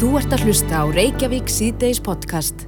Þú 0.00 0.10
ert 0.16 0.32
að 0.32 0.44
hlusta 0.48 0.80
á 0.80 0.84
Reykjavík 0.88 1.50
síðdeis 1.52 2.00
podcast. 2.02 2.66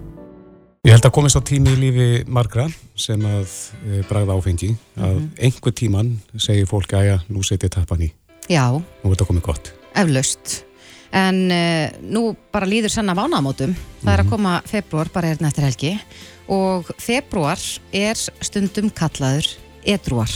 Ég 0.85 0.93
held 0.97 1.07
að 1.07 1.15
komist 1.15 1.39
á 1.39 1.43
tími 1.47 1.73
í 1.77 1.79
lífi 1.79 2.07
margra 2.29 2.67
sem 2.99 3.23
að 3.25 3.47
e, 3.87 4.01
bragða 4.09 4.35
áfengi 4.37 4.73
að 4.99 5.15
Mhm. 5.17 5.29
einhver 5.39 5.73
tíman 5.73 6.11
segir 6.37 6.67
fólk 6.67 6.93
að 6.93 7.07
já, 7.09 7.17
nú 7.31 7.41
setið 7.43 7.71
tappan 7.71 8.03
í, 8.03 8.13
Já, 8.51 8.69
nú 8.73 8.83
er 9.11 9.15
þetta 9.17 9.27
komið 9.29 9.43
gott. 9.43 9.73
eflaust. 9.95 10.65
En 11.13 11.51
uh, 11.53 11.91
nú 12.03 12.35
bara 12.51 12.67
líður 12.67 12.91
sann 12.91 13.09
af 13.11 13.19
ánamótum. 13.19 13.75
Það 14.03 14.13
er 14.19 14.25
að 14.25 14.31
koma 14.31 14.63
februar 14.65 15.09
bara 15.13 15.29
hérna 15.29 15.49
eftir 15.49 15.65
helgi 15.65 16.01
og 16.49 16.85
februar 16.99 17.59
er 17.93 18.15
stundum 18.41 18.91
kallaður 18.91 19.47
edruar. 19.85 20.31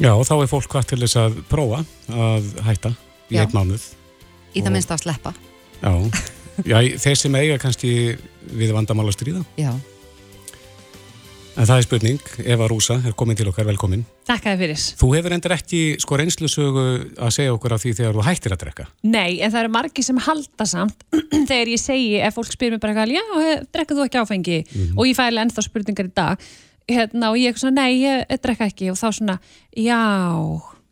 Já, 0.00 0.10
og 0.18 0.26
þá 0.26 0.42
er 0.42 0.48
fólk 0.50 0.66
hvað 0.68 0.84
til 0.86 0.98
þess 0.98 1.16
að 1.16 1.42
prófa 1.48 1.84
að 2.10 2.62
hætta 2.66 2.96
í 3.30 3.36
einn 3.38 3.52
mánuð. 3.54 3.82
Í 4.54 4.62
það 4.62 4.72
minnst 4.72 4.90
að 4.90 5.02
sleppa. 5.02 5.34
Já, 5.84 5.92
já 6.70 6.78
þeir 7.02 7.18
sem 7.20 7.34
eiga 7.40 7.58
kannski 7.60 7.90
við 8.54 8.72
vandamál 8.76 9.10
að 9.10 9.18
stríða. 9.18 9.44
Já. 9.60 9.74
En 11.54 11.68
það 11.68 11.76
er 11.76 11.84
spurning, 11.86 12.30
Eva 12.50 12.66
Rúsa 12.66 12.96
er 13.06 13.12
komin 13.14 13.36
til 13.38 13.46
okkar, 13.46 13.66
velkomin. 13.68 14.00
Takk 14.26 14.48
að 14.48 14.56
þið 14.56 14.62
fyrir. 14.64 14.80
Þú 14.98 15.10
hefur 15.14 15.34
endur 15.36 15.54
ekki 15.54 15.82
sko 16.02 16.16
reynslusögu 16.18 16.86
að 17.14 17.34
segja 17.36 17.52
okkur 17.54 17.76
af 17.76 17.84
því 17.84 17.92
þegar 18.00 18.16
þú 18.16 18.24
hættir 18.26 18.54
að 18.56 18.62
drekka. 18.64 18.86
Nei, 19.06 19.38
en 19.38 19.52
það 19.52 19.60
eru 19.60 19.72
margi 19.76 20.02
sem 20.02 20.18
halda 20.26 20.66
samt 20.66 21.06
þegar 21.50 21.70
ég 21.70 21.82
segi, 21.82 22.16
ef 22.26 22.34
fólk 22.40 22.50
spyr 22.56 22.74
mér 22.74 22.82
bara 22.82 22.96
eitthvað, 22.96 23.14
já, 23.14 23.62
drekka 23.76 23.98
þú 24.00 24.06
ekki 24.08 24.22
áfengi 24.24 24.58
og 24.96 25.04
ég 25.06 25.18
fæli 25.20 25.44
ennþá 25.44 25.66
spurningar 25.68 26.10
í 26.10 26.14
dag 26.18 26.48
hérna, 26.90 27.30
og 27.30 27.38
ég 27.38 27.54
er 27.54 27.62
svona, 27.62 27.84
nei, 27.84 28.02
ég 28.02 28.34
drekka 28.42 28.66
ekki 28.72 28.90
og 28.90 28.98
þá 28.98 29.06
svona, 29.20 29.38
já 29.78 30.00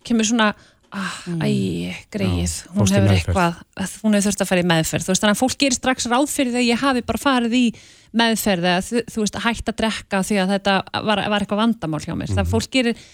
kemur 0.07 0.31
svona, 0.31 0.53
ah, 0.93 1.17
æ, 1.43 1.51
greið 2.13 2.55
Já, 2.57 2.69
hún 2.77 2.93
hefur 2.93 3.15
eitthvað, 3.17 3.59
hún 4.03 4.17
hefur 4.17 4.29
þurft 4.29 4.45
að 4.45 4.53
fara 4.53 4.63
í 4.63 4.69
meðferð. 4.73 5.07
Þú 5.07 5.15
veist, 5.15 5.25
þannig 5.25 5.39
að 5.39 5.43
fólk 5.43 5.59
gerir 5.63 5.79
strax 5.79 6.09
ráð 6.13 6.29
fyrir 6.33 6.55
því 6.55 6.63
að 6.63 6.69
ég 6.69 6.85
hafi 6.85 7.05
bara 7.09 7.23
farið 7.23 7.59
í 7.59 7.65
meðferð 8.23 8.69
eða 8.69 8.85
þú, 8.87 9.03
þú 9.15 9.25
veist, 9.25 9.43
hætt 9.47 9.73
að 9.73 9.81
drekka 9.83 10.23
því 10.29 10.41
að 10.43 10.55
þetta 10.57 10.79
var, 11.09 11.25
var 11.33 11.45
eitthvað 11.45 11.63
vandamál 11.65 12.03
hjá 12.05 12.15
mér, 12.19 12.35
það 12.37 12.53
fólk 12.53 12.73
gerir 12.77 13.05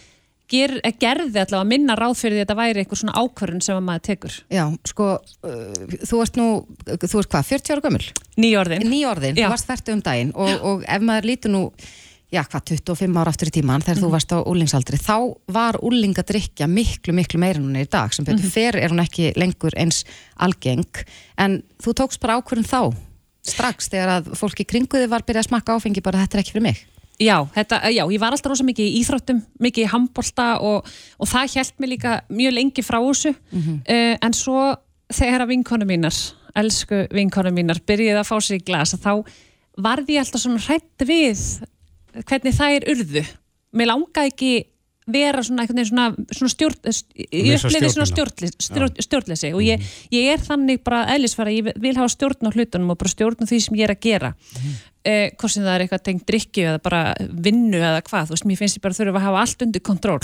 ger, 0.49 0.75
gerði 1.01 1.43
allavega 1.43 1.61
að 1.61 1.71
minna 1.71 1.97
ráð 1.99 2.17
fyrir 2.23 2.37
því 2.37 2.41
að 2.41 2.47
þetta 2.47 2.59
væri 2.59 2.83
eitthvað 2.83 3.01
svona 3.03 3.23
ákvörðun 3.23 3.65
sem 3.65 3.79
að 3.79 3.87
maður 3.89 4.05
tekur. 4.09 4.37
Já, 4.55 4.65
sko, 4.89 5.09
uh, 5.45 5.97
þú 6.09 6.21
ert 6.25 6.41
nú, 6.41 6.49
þú 6.89 7.23
ert 7.23 7.33
hvað, 7.35 7.49
40 7.53 7.75
ára 7.75 7.85
gömul? 7.85 8.05
Nýjorðin, 8.39 9.39
Já. 9.39 9.47
þú 9.47 9.55
varst 9.55 9.71
færtu 9.71 9.97
um 9.97 10.05
daginn 10.05 10.35
og, 10.35 10.53
og 10.71 10.87
ef 10.89 11.05
maður 11.05 11.31
lítur 11.33 11.55
nú, 11.55 11.65
já 12.33 12.43
hvað, 12.45 12.75
25 12.75 13.21
ára 13.21 13.33
aftur 13.33 13.49
í 13.49 13.55
tíman 13.57 13.85
þegar 13.85 14.03
þú 14.03 14.11
varst 14.13 14.35
á 14.37 14.39
úlingsaldri, 14.45 14.99
þá 15.01 15.17
var 15.55 15.79
úlingadrykja 15.85 16.69
miklu, 16.69 17.15
miklu 17.17 17.41
meira 17.41 17.61
en 17.61 17.69
hún 17.71 17.79
er 17.81 17.89
í 17.89 17.91
dag 17.91 18.13
sem 18.13 18.27
betur 18.27 18.51
fer 18.53 18.77
er 18.77 18.93
hún 18.93 19.01
ekki 19.05 19.33
lengur 19.41 19.77
eins 19.81 20.03
algeng, 20.45 21.03
en 21.41 21.63
þú 21.81 21.97
tókst 22.03 22.21
bara 22.21 22.37
ákvörðum 22.39 22.69
þá, 22.69 22.83
strax 23.49 23.89
þegar 23.89 24.19
að 24.19 24.31
fólki 24.37 24.67
kringuði 24.69 25.09
var 25.09 25.25
byrjað 25.25 25.47
að 25.47 25.51
smakka 25.53 25.79
áfengi 25.79 26.05
bara 26.05 26.21
þetta 26.25 26.37
er 26.37 26.45
ekki 26.45 26.57
fyrir 26.57 26.67
mig. 26.69 26.83
Já, 27.19 27.35
þetta, 27.55 27.81
já, 27.91 28.05
ég 28.13 28.21
var 28.23 28.35
alltaf 28.35 28.53
rosa 28.53 28.67
mikið 28.67 28.91
í 28.93 28.99
íþróttum, 29.01 29.41
mikið 29.59 29.87
í 29.87 29.89
handbolta 29.91 30.51
og, 30.63 30.87
og 31.19 31.27
það 31.27 31.55
hjælt 31.57 31.81
mig 31.83 31.91
líka 31.97 32.13
mjög 32.31 32.55
lengi 32.55 32.85
frá 32.87 33.01
þessu. 33.01 33.33
Uh, 33.89 34.15
en 34.23 34.37
svo 34.37 34.69
þegar 35.11 35.43
að 35.43 35.51
vinkonu 35.55 35.89
mínar, 35.89 36.21
elsku 36.55 37.01
vinkonu 37.17 37.51
mínar, 37.57 37.81
byrjuði 37.89 38.21
að 38.21 38.29
fá 38.29 38.37
sér 38.39 38.61
í 38.61 38.63
glas 38.69 38.95
þá 38.95 39.25
varði 39.79 40.15
ég 40.15 40.23
alltaf 40.23 40.45
svona 40.45 40.63
hrætt 40.63 41.07
við 41.09 41.43
hvernig 42.17 42.57
það 42.57 42.75
er 42.79 42.91
urðu. 42.95 43.25
Mér 43.77 43.91
langaði 43.93 44.33
ekki 44.33 44.53
vera 45.09 45.43
svona, 45.45 45.65
svona, 45.67 46.07
svona 46.37 46.53
stjórn, 46.53 46.79
ég 47.33 47.55
Missa 47.55 47.69
upplifði 47.69 47.91
svona 47.95 48.09
stjórnleysi, 48.11 48.97
stjórn, 49.07 49.37
og 49.57 49.63
ég, 49.65 49.85
ég 50.13 50.33
er 50.35 50.43
þannig 50.45 50.83
bara 50.85 51.07
eðlisfæra, 51.15 51.55
ég 51.55 51.71
vil 51.81 51.95
hafa 51.97 52.11
stjórn 52.13 52.49
á 52.49 52.53
hlutunum 52.53 52.93
og 52.93 52.99
bara 53.01 53.13
stjórn 53.13 53.41
á 53.41 53.49
því 53.49 53.61
sem 53.65 53.79
ég 53.79 53.89
er 53.89 53.95
að 53.95 54.03
gera. 54.05 54.33
Eh, 55.09 55.31
hvort 55.41 55.55
sem 55.55 55.65
það 55.65 55.75
er 55.75 55.85
eitthvað 55.85 56.05
tengt 56.05 56.27
drikki 56.29 56.67
eða 56.67 56.83
bara 56.85 57.03
vinnu 57.31 57.79
eða 57.81 58.03
hvað, 58.05 58.29
þú 58.29 58.37
veist, 58.37 58.49
mér 58.51 58.61
finnst 58.61 58.81
ég 58.81 58.85
bara 58.85 58.99
þurfa 58.99 59.23
að 59.23 59.27
hafa 59.29 59.45
allt 59.45 59.65
undir 59.65 59.85
kontról. 59.89 60.21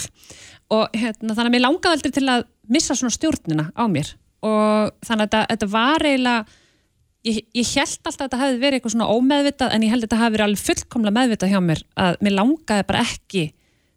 Og 0.75 0.99
hérna, 0.99 1.33
þannig 1.33 1.47
að 1.47 1.55
mér 1.55 1.65
langaði 1.65 1.97
aldrei 1.97 2.15
til 2.19 2.27
að 2.29 2.45
missa 2.77 2.99
svona 2.99 3.15
stjórnina 3.15 3.71
á 3.73 3.85
mér. 3.89 4.13
Og 4.45 4.93
þannig 5.07 5.25
að 5.25 5.25
þetta, 5.25 5.47
þetta 5.55 5.71
var 5.73 6.05
eiginlega 6.05 6.61
ég, 7.25 7.43
ég 7.57 7.73
held 7.75 7.99
alltaf 8.05 8.15
að 8.21 8.23
þetta 8.29 8.43
hefði 8.45 8.63
verið 8.63 8.79
eitthvað 8.81 8.95
svona 8.97 9.11
ómeðvitað 9.17 9.75
en 9.77 9.83
ég 9.87 9.93
held 9.95 10.05
að 10.05 10.09
þetta 10.09 10.23
hefði 10.23 10.37
verið 10.39 10.47
alveg 10.51 10.65
fullkomlega 10.69 11.19
meðvitað 11.19 11.53
hjá 11.55 11.61
mér 11.73 11.85
að 12.07 12.17
mér 12.27 12.39
langaði 12.41 12.89
bara 12.93 13.05
ekki 13.09 13.45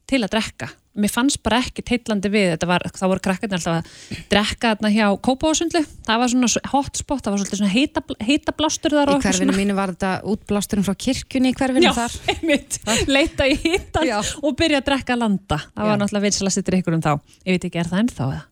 til 0.07 0.23
að 0.23 0.31
drekka. 0.37 0.69
Mér 0.97 1.11
fannst 1.13 1.43
bara 1.45 1.59
ekki 1.61 1.83
teitlandi 1.85 2.29
við. 2.33 2.47
Þetta 2.55 2.67
var, 2.71 2.81
þá 2.89 3.03
voru 3.11 3.21
krakkarnir 3.21 3.59
alltaf 3.59 3.75
að 3.83 4.21
drekka 4.31 4.71
þarna 4.71 4.89
hjá 4.95 5.05
Kópavásundlu, 5.27 5.81
það 6.07 6.21
var 6.23 6.31
svona 6.31 6.49
hotspot, 6.71 7.21
það 7.21 7.35
var 7.35 7.41
svolítið 7.43 7.59
svona 7.59 7.69
heita, 7.75 8.01
heita 8.25 8.55
blástur 8.57 8.95
þar 8.95 9.03
Í 9.03 9.11
og 9.11 9.19
eitthvað 9.19 9.27
hverfinu 9.35 9.51
svona- 9.53 9.59
mínu 9.61 9.75
var 9.77 9.93
þetta 9.93 10.13
útblásturinn 10.33 10.87
frá 10.87 10.95
kirkjunni 11.05 11.51
í 11.53 11.57
hverfinu 11.59 11.85
Já, 11.85 11.93
þar. 11.99 12.17
einmitt, 12.33 12.79
leita 13.13 13.45
í 13.45 13.59
hittan 13.61 14.09
Já. 14.09 14.17
og 14.41 14.57
byrja 14.57 14.81
að 14.81 14.87
drekka 14.89 15.19
landa. 15.21 15.59
Það 15.75 15.85
Já. 15.85 15.89
var 15.91 16.01
náttúrulega 16.01 16.27
vinsalasti 16.31 16.65
drikkur 16.71 16.97
um 16.97 17.05
þá. 17.05 17.13
Ég 17.45 17.59
veit 17.59 17.69
ekki, 17.69 17.83
er 17.83 17.91
það 17.93 18.01
ennþá 18.07 18.29
eða? 18.31 18.43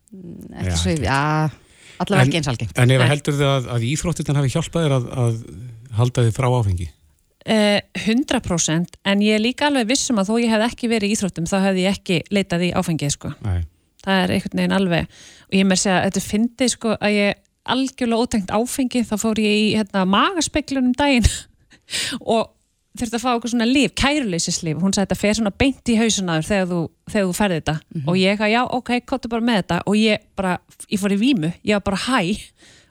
Ekki 0.61 0.69
Já, 0.69 0.77
svo, 0.83 0.97
já, 1.01 1.19
allavega 2.03 2.27
ekki 2.27 2.41
eins 2.41 2.51
algengt. 2.51 2.77
En 2.81 2.93
ef 2.95 3.05
heldur 3.09 3.37
þið 3.37 3.49
að, 3.51 3.71
að 3.75 3.87
íþróttirna 3.91 4.41
hafi 4.41 4.53
hjálpað 4.55 4.85
þér 4.85 4.95
að, 4.97 5.09
að 5.23 5.39
halda 5.99 6.25
þið 6.25 6.37
frá 6.37 6.47
áfengi? 6.51 6.89
Eh, 7.45 7.79
100% 8.01 8.97
en 9.05 9.21
ég 9.21 9.37
er 9.37 9.43
líka 9.43 9.67
alveg 9.69 9.91
vissum 9.91 10.17
að 10.17 10.31
þó 10.31 10.37
ég 10.41 10.53
hef 10.55 10.63
ekki 10.65 10.89
verið 10.89 11.11
í 11.11 11.15
íþróttum 11.15 11.49
þá 11.49 11.57
hefði 11.67 11.83
ég 11.85 11.97
ekki 11.99 12.19
leitað 12.33 12.65
í 12.65 12.69
áfengið 12.73 13.13
sko. 13.13 13.33
Nei. 13.45 13.59
það 14.05 14.21
er 14.21 14.33
einhvern 14.33 14.61
veginn 14.61 14.77
alveg 14.79 15.19
og 15.45 15.57
ég 15.59 15.67
með 15.69 15.81
segja 15.81 15.99
að 15.99 16.07
þetta 16.07 16.23
fyndi 16.25 16.69
sko 16.73 16.95
að 16.95 17.17
ég 17.19 17.43
algjörlega 17.75 18.25
ótengt 18.25 18.53
áfengi 18.53 19.03
þá 19.05 19.15
fór 19.21 19.41
ég 19.41 19.55
í 19.61 19.67
hérna, 19.77 20.03
magaspeiklunum 20.09 20.97
daginn 20.97 21.29
og 22.35 22.54
þurfti 22.99 23.17
að 23.19 23.23
fá 23.25 23.29
okkur 23.35 23.51
svona 23.53 23.67
líf, 23.69 23.93
kæruleysislíf 23.99 24.79
hún 24.81 24.93
sagði 24.95 25.05
þetta 25.09 25.19
fer 25.21 25.33
svona 25.39 25.51
beint 25.59 25.91
í 25.91 25.97
hausunaður 25.99 26.47
þegar 26.49 26.69
þú, 26.71 26.79
þegar 27.11 27.27
þú 27.29 27.35
ferði 27.39 27.59
þetta. 27.59 27.75
Og 28.07 28.17
ég 28.21 28.41
að 28.45 28.53
já, 28.55 28.61
ok, 28.79 28.91
kottu 29.05 29.31
bara 29.31 29.45
með 29.51 29.59
þetta. 29.61 29.77
Og 29.91 29.99
ég 29.99 30.25
bara, 30.39 30.55
ég 30.89 31.01
fór 31.03 31.15
í 31.15 31.19
vímu, 31.21 31.51
ég 31.63 31.75
var 31.79 31.85
bara 31.91 32.01
hæ? 32.07 32.19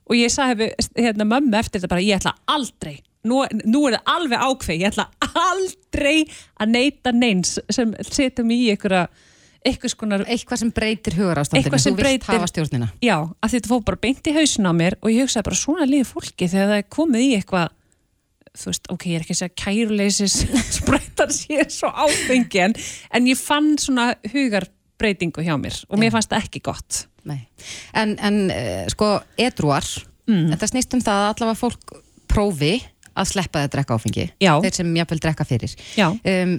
Og 0.05 0.17
ég 0.21 0.29
sagði 0.35 0.71
hérna 1.01 1.25
mömmu 1.25 1.57
eftir 1.57 1.81
þetta 1.81 1.93
bara, 1.95 2.05
ég 2.05 2.19
ætla 2.21 2.35
aldrei 2.53 2.99
nú, 3.25 3.39
nú 3.65 3.87
er 3.89 3.95
það 3.97 4.11
alveg 4.19 4.43
ákveð, 4.45 4.81
ég 4.83 4.91
ætla 4.93 5.07
aldrei 5.49 6.19
að 6.61 6.75
neyta 6.75 7.13
neins 7.17 7.55
sem 7.73 7.95
setjum 8.05 8.51
í 8.53 8.59
einhverja 8.75 9.07
einhvers 9.65 9.95
konar 9.97 10.27
Eitthvað 10.29 10.61
sem 10.61 10.73
breytir 10.77 11.15
hugar 11.17 11.41
ástandinu, 11.41 11.65
Eitthvað 11.65 11.81
sem 11.87 11.95
þú 11.95 11.97
vilt 11.97 12.05
breytir- 12.05 12.35
hafa 12.37 12.51
stjórnina. 12.51 12.89
Já, 13.01 13.17
að 13.41 13.55
þetta 13.55 13.71
fór 13.73 13.81
bara 13.89 14.01
beint 14.03 14.29
í 14.29 14.35
hausin 14.37 14.69
á 14.69 14.73
mér 14.77 14.99
og 15.01 15.09
ég 15.09 15.25
hugsaði 15.25 15.47
bara 15.49 15.57
svona 15.63 15.87
lífi 15.89 16.11
fólki 16.11 16.51
þegar 16.53 16.69
það 16.69 16.83
er 16.83 16.89
komið 16.99 17.25
í 17.25 17.31
eitthvað 17.39 17.73
þú 18.55 18.71
veist, 18.71 18.89
ok, 18.95 19.07
ég 19.11 19.19
er 19.19 19.25
ekki 19.25 19.35
að 19.35 19.41
segja 19.43 19.59
kæruleysis 19.65 20.37
spreytar 20.79 21.33
sér 21.35 21.69
svo 21.73 21.91
áfengi 21.91 22.63
en, 22.69 22.77
en 23.15 23.29
ég 23.31 23.41
fann 23.41 23.75
svona 23.83 24.13
hugarbreytingu 24.31 25.45
hjá 25.47 25.57
mér 25.61 25.81
og 25.89 26.01
mér 26.01 26.11
Já. 26.13 26.17
fannst 26.19 26.35
það 26.35 26.49
ekki 26.49 26.65
gott 26.71 27.05
Nei. 27.25 27.39
En, 27.97 28.11
en 28.21 28.35
uh, 28.53 28.83
sko, 28.93 29.15
edruar, 29.41 29.87
þetta 30.29 30.67
snýst 30.69 30.93
um 30.93 31.01
það 31.01 31.23
að 31.23 31.31
allavega 31.31 31.57
fólk 31.57 31.95
prófi 32.29 32.75
að 33.15 33.31
sleppa 33.31 33.63
það 33.63 33.65
að 33.65 33.73
drekka 33.73 33.97
áfengi. 33.97 34.27
Já. 34.45 34.51
Þeir 34.61 34.77
sem 34.77 34.91
jáfnvel 34.99 35.19
drekka 35.25 35.47
fyrir. 35.49 35.73
Um, 36.05 36.53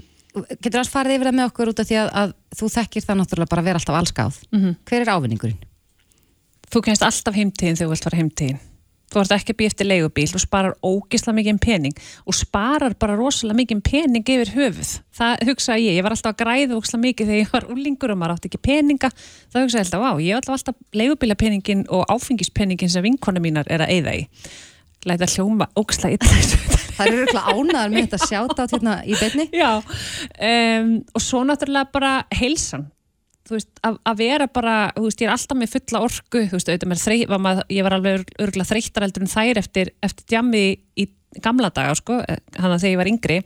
getur 0.57 0.81
alls 0.81 0.89
farið 0.89 1.19
yfir 1.19 1.29
það 1.29 1.38
með 1.38 1.51
okkur 1.51 1.69
út 1.69 1.83
af 1.83 1.89
því 1.91 2.00
að, 2.01 2.09
að 2.23 2.33
þú 2.57 2.72
þekkir 2.79 3.06
það 3.06 3.19
náttúrulega 3.22 3.51
bara 3.53 3.62
að 3.62 3.69
vera 3.69 3.81
alltaf 3.83 4.00
allskáð. 4.00 4.41
Mhm. 4.57 4.73
Hver 4.89 5.06
er 5.06 5.13
ávinningurinn? 5.13 5.62
þú 6.75 6.81
kennst 6.85 7.06
alltaf 7.06 7.38
heimtíðin 7.38 7.77
þegar 7.77 7.88
þú 7.88 7.94
vilt 7.94 8.07
fara 8.07 8.19
heimtíðin 8.19 8.63
þú 9.16 9.22
ert 9.24 9.34
ekki 9.38 9.53
að 9.53 9.59
býja 9.62 9.72
eftir 9.72 9.88
leigubíl 9.90 10.28
og 10.28 10.44
sparar 10.44 10.76
ógisla 10.86 11.34
mikið 11.36 11.59
pening 11.64 12.03
og 12.26 12.38
sparar 12.38 12.96
bara 13.00 13.16
rosalega 13.16 13.59
mikið 13.62 13.81
pening 13.88 14.31
yfir 14.36 14.53
höfuð. 14.56 14.92
Það 15.16 15.46
hugsaði 15.50 15.88
ég, 15.88 15.98
ég 16.00 16.06
var 16.06 16.16
alltaf 16.16 16.36
að 16.36 16.42
græða 16.44 16.80
ógisla 16.80 17.02
mikið 17.02 17.31
þegar 17.31 17.42
ég 17.42 17.52
var 17.56 17.68
úlingur 17.72 18.14
og 18.14 18.20
maður 18.22 18.36
átti 18.36 18.52
ekki 18.52 18.62
peninga. 18.68 19.12
Þá 19.16 19.59
hugsaði 19.62 19.81
ég 19.81 19.86
alltaf, 19.88 20.06
vá, 20.06 20.24
ég 20.25 20.40
var 20.40 20.56
alltaf 20.58 20.80
leigubílapeningin 21.02 21.86
og 21.96 22.08
áfengispenningin 22.12 22.92
sem 22.92 23.06
vinkona 23.06 23.44
mínar 23.44 23.70
er 23.72 23.86
að 23.86 23.96
eyða 23.96 24.18
í. 24.20 24.25
Læta 25.06 25.30
hljóma 25.30 25.69
ógisla 25.78 26.12
illa. 26.16 26.42
Það 26.95 27.10
eru 27.12 27.24
örgulega 27.25 27.54
ánaðar 27.54 27.94
með 27.94 28.06
þetta 28.07 28.19
sjáta 28.30 28.68
hérna 28.72 28.98
í 29.06 29.16
beinni. 29.19 29.48
Já, 29.54 29.72
um, 30.50 30.92
og 31.13 31.24
svo 31.24 31.44
náttúrulega 31.45 31.92
bara 31.94 32.13
heilsan 32.34 32.88
þú 33.45 33.56
veist, 33.57 33.69
að, 33.86 34.00
að 34.09 34.18
vera 34.21 34.47
bara, 34.51 34.75
þú 34.95 35.06
veist, 35.06 35.21
ég 35.21 35.30
er 35.30 35.36
alltaf 35.36 35.59
með 35.59 35.75
fulla 35.75 36.01
orku, 36.07 36.42
þú 36.50 36.57
veist, 36.57 36.71
auðvitað 36.71 36.92
með 36.92 37.03
þrey, 37.03 37.19
var 37.30 37.44
maður, 37.45 37.69
ég 37.75 37.86
var 37.86 37.95
alveg 37.97 38.33
örgulega 38.42 38.69
þreyttar 38.71 39.06
eldur 39.06 39.25
en 39.25 39.31
þær 39.31 39.62
eftir, 39.62 39.92
eftir 40.06 40.27
djammi 40.33 40.65
í 40.97 41.07
gamla 41.44 41.71
daga, 41.75 41.95
sko, 42.00 42.19
hann 42.25 42.74
að 42.74 42.81
þegar 42.81 42.94
ég 42.94 43.01
var 43.01 43.12
yngri. 43.12 43.39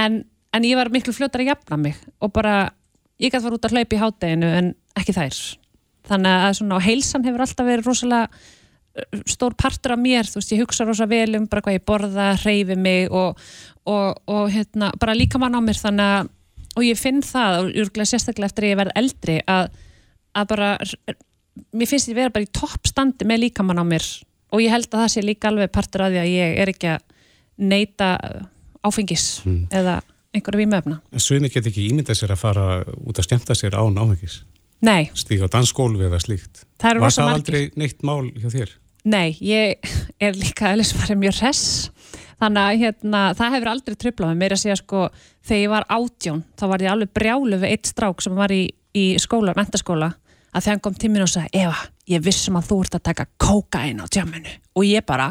En, 0.00 0.20
en 0.56 0.66
ég 0.66 0.78
var 0.78 0.90
miklu 0.92 1.14
fljótar 1.14 1.44
að 1.44 1.52
jafna 1.52 1.80
mig 1.80 1.98
og 2.18 2.32
bara, 2.34 2.54
ég 3.22 3.32
gæti 3.32 3.44
fara 3.44 3.58
út 3.58 3.68
að 3.68 3.76
hlaupa 3.76 3.96
í 3.96 4.00
hátteginu 4.00 4.54
en 4.60 4.72
ekki 4.98 5.16
þær. 5.16 5.42
Þannig 6.10 6.46
að 6.46 6.56
svona, 6.58 6.78
og 6.78 6.86
heilsan 6.86 7.26
hefur 7.28 7.44
alltaf 7.44 7.68
verið 7.68 7.86
rosalega 7.86 8.26
uh, 8.30 9.22
stór 9.30 9.54
partur 9.58 9.94
af 9.94 10.02
mér, 10.02 10.26
þú 10.26 10.40
veist, 10.40 10.54
ég 10.56 10.64
hugsa 10.64 10.88
rosa 10.88 11.06
vel 11.10 11.38
um 11.38 11.46
bara 11.50 11.62
hvað 11.66 11.78
ég 11.78 11.86
borða, 11.86 12.32
hreyfi 12.42 12.78
mig 12.80 13.12
og, 13.14 13.38
og, 13.86 14.22
og 14.26 14.50
hérna, 14.50 14.90
bara 14.98 15.14
líka 15.18 15.38
mann 15.38 15.54
á 15.54 15.60
mér 15.62 15.78
þannig 15.78 16.14
að, 16.16 16.32
og 16.76 16.86
ég 16.86 16.98
finn 16.98 17.22
það 17.24 17.58
og 17.60 17.70
júrglega 17.74 18.10
sérstaklega 18.12 18.50
eftir 18.50 18.66
að 18.66 18.72
ég 18.72 18.80
verð 18.80 18.96
eldri 19.00 19.38
að, 19.50 19.70
að 20.38 20.50
bara 20.52 20.70
mér 21.74 21.90
finnst 21.90 22.10
ég 22.10 22.18
vera 22.18 22.32
bara 22.34 22.46
í 22.46 22.52
toppstandi 22.54 23.26
með 23.28 23.46
líkamann 23.46 23.82
á 23.82 23.84
mér 23.86 24.06
og 24.50 24.62
ég 24.62 24.72
held 24.74 24.88
að 24.90 25.04
það 25.04 25.12
sé 25.14 25.24
líka 25.24 25.50
alveg 25.50 25.72
partur 25.74 26.06
af 26.06 26.14
því 26.14 26.22
að 26.22 26.32
ég 26.32 26.60
er 26.62 26.72
ekki 26.72 26.92
að 26.94 27.02
neyta 27.70 28.12
áfengis 28.86 29.26
eða 29.46 30.00
einhverju 30.34 30.62
vímöfna 30.62 31.00
En 31.12 31.22
Sumi 31.22 31.50
get 31.52 31.66
ekki 31.66 31.88
ímyndað 31.90 32.22
sér 32.22 32.34
að 32.34 32.42
fara 32.44 32.66
út 33.02 33.18
að 33.18 33.26
skemmta 33.26 33.56
sér 33.58 33.76
án 33.76 33.98
áhengis. 33.98 34.40
Nei, 34.80 35.10
Stíga 35.12 35.44
á 35.50 35.52
dansgólfi 35.52 36.06
eða 36.06 36.20
slíkt. 36.22 36.62
það 36.80 37.02
Var 37.02 37.12
það 37.12 37.26
margir 37.28 37.34
aldrei 37.34 37.80
neitt 37.82 38.06
mál 38.06 38.30
hjá 38.32 38.48
þér? 38.54 38.70
Nei, 39.10 39.36
ég 39.44 39.90
er 40.20 40.38
líka 40.38 40.70
eða 40.72 41.04
sem 41.08 41.20
mjög 41.20 41.40
hress 41.42 41.90
þannig 42.40 42.62
að 42.62 42.80
hérna, 42.84 43.20
það 43.36 43.54
hefur 43.56 43.70
aldrei 43.74 43.98
tröflað 44.00 44.32
með 44.32 44.40
mér 44.42 44.54
að 44.56 44.62
segja 44.64 44.78
sko, 44.80 45.04
þegar 45.46 45.62
ég 45.62 45.72
var 45.74 45.86
átjón 45.98 46.42
þá 46.58 46.66
var 46.72 46.84
ég 46.84 46.94
alveg 46.94 47.14
brjálu 47.18 47.60
við 47.60 47.74
eitt 47.74 47.90
strák 47.90 48.24
sem 48.24 48.36
var 48.38 48.54
í, 48.54 48.62
í 48.96 49.06
skóla, 49.22 49.54
mentaskóla 49.58 50.12
að 50.50 50.64
þegar 50.64 50.74
hann 50.74 50.84
kom 50.86 50.98
tíminn 50.98 51.24
og 51.24 51.30
sagði 51.30 51.64
Eva, 51.64 51.76
ég 52.10 52.24
vissum 52.24 52.58
að 52.58 52.70
þú 52.70 52.80
ert 52.84 52.98
að 52.98 53.06
taka 53.10 53.28
kókain 53.40 54.02
á 54.02 54.06
tjamminu 54.10 54.54
og 54.74 54.86
ég 54.88 55.06
bara 55.06 55.30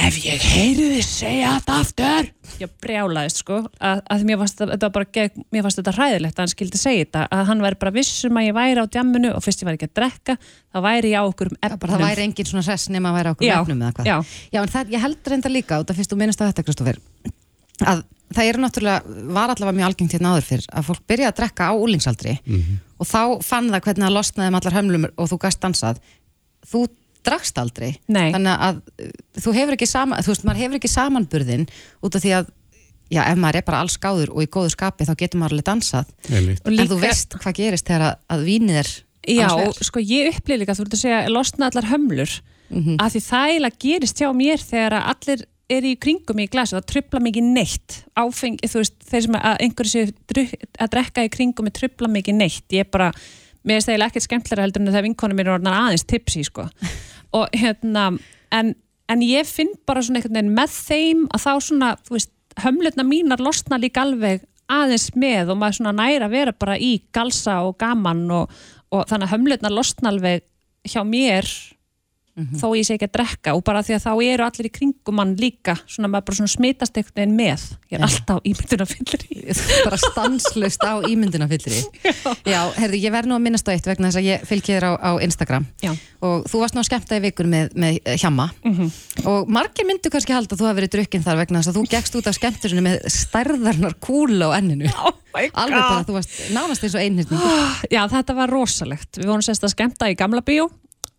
ef 0.00 0.16
ég 0.24 0.40
heyri 0.54 0.86
þið 0.94 1.02
segja 1.04 1.50
þetta 1.58 1.74
aftur 1.82 2.28
ég 2.62 2.70
brjálaðist 2.80 3.42
sko 3.42 3.58
að, 3.76 4.00
að 4.14 4.22
mér 4.28 4.38
fannst 4.40 4.62
þetta 4.62 4.88
bara 4.94 5.26
mér 5.52 5.66
fannst 5.66 5.80
þetta 5.82 5.92
hræðilegt 5.98 6.38
að 6.38 6.42
hann 6.46 6.52
skildi 6.54 6.80
segja 6.80 7.04
þetta 7.04 7.24
að 7.36 7.42
hann 7.50 7.64
væri 7.66 7.78
bara 7.82 7.92
vissum 7.98 8.38
að 8.40 8.46
ég 8.48 8.56
væri 8.56 8.80
á 8.80 8.86
djamminu 8.96 9.34
og 9.36 9.44
fyrst 9.44 9.62
ég 9.62 9.68
væri 9.68 9.78
ekki 9.80 9.90
að 9.90 9.94
drekka 10.00 10.36
þá 10.40 10.78
væri 10.86 11.12
ég 11.12 11.20
á 11.20 11.24
okkur 11.28 11.52
um 11.52 11.58
Það, 11.60 11.76
bara, 11.84 11.92
það 11.92 12.06
væri 12.08 12.24
engin 12.28 12.48
svona 12.48 12.64
hress 12.70 12.88
nema 12.94 13.12
að 13.12 13.18
væri 13.18 13.32
okkur 13.34 13.48
Já, 13.50 13.54
efnum 13.60 13.84
eða 13.84 13.92
hvað. 13.98 14.08
já. 14.08 14.16
já, 14.56 14.60
en 14.64 14.72
það, 14.76 14.94
ég 14.96 15.04
held 15.04 15.30
reynda 15.34 15.52
líka 15.52 15.80
út 15.84 15.92
af 15.92 16.00
fyrst 16.00 16.14
þú 16.14 16.20
minnast 16.22 16.40
á 16.40 16.48
þetta, 16.48 16.64
Kristoffer, 16.70 17.00
að 17.92 18.02
það 18.32 18.48
eru 18.48 18.62
náttúrulega, 18.64 19.20
var 19.36 19.52
allavega 19.52 19.76
mjög 19.76 19.88
algengt 19.90 20.16
hérna 20.16 20.32
áður 20.32 20.48
fyrr, 20.48 20.66
að 20.72 20.86
fólk 20.88 21.02
byrja 21.12 21.28
að 21.28 21.38
drekka 21.42 21.68
á 21.68 21.72
úlingsaldri 21.76 22.32
og 22.96 23.08
þá 23.10 23.20
fann 23.44 23.68
það 23.68 23.82
hvernig 23.84 24.06
það 24.06 24.14
losnaði 24.16 24.48
um 24.52 24.56
allar 24.56 24.76
hömlum 24.78 25.04
og 25.12 25.28
þú 25.28 25.38
gast 25.42 25.60
dansað. 25.60 26.00
Þú 26.64 26.86
drakst 27.26 27.58
aldrei. 27.62 27.92
Nei. 28.08 28.32
Þannig 28.34 28.64
að 28.68 28.80
uh, 28.82 29.12
þú 29.44 29.54
hefur 29.58 29.76
ekki 29.76 29.88
sama, 29.90 30.18
þú 30.24 30.32
veist, 30.34 30.44
maður 30.48 30.62
hefur 30.64 30.80
ekki 30.80 30.90
samanburðin 30.92 31.66
út 32.02 32.18
af 32.18 32.22
því 32.24 32.34
að, 32.40 32.50
já, 33.12 33.22
ef 33.28 33.38
maður 33.38 33.60
er 33.62 33.66
bara 33.68 33.80
alls 33.84 33.98
gáður 34.02 34.32
og 34.34 34.42
í 34.42 34.50
góðu 34.50 34.72
skapi 34.74 35.06
þá 35.08 35.14
getur 35.22 35.40
maður 35.42 35.56
alveg 35.58 35.68
dansað. 35.70 36.12
Og 36.28 36.36
En 36.36 36.56
þú 36.66 36.76
líka- 36.76 37.00
veist 37.06 37.38
hvað 37.38 37.56
gerist 37.60 37.86
þegar 37.86 38.06
að, 38.10 38.18
að 38.36 38.44
vínið 38.50 38.80
er 38.82 38.92
Já, 39.22 39.46
sko 39.86 40.00
ég 40.02 40.32
upplýði 40.34 40.64
líka, 40.64 40.74
þú 40.74 40.82
ert 40.88 40.94
að 40.96 41.02
segja 41.04 41.18
losna 41.30 41.68
allar 41.70 41.86
hömlur, 41.92 42.40
Mhm. 42.72 42.96
að 42.98 43.10
því 43.14 43.20
það 43.28 43.50
eiginlega 43.52 43.78
gerist 43.84 44.18
hjá 44.18 44.28
mér 44.34 44.58
þegar 44.64 44.94
að 44.98 45.08
allir 45.12 45.42
er 45.70 45.82
í 45.86 45.92
kringum 46.00 46.40
í 46.42 46.48
glasi, 46.50 46.74
það 46.74 46.86
trubla 46.90 47.20
mikið 47.22 47.44
neitt 47.54 47.98
áfeng, 48.18 48.56
þú 48.66 48.80
veist, 48.80 48.96
þeir 49.06 49.22
sem 49.22 49.36
að 49.38 49.60
einhverju 49.62 49.92
séu 49.92 50.56
að 50.80 50.90
drekka 50.90 51.22
í 51.24 51.30
kringum 51.30 51.68
er 51.70 51.74
trubla 51.78 52.08
mikið 52.10 52.34
neitt, 52.34 52.66
ég 52.74 52.90
bara 52.90 53.12
mér 53.62 53.78
finnst 53.78 53.86
það 53.86 53.94
eiginlega 53.94 54.10
ekkert 54.10 54.26
skemmtilega 54.26 54.64
heldur 54.66 54.82
en 54.82 54.90
þegar 54.90 55.06
vinkonu 55.06 55.34
mér 55.38 55.46
er 55.46 55.54
orðnar 55.58 55.78
aðeins 55.84 56.04
tipsi, 56.10 56.42
sko 56.48 56.66
og 57.36 57.56
hérna, 57.56 58.10
en, 58.52 58.74
en 59.08 59.24
ég 59.24 59.48
finn 59.48 59.72
bara 59.88 60.02
svona 60.04 60.20
einhvern 60.20 60.38
veginn 60.38 60.56
með 60.56 60.76
þeim 60.76 61.26
að 61.32 61.44
þá 61.46 61.52
svona, 61.66 61.90
þú 62.06 62.16
veist, 62.18 62.32
hömlutna 62.62 63.04
mínar 63.08 63.42
losna 63.42 63.78
líka 63.80 64.04
alveg 64.04 64.44
aðeins 64.72 65.10
með 65.18 65.52
og 65.52 65.60
maður 65.60 65.78
svona 65.78 65.94
næra 65.96 66.28
að 66.28 66.36
vera 66.36 66.54
bara 66.56 66.78
í 66.80 66.94
galsa 67.14 67.60
og 67.66 67.76
gaman 67.80 68.24
og, 68.32 68.52
og 68.92 69.06
þannig 69.08 69.28
að 69.28 69.34
hömlutna 69.36 69.72
losna 69.72 70.12
alveg 70.12 70.44
hjá 70.88 71.02
mér 71.06 71.48
þó 72.32 72.70
ég 72.78 72.86
sé 72.86 72.96
ekki 72.96 73.10
að 73.10 73.16
drekka 73.18 73.52
og 73.52 73.60
bara 73.66 73.82
því 73.84 73.96
að 73.98 74.04
þá 74.06 74.12
eru 74.24 74.44
allir 74.46 74.68
í 74.68 74.72
kringum 74.72 75.18
mann 75.18 75.34
líka 75.36 75.74
svona 75.84 76.08
maður 76.08 76.30
bara 76.30 76.38
svona 76.38 76.52
smitast 76.52 76.96
einhvern 76.96 77.18
veginn 77.18 77.34
með. 77.36 77.64
Ég 77.92 77.98
er 77.98 78.00
Já. 78.00 78.06
alltaf 78.08 78.46
ímyndun 78.48 78.84
að 78.84 78.92
fyllir 78.94 79.24
í 79.28 79.42
bara 79.84 79.98
stanslust 80.00 80.86
á 80.86 80.92
ímyndina 81.04 81.48
fyllri 81.50 81.82
Já, 82.54 82.60
herði, 82.78 83.02
ég 83.04 83.12
verð 83.12 83.28
nú 83.28 83.36
að 83.36 83.44
minnast 83.44 83.68
á 83.68 83.74
eitt 83.74 83.88
vegna 83.88 84.08
þess 84.08 84.20
að 84.22 84.28
ég 84.30 84.46
fylgji 84.48 84.78
þér 84.78 84.88
á, 84.88 84.92
á 84.96 85.10
Instagram. 85.26 85.68
Já. 85.84 85.92
og 86.24 86.48
þú 86.48 86.62
varst 86.64 86.76
nú 86.76 86.82
að 86.82 86.88
skemmta 86.88 87.20
í 87.20 87.24
vikur 87.26 87.50
með, 87.52 87.74
með 87.76 87.98
eh, 88.00 88.16
hjamma. 88.22 88.48
Og 89.28 89.52
margir 89.52 89.88
myndu 89.88 90.12
kannski 90.12 90.32
halda 90.32 90.56
að 90.56 90.62
þú 90.62 90.70
hafi 90.70 90.80
verið 90.80 90.94
drukkin 90.96 91.26
þar 91.26 91.42
vegna 91.42 91.60
þess 91.60 91.72
að 91.74 91.80
þú 91.80 91.84
gekkst 91.92 92.16
út 92.16 92.30
af 92.30 92.38
skemmturinu 92.38 92.86
með 92.88 93.02
stærðarnar 93.12 93.98
kúla 94.00 94.48
á 94.48 94.56
enninu. 94.56 94.88
Oh 95.02 95.12
my 95.36 95.48
alveg 95.52 95.80
bara, 95.80 96.04
þú 96.08 96.16
varst 96.18 96.38
nánast 96.52 96.82
eins 96.84 96.96
og 96.96 97.00
einhyrning 97.00 97.92
Já, 97.92 98.02
þetta 98.12 98.36
var 98.36 98.52
rosalegt. 98.52 99.16
Við 99.16 99.30
vorum 99.30 99.44
sérst 99.44 99.64
að 99.64 99.72
skemmta 99.76 100.10
í 100.12 100.16
gamla 100.18 100.44
bíó 100.44 100.68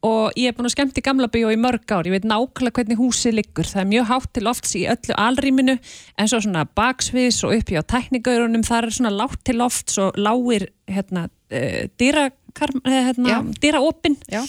og 0.03 0.35
ég 0.39 0.51
er 0.51 0.57
búin 0.57 0.67
að 0.67 0.75
skemmta 0.75 0.99
í 0.99 1.05
gamla 1.05 1.29
bíó 1.31 1.49
í 1.53 1.59
mörg 1.59 1.87
ár. 1.95 2.07
Ég 2.09 2.17
veit 2.17 2.27
nákvæmlega 2.27 2.75
hvernig 2.79 2.99
húsið 2.99 3.37
liggur. 3.39 3.69
Það 3.69 3.81
er 3.83 3.89
mjög 3.93 4.09
hátt 4.11 4.31
til 4.35 4.43
lofts 4.43 4.75
í 4.75 4.83
öllu 4.91 5.17
alrýminu 5.25 5.77
en 5.79 6.29
svo 6.29 6.41
svona 6.43 6.65
baksviðs 6.75 7.41
og 7.47 7.55
uppi 7.57 7.79
á 7.79 7.83
tæknigaurunum 7.87 8.67
það 8.67 8.79
er 8.81 8.95
svona 8.99 9.13
látt 9.15 9.41
til 9.47 9.59
lofts 9.61 9.99
og 10.03 10.19
lágir 10.19 10.69
hérna, 10.91 11.29
uh, 11.31 11.83
dýra, 11.99 12.29
hérna, 12.59 13.29
Já. 13.29 13.37
dýraopin 13.63 14.19
Já, 14.27 14.43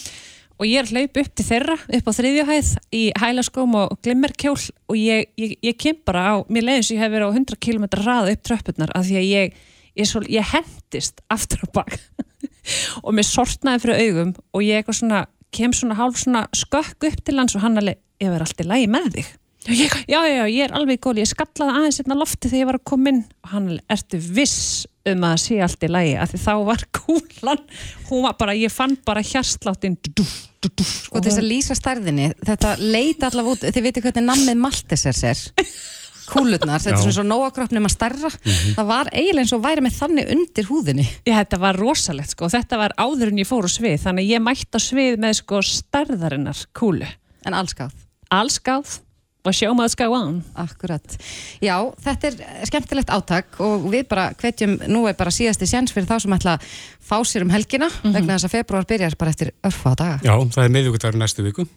og 0.59 0.67
ég 0.67 0.79
er 0.79 0.91
hlaup 0.91 1.19
upp 1.19 1.31
til 1.35 1.45
þeirra 1.45 1.75
upp 1.97 2.09
á 2.09 2.11
þriðjuhæð 2.17 2.71
í 2.95 3.03
hælaskóm 3.19 3.75
og 3.79 3.95
glimmerkjól 4.05 4.57
og 4.91 4.99
ég, 4.99 5.31
ég, 5.39 5.55
ég 5.63 5.79
kem 5.79 5.99
bara 6.07 6.25
á 6.31 6.33
mér 6.47 6.69
leiðis 6.69 6.93
ég 6.93 7.01
hef 7.03 7.11
verið 7.11 7.31
á 7.31 7.35
100 7.35 7.59
km 7.59 7.87
hraða 7.99 8.35
upp 8.35 8.45
tröppurnar 8.47 8.93
af 8.95 9.07
því 9.07 9.19
að 9.19 9.27
ég, 9.31 9.57
ég, 9.99 10.09
svo, 10.09 10.23
ég 10.31 10.53
hendist 10.53 11.23
aftur 11.31 11.65
á 11.67 11.67
bak 11.81 11.97
og 13.05 13.11
mér 13.15 13.27
sortnaði 13.27 13.83
fyrir 13.83 14.03
augum 14.05 14.35
og 14.55 14.63
ég 14.63 14.79
eitthvað 14.79 14.99
svona, 15.01 15.25
kem 15.55 15.73
svona 15.75 15.97
hálf 15.99 16.19
svona 16.21 16.45
skökk 16.55 17.09
upp 17.09 17.25
til 17.25 17.39
hans 17.39 17.55
og 17.57 17.65
hann 17.65 17.79
alveg 17.81 17.99
ég 18.21 18.31
verið 18.31 18.47
alltaf 18.47 18.69
lægi 18.69 18.91
með 18.91 19.11
þig? 19.17 19.33
Já, 19.65 19.73
ég, 19.73 19.93
já, 20.05 20.19
já, 20.21 20.33
já, 20.35 20.43
ég 20.45 20.67
er 20.67 20.73
alveg 20.77 20.99
góli, 21.01 21.23
ég 21.23 21.29
skallaði 21.31 21.79
aðeins 21.79 21.97
hérna 21.97 22.17
lofti 22.19 22.51
þegar 22.51 22.59
ég 22.61 22.67
var 22.69 22.77
að 22.77 22.83
koma 22.91 23.11
inn 23.11 23.23
og 23.25 23.53
hann 23.55 23.69
alveg, 23.71 23.85
ertu 23.95 24.19
viss 24.21 24.59
um 25.09 25.25
að 25.25 25.39
sé 25.41 25.57
allt 25.65 25.85
í 25.85 25.89
lægi 25.89 26.13
af 26.21 26.31
því 26.31 26.41
þá 26.43 26.51
var 26.67 26.85
kúlan 26.99 27.63
hún 28.11 28.25
var 28.27 28.37
bara, 28.39 28.57
ég 28.57 28.73
fann 28.73 28.93
bara 29.05 29.25
hjarsláttin 29.25 29.97
sko 30.05 31.21
þess 31.21 31.41
að 31.41 31.49
lýsa 31.49 31.77
stærðinni 31.77 32.31
þetta 32.45 32.75
leit 32.81 33.25
allavega 33.25 33.53
út, 33.57 33.67
þið 33.69 33.87
veitir 33.87 34.05
hvernig 34.05 34.27
nammið 34.29 34.61
Maltesers 34.61 35.23
er 35.31 35.43
kúlutnar, 36.29 36.81
þetta 36.83 36.97
er 36.97 37.03
svona 37.03 37.17
svo 37.19 37.25
nóakroppnum 37.27 37.87
að 37.89 37.95
stærra 37.95 38.31
það 38.35 38.89
var 38.89 39.11
eiginlega 39.13 39.45
eins 39.45 39.55
og 39.55 39.63
væri 39.65 39.85
með 39.85 39.97
þannig 39.99 40.33
undir 40.35 40.69
húðinni 40.69 41.07
Já, 41.25 41.35
þetta 41.37 41.61
var 41.65 41.79
rosalegt 41.81 42.35
sko, 42.35 42.49
þetta 42.53 42.81
var 42.81 42.95
áður 42.99 43.31
en 43.33 43.41
ég 43.41 43.49
fór 43.49 43.67
á 43.67 43.71
svið, 43.71 43.97
þannig 44.05 44.27
að 44.27 44.35
ég 44.35 44.45
mætti 44.45 44.75
á 44.75 44.81
svið 44.81 45.19
með 45.25 45.39
sko 45.41 45.63
stærðarinnar 45.69 46.65
kúlu. 46.77 47.09
en 47.45 47.57
allskáð 47.57 47.97
Allskáð 48.33 48.99
og 49.45 49.53
show 49.53 49.73
must 49.77 49.97
go 49.97 50.09
on. 50.15 50.39
Akkurat. 50.57 51.17
Já, 51.61 51.75
þetta 52.01 52.29
er 52.31 52.65
skemmtilegt 52.69 53.11
átak 53.13 53.59
og 53.63 53.87
við 53.93 54.07
bara 54.09 54.31
hvetjum, 54.39 54.77
nú 54.89 55.05
er 55.09 55.17
bara 55.17 55.33
síðasti 55.33 55.67
séns 55.69 55.93
fyrir 55.93 56.09
þá 56.09 56.17
sem 56.23 56.35
ætla 56.35 56.55
að 56.57 56.65
fá 57.05 57.17
sér 57.27 57.45
um 57.45 57.53
helgina 57.53 57.89
vegna 58.01 58.35
þess 58.35 58.49
að 58.49 58.55
februar 58.57 58.87
byrjar 58.89 59.17
bara 59.19 59.35
eftir 59.35 59.53
örfa 59.65 59.93
daga. 59.99 60.19
Já, 60.25 60.33
það 60.55 60.63
er 60.63 60.75
miðvíkudagur 60.77 61.21
næstu 61.21 61.45
viku 61.45 61.67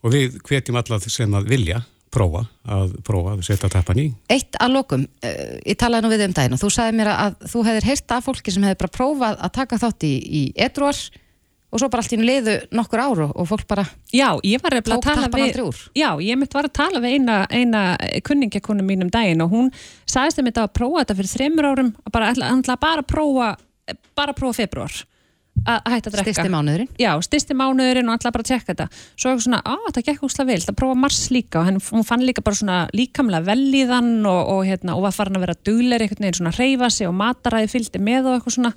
og 0.00 0.14
við 0.14 0.40
hvetjum 0.48 0.80
alla 0.80 1.00
sem 1.06 1.38
að 1.38 1.50
vilja 1.52 1.82
prófa 2.10 2.44
að 2.66 2.92
prófa 3.06 3.34
að 3.36 3.42
setja 3.46 3.70
tappan 3.72 4.02
í. 4.02 4.06
Eitt 4.32 4.58
að 4.60 4.76
lokum, 4.76 5.06
uh, 5.06 5.56
ég 5.64 5.78
talaði 5.80 6.06
nú 6.06 6.12
við 6.12 6.26
um 6.26 6.36
daginn 6.36 6.56
og 6.56 6.62
þú 6.62 6.70
sagði 6.74 7.00
mér 7.00 7.12
að 7.14 7.40
þú 7.52 7.64
hefðir 7.68 7.88
heyrt 7.90 8.14
af 8.16 8.28
fólki 8.28 8.54
sem 8.54 8.66
hefði 8.66 8.80
bara 8.82 8.96
prófað 8.98 9.42
að 9.46 9.52
taka 9.58 9.80
þátt 9.80 10.06
í, 10.08 10.14
í 10.18 10.42
edruar 10.68 11.02
og 11.70 11.78
svo 11.78 11.86
bara 11.90 12.02
allt 12.02 12.14
í 12.16 12.18
liðu 12.18 12.56
nokkur 12.74 13.02
ár 13.02 13.22
og, 13.26 13.34
og 13.38 13.46
fólk 13.46 13.66
bara 13.70 13.84
Já, 14.10 14.34
ég 14.42 14.62
var 14.62 14.74
nefnilega 14.74 14.98
tók 14.98 15.06
að 15.06 15.14
tala 15.14 15.26
tappan 15.28 15.40
við... 15.40 15.46
aldrei 15.46 15.66
úr. 15.68 15.82
Já, 15.94 16.08
ég 16.26 16.40
mitt 16.40 16.56
var 16.56 16.66
að 16.66 16.76
tala 16.80 17.02
við 17.02 17.16
eina, 17.16 17.36
eina 17.46 17.82
kunningjakonu 18.26 18.86
mín 18.86 19.06
um 19.06 19.12
daginn 19.12 19.44
og 19.44 19.54
hún 19.54 19.70
sagðist 20.02 20.40
þeim 20.40 20.50
þetta 20.50 20.66
að 20.66 20.74
prófa 20.80 21.04
þetta 21.04 21.18
fyrir 21.20 21.32
þreymur 21.36 21.70
árum 21.70 21.92
að 22.02 22.16
bara, 22.16 22.32
bara 22.74 23.04
að 23.04 23.06
prófa 23.12 23.52
bara 24.18 24.34
að 24.34 24.40
prófa 24.40 24.62
februar 24.64 24.98
að 25.60 25.76
að 25.76 25.92
hætta 25.94 26.10
að 26.10 26.14
drekka. 26.16 26.32
Stysti 26.32 26.52
mánuðurinn. 26.54 26.90
Já, 27.00 27.10
styrsti 27.26 27.56
mánuðurinn 27.58 28.10
og 28.10 28.16
ætla 28.16 28.32
bara 28.32 28.46
að 28.46 28.50
tjekka 28.50 28.72
þetta. 28.72 28.86
Svo 29.12 29.30
eitthvað 29.30 29.44
svona, 29.46 29.60
á, 29.66 29.74
þetta 29.86 30.04
gekk 30.08 30.26
úrslega 30.26 30.50
vel, 30.50 30.58
það 30.64 30.78
prófa 30.80 30.98
mars 31.04 31.20
líka 31.34 31.60
og 31.60 31.68
henn, 31.68 31.80
hún 31.90 32.06
fann 32.06 32.24
líka 32.24 32.44
bara 32.46 32.60
svona 32.60 32.78
líkamlega 32.96 33.46
velíðan 33.50 34.10
og, 34.30 34.40
og, 34.54 34.62
hérna, 34.68 34.96
og 34.96 35.04
var 35.04 35.16
farin 35.16 35.36
að 35.36 35.46
vera 35.46 35.58
dugleiri 35.68 36.06
einhvern 36.06 36.26
veginn 36.26 36.38
svona 36.40 36.54
hreyfa 36.56 36.90
sig 36.94 37.10
og 37.10 37.16
mataræði 37.18 37.72
fylgdi 37.74 38.02
með 38.02 38.30
og 38.30 38.38
eitthvað 38.38 38.56
svona 38.56 38.74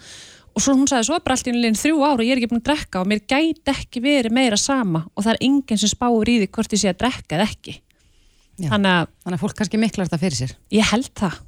og 0.54 0.62
svo 0.62 0.76
hún 0.78 0.90
sagði, 0.90 1.08
svo 1.08 1.16
er 1.18 1.24
bara 1.26 1.38
allt 1.38 1.48
í 1.50 1.54
enn 1.54 1.80
þrjú 1.80 2.04
ár 2.06 2.20
og 2.20 2.28
ég 2.28 2.36
er 2.36 2.42
ekki 2.42 2.50
búin 2.52 2.62
að 2.62 2.68
drekka 2.68 3.02
og 3.02 3.10
mér 3.10 3.24
gæti 3.26 3.74
ekki 3.74 4.04
verið 4.04 4.36
meira 4.38 4.60
sama 4.60 5.02
og 5.14 5.26
það 5.26 5.32
er 5.34 5.42
enginn 5.48 5.82
sem 5.82 5.90
spáur 5.90 6.30
í 6.30 6.36
því 6.44 6.50
hvort 6.54 6.76
ég 6.76 6.84
sé 6.84 6.92
að 6.92 7.00
drekka 7.02 7.40
eða 7.40 7.48
ekki. 7.50 7.74
Já. 8.62 8.68
Þannig 8.70 8.92
að 8.94 9.08
Þannig 9.24 9.40
að 9.40 9.42
fólk 9.42 9.58
kannski 9.58 9.80
miklar 9.82 10.10
þetta 10.10 10.22
fyrir 10.22 10.38
sér. 10.38 10.54
ég 10.76 10.92
held 10.92 11.10
það. 11.18 11.40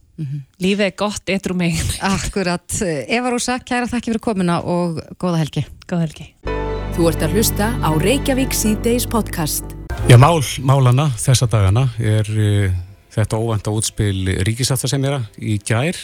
Lífið 0.63 0.85
er 0.85 0.93
gott, 0.95 1.23
eitthvað 1.27 1.57
megin. 1.59 1.89
Akkurat. 2.07 2.77
Eva 2.81 3.33
Rúsa, 3.33 3.57
kæra 3.59 3.89
þakki 3.91 4.13
fyrir 4.13 4.23
komuna 4.23 4.61
og 4.63 5.01
góða 5.19 5.41
helgi. 5.41 5.65
Góð 5.89 6.05
helgi. 6.05 6.27
Þú 6.95 7.09
ert 7.09 7.25
að 7.25 7.35
hlusta 7.35 7.67
á 7.83 7.89
Reykjavík 7.99 8.55
C-Days 8.55 9.07
podcast. 9.11 9.75
Já, 10.07 10.15
mál, 10.21 10.39
málana 10.63 11.09
þessa 11.19 11.49
dagana 11.51 11.89
er 11.99 12.29
uh, 12.31 12.77
þetta 13.11 13.41
óvænta 13.41 13.73
útspil 13.75 14.37
ríkisaftarsemjara 14.47 15.25
í 15.43 15.57
gær 15.59 15.99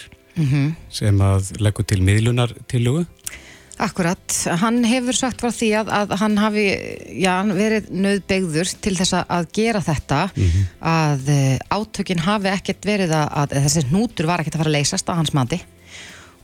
sem 0.91 1.23
að 1.23 1.53
leggur 1.59 1.87
til 1.87 2.01
miðlunar 2.03 2.53
tillögu. 2.71 3.05
Akkurat, 3.81 4.35
hann 4.61 4.83
hefur 4.85 5.15
sagt 5.17 5.39
frá 5.41 5.49
því 5.49 5.69
að, 5.79 5.87
að 5.95 6.11
hann 6.21 6.35
hafi 6.37 6.65
já, 7.17 7.33
verið 7.49 7.87
nöðbegður 8.03 8.69
til 8.85 8.93
þess 8.99 9.15
að- 9.17 9.31
að 9.37 9.47
gera 9.57 9.81
þetta 9.81 10.19
að 10.91 11.31
uh, 11.33 11.57
átökin 11.79 12.21
hafi 12.21 12.51
ekkert 12.53 12.85
verið 12.85 13.15
að, 13.17 13.27
að 13.41 13.55
þessi 13.65 13.83
hnútur 13.89 14.29
var 14.29 14.43
ekkert 14.43 14.59
að 14.59 14.63
fara 14.63 14.71
að 14.73 14.77
leysast 14.77 15.09
á 15.09 15.17
hans 15.17 15.33
mati. 15.33 15.57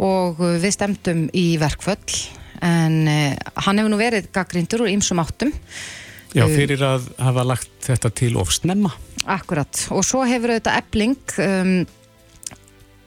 Og 0.01 0.41
uh, 0.41 0.55
við 0.61 0.73
stemdum 0.79 1.23
í 1.37 1.45
verkföll 1.61 2.17
en 2.65 2.97
uh, 3.05 3.37
hann 3.67 3.77
hefur 3.83 3.93
nú 3.93 4.01
verið 4.01 4.31
gaggrindur 4.33 4.87
úr 4.87 4.93
ýmsum 4.95 5.21
áttum. 5.21 5.53
Já, 6.33 6.43
fyrir 6.49 6.81
að 6.83 7.05
hafa 7.21 7.43
lagt 7.53 7.69
þetta 7.85 8.09
til 8.17 8.33
of 8.41 8.49
snemma. 8.51 8.89
Akkurat, 9.29 9.85
og 9.93 10.01
svo 10.05 10.25
hefur 10.27 10.55
auðvitað 10.55 10.81
ebling 10.81 11.15
um, 11.45 11.71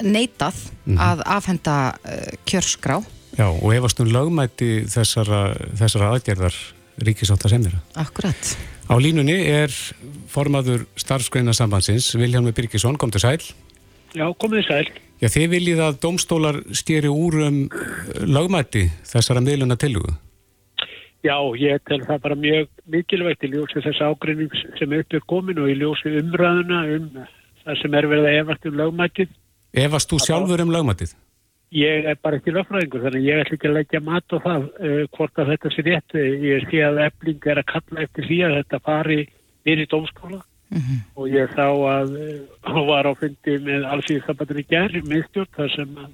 neitað 0.07 0.57
að 0.97 1.23
afhenda 1.27 1.75
uh, 1.99 2.29
kjörskrá. 2.49 3.01
Já, 3.39 3.47
og 3.47 3.71
efast 3.75 4.01
um 4.03 4.11
lögmæti 4.11 4.85
þessara, 4.91 5.43
þessara 5.79 6.15
aðgerðar 6.17 6.57
ríkisáta 7.01 7.49
semjara. 7.49 7.81
Akkurat. 7.99 8.55
Á 8.91 8.95
línunni 8.99 9.37
er 9.47 9.71
formaður 10.31 10.87
starfskreina 10.99 11.55
sambandsins, 11.57 12.11
Vilhelmur 12.19 12.55
Birgisson, 12.57 12.99
kom 12.99 13.13
til 13.15 13.23
sæl. 13.23 13.45
Já, 14.17 14.27
komið 14.43 14.67
sæl. 14.67 14.91
Já, 15.21 15.29
þið 15.29 15.47
viljið 15.53 15.85
að 15.85 16.01
domstólar 16.03 16.59
stýri 16.75 17.11
úr 17.13 17.39
um 17.47 17.63
lögmæti 18.27 18.89
þessara 19.07 19.43
miðluna 19.45 19.77
tilugu. 19.79 20.17
Já, 21.21 21.37
ég 21.61 21.83
tel 21.85 22.01
það 22.09 22.23
bara 22.25 22.37
mjög 22.41 22.69
mikilvægt 22.89 23.45
í 23.45 23.51
ljósi 23.53 23.83
þess 23.85 24.01
ágreining 24.01 24.55
sem 24.79 24.95
upp 24.97 25.17
er 25.17 25.27
komin 25.29 25.61
og 25.61 25.69
í 25.69 25.77
ljósi 25.77 26.15
umræðuna 26.23 26.79
um 26.97 27.11
það 27.67 27.83
sem 27.83 27.97
er 27.99 28.09
verið 28.09 28.29
að 28.31 28.39
efast 28.41 28.71
um 28.71 28.79
lögmætið. 28.81 29.35
Efast 29.85 30.11
þú 30.11 30.21
sjálfur 30.25 30.65
um 30.65 30.73
lögmætið? 30.73 31.13
Ég 31.71 32.07
er 32.11 32.17
bara 32.19 32.41
ekki 32.41 32.51
lögfræðingur 32.51 33.05
þannig 33.05 33.27
ég 33.29 33.41
ætla 33.45 33.57
ekki 33.57 33.69
að 33.69 33.77
leggja 33.77 33.99
mat 34.03 34.33
á 34.35 34.39
það 34.43 34.65
uh, 34.67 35.03
hvort 35.15 35.39
að 35.39 35.53
þetta 35.53 35.71
sé 35.71 35.85
rétt. 35.87 36.15
Ég 36.43 36.65
sé 36.67 36.81
að 36.83 37.03
efling 37.05 37.47
er 37.47 37.61
að 37.63 37.69
kalla 37.71 38.07
eftir 38.07 38.27
því 38.27 38.39
að 38.47 38.55
þetta 38.57 38.81
fari 38.89 39.19
inn 39.71 39.83
í 39.85 39.87
dómskóla 39.91 40.41
og 41.19 41.27
ég 41.31 41.51
þá 41.55 41.67
að 41.67 42.13
hún 42.71 42.87
var 42.87 43.07
á 43.07 43.13
fundi 43.19 43.57
með 43.63 43.87
Alþýðisambandinu 43.91 44.67
gerð 44.71 45.09
miðstjórn 45.11 45.55
þar 45.57 45.73
sem 45.77 45.97
að 45.99 46.11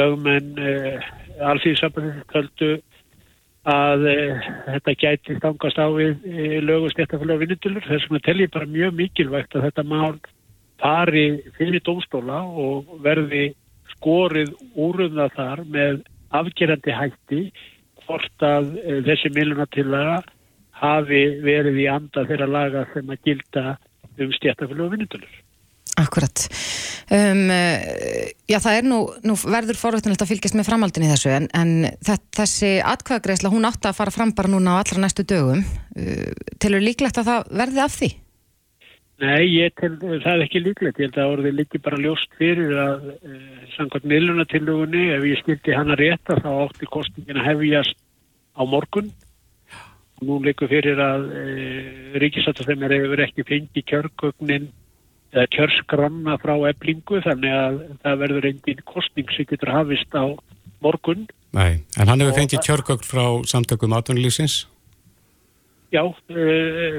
lögmenn 0.00 0.50
uh, 0.60 1.06
Alþýðisambandinu 1.52 2.26
töldu 2.32 2.72
að 3.68 4.08
uh, 4.08 4.50
þetta 4.72 4.98
gæti 5.04 5.38
stangast 5.38 5.80
á 5.80 5.88
við 5.92 6.26
lögust 6.64 7.00
þetta 7.00 7.20
fyrir 7.20 7.44
vinnutulur 7.44 7.88
þess 7.88 8.08
vegna 8.08 8.24
tel 8.24 8.40
ég 8.40 8.52
bara 8.56 8.72
mjög 8.72 8.98
mikilvægt 9.04 9.56
að 9.56 9.68
þetta 9.68 9.88
mál 9.88 10.18
fari 10.80 11.26
fyrir 11.56 11.84
dómstóla 11.84 12.44
og 12.44 12.92
verði 13.04 13.50
skorið 13.98 14.54
úrumða 14.78 15.28
þar 15.34 15.64
með 15.68 16.00
afgerandi 16.38 16.94
hætti 16.94 17.42
hvort 18.06 18.44
að 18.46 18.72
uh, 18.78 19.00
þessi 19.06 19.32
millunatillaga 19.36 20.22
hafi 20.78 21.22
verið 21.42 21.82
í 21.82 21.90
anda 21.90 22.24
þeirra 22.28 22.48
laga 22.48 22.86
sem 22.94 23.10
að 23.10 23.22
gilda 23.26 23.76
um 24.18 24.32
stjættafélag 24.34 24.86
og 24.86 24.94
vinnutölur. 24.94 25.36
Akkurat. 25.98 26.44
Um, 27.10 27.48
uh, 27.50 28.28
já, 28.46 28.58
það 28.62 28.76
er 28.76 28.86
nú, 28.86 28.98
nú 29.26 29.34
verður 29.40 29.80
forveitinlegt 29.80 30.22
að 30.22 30.30
fylgjast 30.30 30.58
með 30.58 30.68
framhaldin 30.68 31.06
í 31.08 31.10
þessu 31.10 31.32
en, 31.34 31.48
en 31.56 31.72
þess, 32.04 32.24
þessi 32.38 32.72
atkvæðagreisla, 32.86 33.50
hún 33.50 33.66
átti 33.66 33.90
að 33.90 33.98
fara 33.98 34.14
fram 34.14 34.34
bara 34.36 34.52
núna 34.52 34.78
á 34.78 34.80
allra 34.82 35.02
næstu 35.02 35.26
dögum. 35.26 35.64
Uh, 35.98 36.30
Tilur 36.62 36.84
líklegt 36.84 37.18
að 37.18 37.32
það 37.32 37.52
verði 37.62 37.84
af 37.84 37.98
því? 37.98 38.12
Nei, 39.18 39.48
ég 39.50 39.72
tel 39.74 39.96
það 39.98 40.28
er 40.30 40.42
ekki 40.44 40.60
líklegt. 40.62 40.98
Ég 41.02 41.08
held 41.08 41.16
að 41.18 41.32
orðið 41.36 41.56
líki 41.58 41.80
bara 41.82 41.98
ljóst 41.98 42.36
fyrir 42.38 42.76
að 42.78 43.08
uh, 43.16 43.38
samkvæmt 43.74 44.06
miðlunatilugunni, 44.12 45.08
ef 45.16 45.24
ég 45.26 45.40
skildi 45.42 45.74
hana 45.74 45.96
rétta 45.98 46.38
þá 46.38 46.50
átti 46.66 46.86
kostingin 46.86 47.40
að 47.40 47.48
hefjast 47.50 47.98
á 48.54 48.62
morgun 48.66 49.10
nú 50.24 50.38
leikur 50.42 50.70
fyrir 50.70 50.98
að 51.02 51.28
e, 51.30 51.42
ríkisatastæmjar 52.22 52.94
hefur 52.96 53.22
ekki 53.22 53.44
fengið 53.46 53.86
kjörgögnin 53.90 54.70
eða 55.34 55.46
kjörskranna 55.54 56.38
frá 56.42 56.54
eblingu 56.70 57.20
þannig 57.24 57.54
að 57.54 57.78
það 58.04 58.22
verður 58.24 58.48
engin 58.50 58.82
kostning 58.88 59.30
sem 59.34 59.48
getur 59.48 59.74
hafist 59.74 60.16
á 60.16 60.26
morgun. 60.84 61.26
Nei, 61.56 61.84
en 61.98 62.10
hann 62.10 62.24
hefur 62.24 62.38
fengið 62.38 62.64
kjörgögn 62.66 63.06
frá 63.06 63.24
samtökum 63.50 63.94
atvinnulífsins. 63.98 64.64
Já, 65.88 66.02
e, 66.04 66.42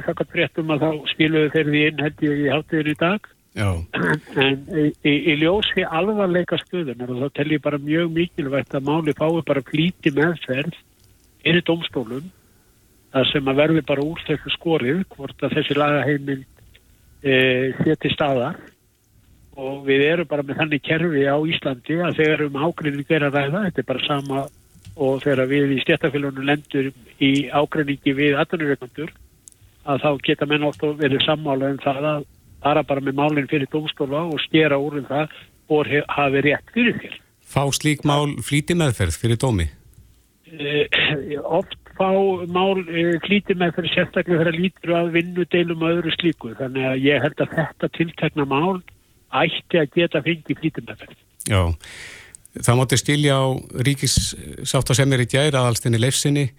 það 0.05 0.15
kan 0.17 0.29
fréttum 0.31 0.71
að 0.73 0.85
þá 0.85 1.11
skiluðu 1.11 1.51
þeir 1.53 1.67
því 1.69 1.81
inn 1.89 2.01
held 2.05 2.23
ég 2.25 2.39
í 2.41 2.47
hátíðin 2.49 2.89
í 2.89 2.95
dag 2.97 3.27
Já. 3.59 3.69
en 4.45 4.57
í, 4.69 4.85
í, 5.05 5.13
í 5.29 5.35
ljósi 5.41 5.85
alvarleika 5.85 6.57
stöðunar 6.61 7.13
og 7.13 7.21
þá 7.21 7.37
tel 7.37 7.47
ég 7.53 7.63
bara 7.65 7.81
mjög 7.81 8.11
mikilvægt 8.15 8.73
að 8.77 8.87
máli 8.89 9.13
fái 9.17 9.43
bara 9.45 9.65
flíti 9.65 10.13
meðferð 10.15 10.77
fyrir 11.43 11.65
domstólum 11.67 12.31
það 13.13 13.29
sem 13.31 13.51
að 13.51 13.61
verði 13.61 13.85
bara 13.91 14.05
úr 14.05 14.25
þessu 14.25 14.53
skorið 14.55 15.03
hvort 15.13 15.45
að 15.45 15.55
þessi 15.57 15.77
lagaheimil 15.77 16.41
e, 17.21 17.33
sé 17.81 17.97
til 18.01 18.13
staðar 18.13 18.57
og 19.59 19.83
við 19.87 20.05
erum 20.07 20.29
bara 20.29 20.45
með 20.45 20.61
þannig 20.61 20.85
kerfi 20.85 21.25
á 21.29 21.37
Íslandi 21.37 21.99
að 22.05 22.21
þegar 22.21 22.45
um 22.47 22.59
ágreining 22.63 23.09
er 23.11 23.27
að 23.27 23.37
ræða, 23.37 23.63
þetta 23.67 23.81
er 23.81 23.89
bara 23.89 24.05
sama 24.05 24.43
og 24.99 25.23
þegar 25.23 25.47
við 25.49 25.77
í 25.77 25.79
stjættafélunum 25.85 26.47
lendur 26.47 26.91
í 27.23 27.31
ágreiningi 27.47 28.15
við 28.17 28.37
atvinnureikandur 28.41 29.13
að 29.89 30.03
þá 30.03 30.11
geta 30.27 30.47
menn 30.49 30.67
átt 30.67 30.83
að 30.83 30.99
verið 30.99 31.25
sammála 31.25 31.71
um 31.73 31.81
það 31.83 32.09
að 32.11 32.27
fara 32.63 32.83
bara 32.83 33.03
með 33.03 33.17
málinn 33.19 33.49
fyrir 33.49 33.71
domstóla 33.71 34.25
og 34.27 34.41
skera 34.43 34.79
úr 34.81 34.99
um 34.99 35.07
það 35.07 35.35
og 35.69 35.91
hafi 36.11 36.45
rétt 36.45 36.73
fyrir 36.75 36.97
þér. 36.99 37.19
Fá 37.49 37.63
slík 37.73 38.03
mál 38.05 38.35
flýti 38.45 38.75
meðferð 38.77 39.17
fyrir 39.21 39.39
dómi. 39.41 39.69
Eh, 40.49 40.85
oft 41.45 41.77
fá 41.99 42.09
mál 42.51 42.79
eh, 42.87 43.17
klíti 43.23 43.55
með 43.57 43.75
fyrir 43.77 43.93
sérstaklega 43.95 44.43
þegar 44.43 44.57
lítur 44.57 44.95
að 44.97 45.11
vinnu 45.17 45.45
deilum 45.53 45.83
öðru 45.89 46.13
slíku 46.15 46.53
þannig 46.59 46.87
að 46.89 47.03
ég 47.05 47.25
held 47.25 47.43
að 47.43 47.55
þetta 47.57 47.91
tiltekna 47.97 48.45
mál 48.49 48.79
ætti 49.29 49.81
að 49.81 49.91
geta 49.97 50.23
fengið 50.25 50.61
klíti 50.61 50.85
með 50.85 51.03
fyrir. 51.03 51.19
Já. 51.49 51.61
Það 52.59 52.79
mátti 52.79 52.99
skilja 52.99 53.37
á 53.39 53.47
ríkissátt 53.87 54.91
sem 54.97 55.13
er 55.15 55.23
í 55.23 55.29
gæri 55.31 55.55
aðalstinni 55.55 56.01
leifsinni 56.01 56.49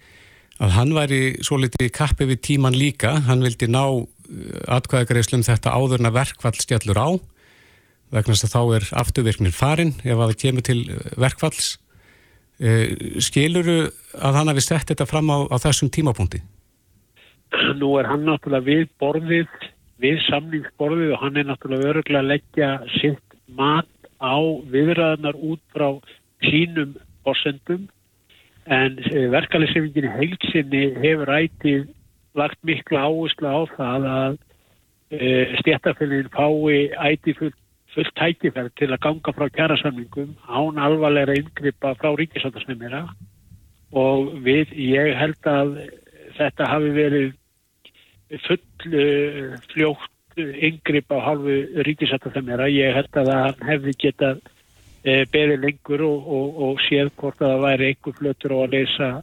að 0.61 0.73
hann 0.77 0.93
væri 0.95 1.21
svo 1.45 1.59
litið 1.61 1.91
kappi 1.93 2.27
við 2.29 2.41
tíman 2.47 2.77
líka. 2.77 3.19
Hann 3.27 3.43
vildi 3.45 3.69
ná 3.69 3.83
atkvæðagreislum 4.71 5.43
þetta 5.45 5.73
áðurna 5.75 6.11
verkvall 6.13 6.55
stjallur 6.57 6.97
á 6.97 7.09
vegna 8.11 8.35
þess 8.35 8.47
að 8.47 8.55
þá 8.55 8.61
er 8.75 8.87
afturvirknir 9.01 9.55
farin 9.55 9.93
ef 10.03 10.17
að 10.17 10.25
það 10.25 10.39
kemur 10.43 10.65
til 10.67 10.79
verkvalls. 11.21 11.69
Skiluru 13.23 13.77
að 14.19 14.37
hann 14.37 14.51
hafi 14.51 14.63
sett 14.65 14.91
þetta 14.91 15.07
fram 15.09 15.31
á, 15.33 15.47
á 15.49 15.55
þessum 15.63 15.89
tímapunkti? 15.93 16.41
Nú 17.79 17.95
er 17.99 18.09
hann 18.11 18.27
náttúrulega 18.27 18.67
við 18.67 18.83
borðið, 19.01 19.55
við 20.03 20.19
samningsborðið 20.27 21.15
og 21.15 21.23
hann 21.23 21.39
er 21.39 21.49
náttúrulega 21.49 21.93
öruglega 21.93 22.21
að 22.21 22.31
leggja 22.33 22.69
sitt 22.99 23.39
mat 23.57 23.89
á 24.21 24.37
viðræðanar 24.73 25.37
út 25.37 25.61
frá 25.73 25.89
sínum 26.45 26.93
borsendum 27.25 27.87
en 28.69 28.99
verkefælisefingin 29.33 30.11
heilsinni 30.17 30.83
hefur 31.01 31.33
ætið 31.33 31.89
lagt 32.37 32.59
miklu 32.63 32.99
áherslu 33.01 33.49
á 33.49 33.61
það 33.73 34.07
að 34.11 34.37
e, 35.09 35.27
stjættafélagin 35.61 36.31
fái 36.31 36.93
ætið 37.11 37.39
fullt, 37.41 37.59
fullt 37.95 38.13
tækifærð 38.21 38.71
til 38.79 38.91
að 38.91 39.03
ganga 39.07 39.35
frá 39.35 39.49
kjærasamningum 39.57 40.35
án 40.47 40.79
alvarlega 40.79 41.35
inngripa 41.41 41.95
frá 41.99 42.13
ríkisáttasnefnira 42.15 43.07
og 43.91 44.31
við, 44.45 44.71
ég 44.77 45.17
held 45.19 45.49
að 45.49 45.75
þetta 46.37 46.69
hafi 46.71 46.93
verið 46.95 47.33
full 48.45 48.61
uh, 48.95 49.57
fljótt 49.73 50.07
yngripp 50.39 51.11
á 51.11 51.17
halvu 51.27 51.57
ríkisættafemjara. 51.87 52.69
Ég 52.71 52.95
held 52.95 53.19
að 53.21 53.31
hann 53.33 53.67
hefði 53.67 53.95
getað 54.05 54.41
uh, 54.41 55.23
beðið 55.33 55.67
lengur 55.67 56.05
og, 56.07 56.31
og, 56.39 56.63
og 56.67 56.81
séð 56.87 57.13
hvort 57.19 57.41
að 57.41 57.53
það 57.55 57.63
væri 57.67 57.91
einhver 57.91 58.17
flötur 58.19 58.55
á 58.55 58.57
að 58.63 58.75
leysa 58.77 59.13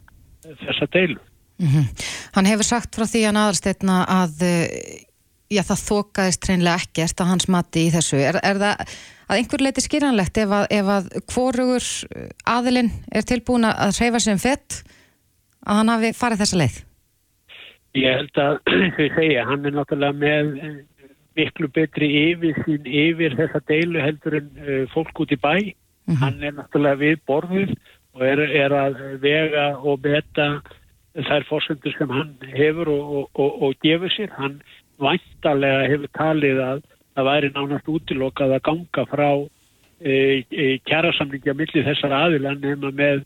þessa 0.65 0.89
deilu. 0.95 1.21
Mm 1.59 1.87
Hann 2.29 2.45
hefur 2.45 2.63
sagt 2.63 2.95
frá 2.95 3.07
því 3.09 3.23
hann 3.25 3.39
aðalstegna 3.41 4.03
að 4.05 4.43
uh, 4.45 4.65
já, 5.49 5.63
það 5.65 5.85
þókaðist 5.85 6.45
hreinlega 6.47 6.83
ekkert 6.83 7.23
að 7.23 7.31
hans 7.33 7.47
mati 7.49 7.87
í 7.87 7.93
þessu. 7.93 8.19
Er, 8.21 8.37
er 8.45 8.59
það 8.61 8.83
að 9.29 9.39
einhver 9.39 9.63
leiti 9.65 9.83
skýranlegt 9.85 10.37
ef 10.41 10.53
að, 10.55 10.67
ef 10.73 10.91
að 10.93 11.09
hvorugur 11.33 11.87
aðilinn 12.49 12.91
er 13.13 13.25
tilbúin 13.27 13.67
að 13.69 13.97
hreyfa 13.97 14.21
sem 14.23 14.41
fett 14.41 14.81
að 15.65 15.81
hann 15.81 15.91
hafi 15.93 16.13
farið 16.17 16.43
þessa 16.43 16.61
leið? 16.61 16.77
Ég 17.97 18.19
held 18.19 18.41
að, 18.43 18.59
þau 18.97 19.07
segja, 19.17 19.45
hann 19.49 19.65
er 19.65 19.75
náttúrulega 19.75 20.19
með 20.21 20.53
eh, 20.61 20.77
miklu 21.39 21.69
betri 21.73 22.09
yfir 22.29 22.57
sín 22.65 22.85
yfir 22.85 23.37
þessa 23.39 23.61
deilu 23.69 24.01
heldur 24.03 24.39
en 24.41 24.49
uh, 24.63 24.83
fólk 24.93 25.23
út 25.23 25.33
í 25.33 25.39
bæ. 25.39 25.53
Hann 26.19 26.41
er 26.41 26.55
náttúrulega 26.57 26.97
við 26.97 27.19
borðið 27.29 27.73
og 28.17 28.23
er, 28.25 28.39
er 28.63 28.73
að 28.73 29.01
vega 29.21 29.65
og 29.77 30.01
beta 30.01 30.47
þær 31.13 31.45
fórsendur 31.49 31.93
sem 31.97 32.09
hann 32.13 32.31
hefur 32.53 32.89
og, 32.89 33.11
og, 33.19 33.27
og, 33.43 33.59
og 33.67 33.85
gefur 33.85 34.13
sér. 34.13 34.33
Hann 34.37 34.59
væntalega 35.01 35.85
hefur 35.91 36.11
talið 36.17 36.63
að 36.65 36.81
það 37.15 37.29
væri 37.29 37.51
nánast 37.53 37.91
útilokað 37.93 38.55
að 38.57 38.65
ganga 38.69 39.05
frá 39.11 39.29
e, 40.01 40.13
e, 40.49 40.65
kjærasamlingja 40.87 41.55
millir 41.57 41.87
þessar 41.87 42.15
aðila 42.23 42.55
nema 42.57 42.91
með 42.95 43.23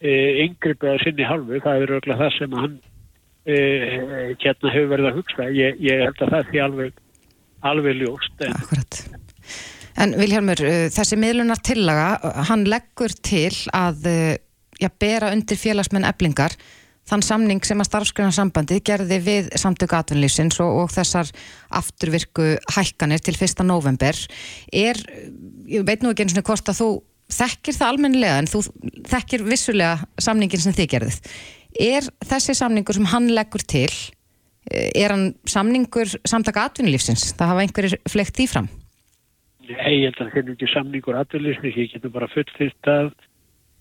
e, 0.00 0.12
yngripu 0.46 0.90
að 0.94 1.02
sinni 1.04 1.28
halvu. 1.28 1.60
Það 1.64 1.84
er 1.84 1.96
örgulega 1.98 2.24
það 2.24 2.36
sem 2.38 2.60
hann 2.62 2.82
Uh, 3.44 4.30
hérna 4.40 4.70
hefur 4.72 4.86
verið 4.88 5.06
að 5.10 5.16
hugsa 5.18 5.46
ég, 5.52 5.74
ég 5.84 5.98
held 6.00 6.22
að 6.24 6.30
það 6.32 6.46
sé 6.48 6.60
alveg 6.64 6.94
alveg 7.70 8.00
ljóst 8.02 8.46
en... 8.46 8.56
Akkurat 8.62 9.04
En 9.94 10.10
Vilhelmur, 10.18 10.58
uh, 10.58 10.88
þessi 10.90 11.14
miðlunar 11.22 11.60
tillaga, 11.62 12.32
hann 12.48 12.64
leggur 12.66 13.12
til 13.22 13.52
að 13.70 14.08
uh, 14.10 14.32
já, 14.82 14.88
bera 14.98 15.30
undir 15.30 15.60
félagsmenn 15.60 16.06
eblingar 16.08 16.56
þann 17.08 17.24
samning 17.24 17.64
sem 17.66 17.80
að 17.82 17.90
starfsgrunnarsambandið 17.90 18.82
gerði 18.88 19.18
við 19.22 19.48
samtöku 19.60 19.96
atvinnlýfsins 19.98 20.58
og, 20.64 20.84
og 20.84 20.92
þessar 20.94 21.30
afturvirku 21.76 22.54
hækkanir 22.74 23.22
til 23.24 23.36
1. 23.36 23.60
november 23.68 24.16
er, 24.72 25.00
ég 25.68 25.84
veit 25.86 26.04
nú 26.04 26.14
ekki 26.14 26.24
eins 26.24 26.38
og 26.40 26.48
hvort 26.48 26.72
að 26.72 26.80
þú 26.80 26.88
þekkir 27.34 27.76
það 27.76 27.92
almennilega 27.92 28.40
en 28.40 28.50
þú 28.50 28.64
þekkir 29.12 29.44
vissulega 29.46 30.24
samningin 30.26 30.64
sem 30.64 30.76
þið 30.76 30.90
gerðið 30.94 31.20
er 31.84 32.08
þessi 32.24 32.56
samningur 32.56 32.96
sem 32.96 33.08
hann 33.12 33.30
leggur 33.36 33.64
til 33.68 33.90
er 34.70 35.12
hann 35.12 35.26
samningur 35.48 36.08
samtaka 36.24 36.68
atvinnlýfsins, 36.70 37.34
það 37.38 37.52
hafa 37.52 37.64
einhverjir 37.64 37.98
flekt 38.10 38.40
í 38.40 38.48
fram? 38.50 38.70
Nei, 39.64 40.04
ég 40.04 40.10
held 40.10 40.20
að 40.20 40.32
það 40.32 40.40
er 40.40 40.54
ekki 40.54 40.70
samningur 40.72 41.20
atvinnlýfsins, 41.20 41.78
ég 41.80 41.92
getur 41.94 42.14
bara 42.14 42.30
fullfyrst 42.32 42.90
að 42.90 43.12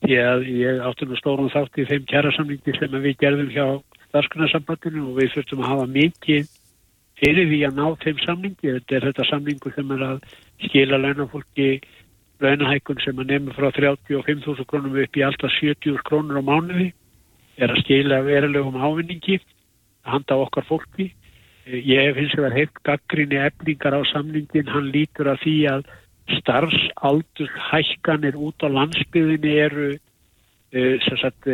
ég, 0.10 0.50
ég 0.64 0.84
átti 0.84 1.08
nú 1.08 1.20
stórum 1.20 1.52
þátt 1.54 1.80
í 1.80 1.88
þeim 1.90 2.06
kjærasamningi 2.12 2.78
sem 2.80 3.00
við 3.06 3.18
gerðum 3.24 3.52
hjá 3.54 3.66
starfskunarsambandinu 4.10 5.08
og 5.10 5.18
við 5.20 5.34
þurftum 5.34 5.64
að 5.64 5.72
hafa 5.72 5.90
mikið 5.90 6.52
fyrir 7.24 7.50
því 7.50 7.60
að 7.68 7.80
ná 7.80 7.86
þeim 8.04 8.20
samningi. 8.24 8.74
Þetta 8.78 8.96
er 8.98 9.08
þetta 9.10 9.28
samningu 9.30 9.74
sem 9.76 9.94
er 9.96 10.06
að 10.10 10.26
skila 10.68 11.00
launafólki 11.00 11.70
launahækun 12.44 13.02
sem 13.04 13.20
að 13.22 13.32
nefna 13.32 13.56
frá 13.56 13.70
35.000 13.72 14.68
krónum 14.68 15.00
upp 15.00 15.18
í 15.18 15.24
alltaf 15.26 15.54
70 15.60 16.04
krónur 16.08 16.42
á 16.42 16.44
mánuði 16.44 16.92
er 17.62 17.72
að 17.72 17.84
skila 17.84 18.24
verulegum 18.26 18.80
ávinningi 18.82 19.40
að 19.40 19.48
handa 20.04 20.38
okkar 20.46 20.66
fólki. 20.68 21.12
Ég 21.66 22.10
hef 22.10 22.18
hins 22.20 22.34
vegar 22.36 22.56
heilt 22.58 22.80
gaggrinni 22.84 23.40
efningar 23.40 23.96
á 23.96 24.02
samningin, 24.12 24.68
hann 24.68 24.92
lítur 24.92 25.32
að 25.32 25.44
því 25.46 25.58
að 25.72 25.86
starfsaldur 26.40 27.52
hækkanir 27.70 28.36
út 28.40 28.64
á 28.64 28.68
landsbyðinni 28.72 29.54
eru 29.64 29.90
uh, 29.96 31.08
sagt, 31.20 31.48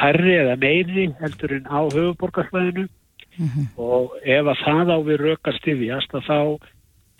herri 0.00 0.36
eða 0.38 0.58
meiri 0.60 1.08
heldur 1.20 1.56
en 1.58 1.66
á 1.70 1.80
höfuborgarsvæðinu 1.94 2.86
mm 2.86 3.48
-hmm. 3.48 3.66
og 3.76 4.14
ef 4.22 4.46
að 4.46 4.62
það 4.64 4.94
á 4.94 4.98
við 5.08 5.20
rökast 5.26 5.66
yfirjast 5.66 6.14
að 6.14 6.26
þá 6.30 6.40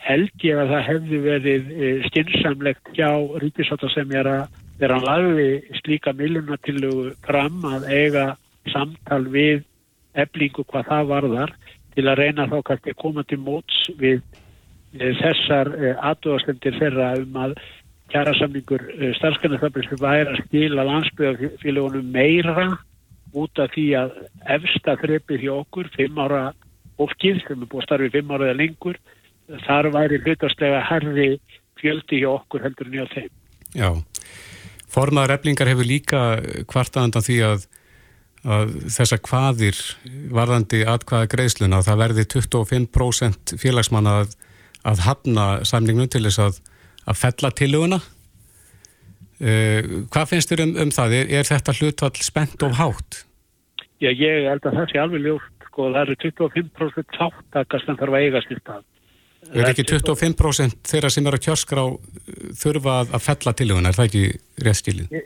held 0.04 0.44
ég 0.44 0.58
að 0.58 0.72
það 0.74 0.86
hefði 0.90 1.18
verið 1.18 1.62
uh, 1.74 2.06
skynnsamlegt 2.08 2.94
hjá 2.94 3.10
ríkisáta 3.42 3.90
sem 3.90 4.10
er 4.12 4.26
að 4.26 4.48
vera 4.78 4.98
að 4.98 5.06
lagði 5.10 5.50
slíka 5.82 6.12
millunatillugu 6.12 7.14
fram 7.26 7.62
að 7.64 7.86
eiga 7.90 8.26
samtal 8.72 9.24
við 9.30 9.62
eflingu 10.14 10.64
hvað 10.64 10.88
það 10.90 11.12
varðar 11.12 11.54
til 11.94 12.08
að 12.08 12.18
reyna 12.20 12.48
þá 12.50 12.56
kannski 12.66 12.94
að 12.94 13.02
koma 13.02 13.24
til 13.28 13.38
móts 13.42 13.84
við 13.98 14.22
Eh, 14.94 15.14
þessar 15.18 15.72
eh, 15.74 15.96
aðdóðastendir 16.06 16.76
þeirra 16.78 17.08
um 17.18 17.38
að 17.42 17.56
kjærasamningur 18.12 18.82
eh, 18.94 19.10
starfskanarþablislu 19.18 19.98
væri 19.98 20.28
að 20.30 20.42
skila 20.44 20.84
landsbyggafélagunum 20.86 22.12
meira 22.14 22.68
út 23.34 23.58
af 23.58 23.72
því 23.74 23.88
að 23.98 24.12
efsta 24.54 24.94
þreppið 25.00 25.42
hjá 25.42 25.54
okkur, 25.56 25.90
fimm 25.96 26.20
ára 26.22 26.44
fólkið 27.00 27.40
sem 27.42 27.58
er 27.58 27.70
búið 27.72 27.82
að 27.82 27.88
starfið 27.88 28.14
fimm 28.14 28.30
ára 28.36 28.52
eða 28.52 28.58
lengur, 28.60 29.00
þar 29.64 29.90
væri 29.96 30.20
hlutastlega 30.22 30.84
herri 30.86 31.28
fjöldi 31.80 32.20
hjá 32.22 32.28
okkur 32.36 32.62
heldur 32.62 32.92
hjá 32.94 33.08
þeim. 33.16 33.32
Já, 33.74 33.88
formaður 34.94 35.34
eflingar 35.40 35.72
hefur 35.72 35.90
líka 35.90 36.20
kvartaðandan 36.70 37.26
því 37.26 37.40
að, 37.48 37.66
að 38.44 38.74
þessa 38.92 39.18
hvaðir 39.24 39.78
varðandi 40.34 40.82
atkvaða 40.88 41.30
greiðsluna, 41.32 41.82
það 41.84 42.00
verði 42.02 42.24
25% 42.34 43.54
félagsmanna 43.60 44.18
að 44.22 44.34
að 44.84 45.04
hafna 45.04 45.46
samningnum 45.66 46.10
til 46.12 46.24
þess 46.26 46.42
að, 46.44 46.60
að 47.08 47.20
fella 47.20 47.50
tiluguna. 47.56 48.00
Uh, 49.44 50.06
hvað 50.14 50.30
finnst 50.30 50.52
þér 50.52 50.64
um, 50.66 50.74
um 50.84 50.92
það? 50.94 51.16
Er, 51.18 51.30
er 51.40 51.48
þetta 51.48 51.74
hlutvall 51.80 52.24
spennt 52.24 52.64
of 52.64 52.76
hátt? 52.78 53.24
Já, 54.02 54.10
ég 54.10 54.48
held 54.50 54.66
að 54.68 54.80
það 54.80 54.90
sé 54.92 55.02
alveg 55.02 55.24
ljóst. 55.24 55.50
Sko, 55.68 55.88
það 55.90 56.02
eru 56.04 56.14
25% 56.22 57.16
þáttakast 57.18 57.88
en 57.90 57.96
þarf 57.98 58.14
að 58.14 58.26
eiga 58.26 58.42
styrtað. 58.44 58.84
Er 59.50 59.68
ekki 59.68 59.84
25% 59.90 60.86
þeirra 60.88 61.10
sem 61.12 61.26
eru 61.26 61.36
að 61.36 61.46
kjörskrá 61.48 61.82
þurfa 62.60 62.94
að, 63.02 63.10
að 63.18 63.24
fella 63.24 63.54
tiluguna? 63.58 63.90
Er 63.90 63.98
það 63.98 64.06
ekki 64.08 64.22
réttskilið? 64.68 65.16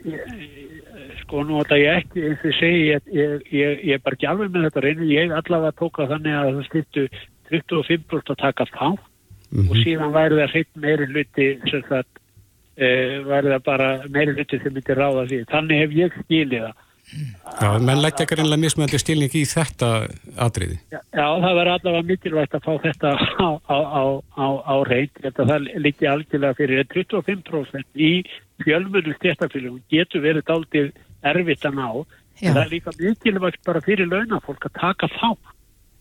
Sko, 1.28 1.42
nú 1.44 1.58
ætla 1.60 1.76
ég 1.76 1.98
ekki, 2.00 2.22
eins 2.24 2.44
og 2.48 2.54
segi, 2.56 2.84
ég, 2.88 3.08
ég, 3.12 3.32
ég, 3.52 3.80
ég 3.84 3.98
er 3.98 4.00
bara 4.00 4.16
ekki 4.16 4.28
alveg 4.30 4.54
með 4.54 4.62
þetta 4.64 4.82
reynu. 4.86 5.08
Ég 5.12 5.32
allavega 5.36 5.76
tóka 5.76 6.06
þannig 6.08 6.36
að 6.38 6.46
það 6.48 6.68
styrtu 6.70 7.02
25% 7.50 8.32
að 8.32 8.38
taka 8.40 8.64
þátt 8.72 9.02
mm 9.04 9.58
-hmm. 9.58 9.68
og 9.68 9.82
síðan 9.82 10.14
væri 10.16 10.38
það 10.38 10.52
hreitt 10.54 10.70
meiri 10.84 11.08
hluti 11.10 11.48
sem 11.68 11.82
það 11.90 12.04
e, 12.76 12.88
væri 13.28 13.52
það 13.52 13.62
bara 13.66 13.88
meiri 14.08 14.36
hluti 14.38 14.60
sem 14.62 14.72
myndi 14.72 14.96
ráða 14.96 15.26
því. 15.28 15.40
Þannig 15.52 15.82
hef 15.82 15.96
ég 16.00 16.16
skilið 16.22 16.64
það. 16.64 16.76
Já, 17.60 17.68
menn 17.80 18.00
lætti 18.00 18.24
ekki 18.24 18.36
reynilega 18.36 18.62
mismöndi 18.62 18.98
stilning 19.00 19.36
í 19.36 19.44
þetta 19.48 19.88
atriði. 20.44 20.78
Já, 20.92 21.00
það 21.12 21.56
verður 21.58 21.72
allavega 21.74 22.08
mikilvægt 22.08 22.56
að 22.56 22.64
fá 22.64 22.72
þetta 22.86 23.12
á, 23.36 23.48
á, 23.68 24.04
á, 24.32 24.46
á 24.64 24.74
reynd 24.88 25.12
þetta 25.20 25.48
það 25.52 25.68
líki 25.76 26.08
algjörlega 26.08 26.56
fyrir. 26.56 26.88
25% 26.96 28.00
í 28.00 28.12
fjölmunu 28.64 29.12
stjættafélagum 29.16 29.84
getur 29.92 30.24
verið 30.24 30.48
daldið 30.48 30.90
erfitt 31.22 31.64
að 31.64 31.78
ná 31.78 31.88
Já. 32.38 32.52
það 32.52 32.62
er 32.62 32.72
líka 32.72 32.94
mikilvægt 32.98 33.62
bara 33.66 33.80
fyrir 33.82 34.06
launafólk 34.06 34.66
að 34.68 34.76
taka 34.78 35.08
þá 35.18 35.30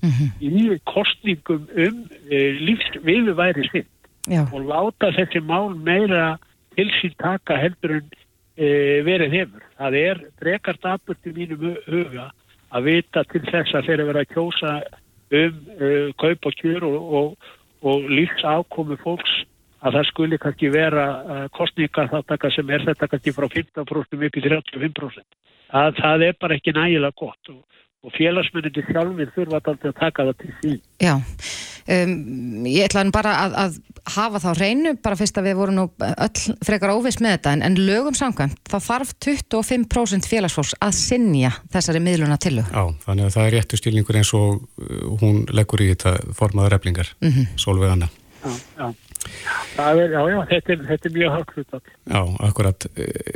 mm 0.01 0.09
-hmm. 0.09 0.29
í 0.41 0.79
kostningum 0.85 1.67
um 1.75 1.97
e, 2.29 2.35
eh, 2.35 2.51
lífsviðuværi 2.61 3.69
sitt 3.71 3.93
Já. 4.27 4.43
og 4.53 4.61
láta 4.61 5.11
þessi 5.11 5.41
mál 5.41 5.75
meira 5.75 6.37
til 6.75 6.89
sín 7.01 7.15
taka 7.17 7.57
heldur 7.57 7.91
en 7.97 8.09
e, 8.57 9.01
verið 9.01 9.31
hefur. 9.31 9.63
Það 9.77 9.93
er 9.95 10.21
frekart 10.39 10.85
afburt 10.85 11.25
í 11.25 11.33
mínum 11.33 11.77
huga 11.87 12.31
að 12.69 12.83
vita 12.83 13.23
til 13.31 13.41
þess 13.41 13.73
að 13.73 13.85
þeir 13.85 13.93
eru 13.93 14.07
verið 14.09 14.23
að 14.25 14.33
kjósa 14.35 14.71
um 15.31 15.55
e, 15.79 16.11
kaup 16.21 16.45
og 16.45 16.53
kjör 16.61 16.83
og, 16.83 17.13
og, 17.19 17.37
og 17.81 18.09
lífsákomi 18.09 18.97
fólks 19.01 19.33
að 19.81 19.97
það 19.97 20.07
skuli 20.11 20.37
kannski 20.41 20.71
vera 20.73 21.05
kostningar 21.53 22.09
þáttaka 22.13 22.51
sem 22.55 22.69
er 22.69 22.85
þetta 22.87 23.09
kannski 23.11 23.35
frá 23.35 23.45
15% 23.45 24.27
upp 24.27 24.39
í 24.39 24.45
35%. 24.47 25.27
Það, 25.67 25.97
það 26.01 26.23
er 26.29 26.37
bara 26.39 26.55
ekki 26.55 26.73
nægilega 26.73 27.19
gott 27.19 27.51
og 27.51 27.61
og 28.05 28.13
félagsmennindi 28.15 28.83
sjálfur 28.87 29.31
þurfa 29.35 29.59
alltaf 29.59 29.89
að 29.89 29.97
taka 29.97 30.25
það 30.27 30.37
til 30.41 30.51
sín. 30.61 30.75
Já, 31.01 31.13
um, 31.17 32.67
ég 32.69 32.85
ætlaði 32.87 33.13
bara 33.15 33.33
að, 33.43 33.55
að 33.63 33.79
hafa 34.13 34.41
þá 34.43 34.47
reynu, 34.61 34.93
bara 35.03 35.17
fyrst 35.19 35.39
að 35.41 35.49
við 35.49 35.57
vorum 35.59 35.79
nú 35.79 35.85
öll 36.07 36.55
frekar 36.65 36.93
óvist 36.95 37.23
með 37.23 37.35
þetta, 37.35 37.55
en, 37.57 37.65
en 37.67 37.79
lögum 37.89 38.17
samkvæmt, 38.17 38.61
þá 38.69 38.77
þarf 38.85 39.15
25% 39.25 40.29
félagsfólks 40.29 40.77
að 40.79 40.93
sinja 40.99 41.51
þessari 41.73 42.03
miðluna 42.05 42.39
til 42.41 42.59
þau. 42.59 42.69
Já, 42.69 42.83
þannig 43.07 43.27
að 43.27 43.35
það 43.35 43.49
er 43.49 43.57
réttu 43.57 43.81
stilningur 43.81 44.21
eins 44.21 44.33
og 44.37 44.61
uh, 44.61 45.03
hún 45.23 45.43
leggur 45.51 45.83
í 45.83 45.91
þetta 45.91 46.15
formaður 46.37 46.77
eflingar, 46.79 47.11
mm 47.19 47.33
-hmm. 47.33 47.51
Solveig 47.59 47.97
Anna. 47.97 48.11
Já, 48.45 48.55
já. 48.77 49.06
Er, 49.77 49.99
já, 50.09 50.21
já, 50.31 50.37
þetta 50.49 50.73
er, 50.73 50.85
þetta 50.91 51.09
er 51.09 51.15
mjög 51.15 51.33
haldflutat. 51.35 51.91
Já, 52.09 52.21
akkurat. 52.47 52.87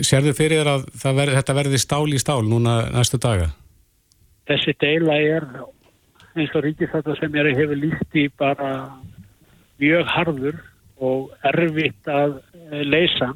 Serðu 0.02 0.34
fyrir 0.38 0.70
að 0.72 0.88
ver, 1.18 1.34
þetta 1.38 1.58
verði 1.58 1.82
stál 1.82 2.08
í 2.10 2.22
stál 2.22 2.42
núna 2.48 2.80
næstu 2.96 3.20
daga? 3.22 3.52
þessi 4.52 4.76
deila 4.82 5.18
er 5.22 5.48
eins 6.36 6.54
og 6.56 6.66
ríkisætta 6.66 7.16
sem 7.20 7.36
ég 7.40 7.58
hefur 7.60 7.80
líst 7.80 8.18
í 8.18 8.28
bara 8.40 8.72
mjög 9.82 10.12
harður 10.16 10.60
og 11.02 11.32
erfitt 11.48 12.10
að 12.12 12.38
eh, 12.40 12.84
leysa 12.86 13.32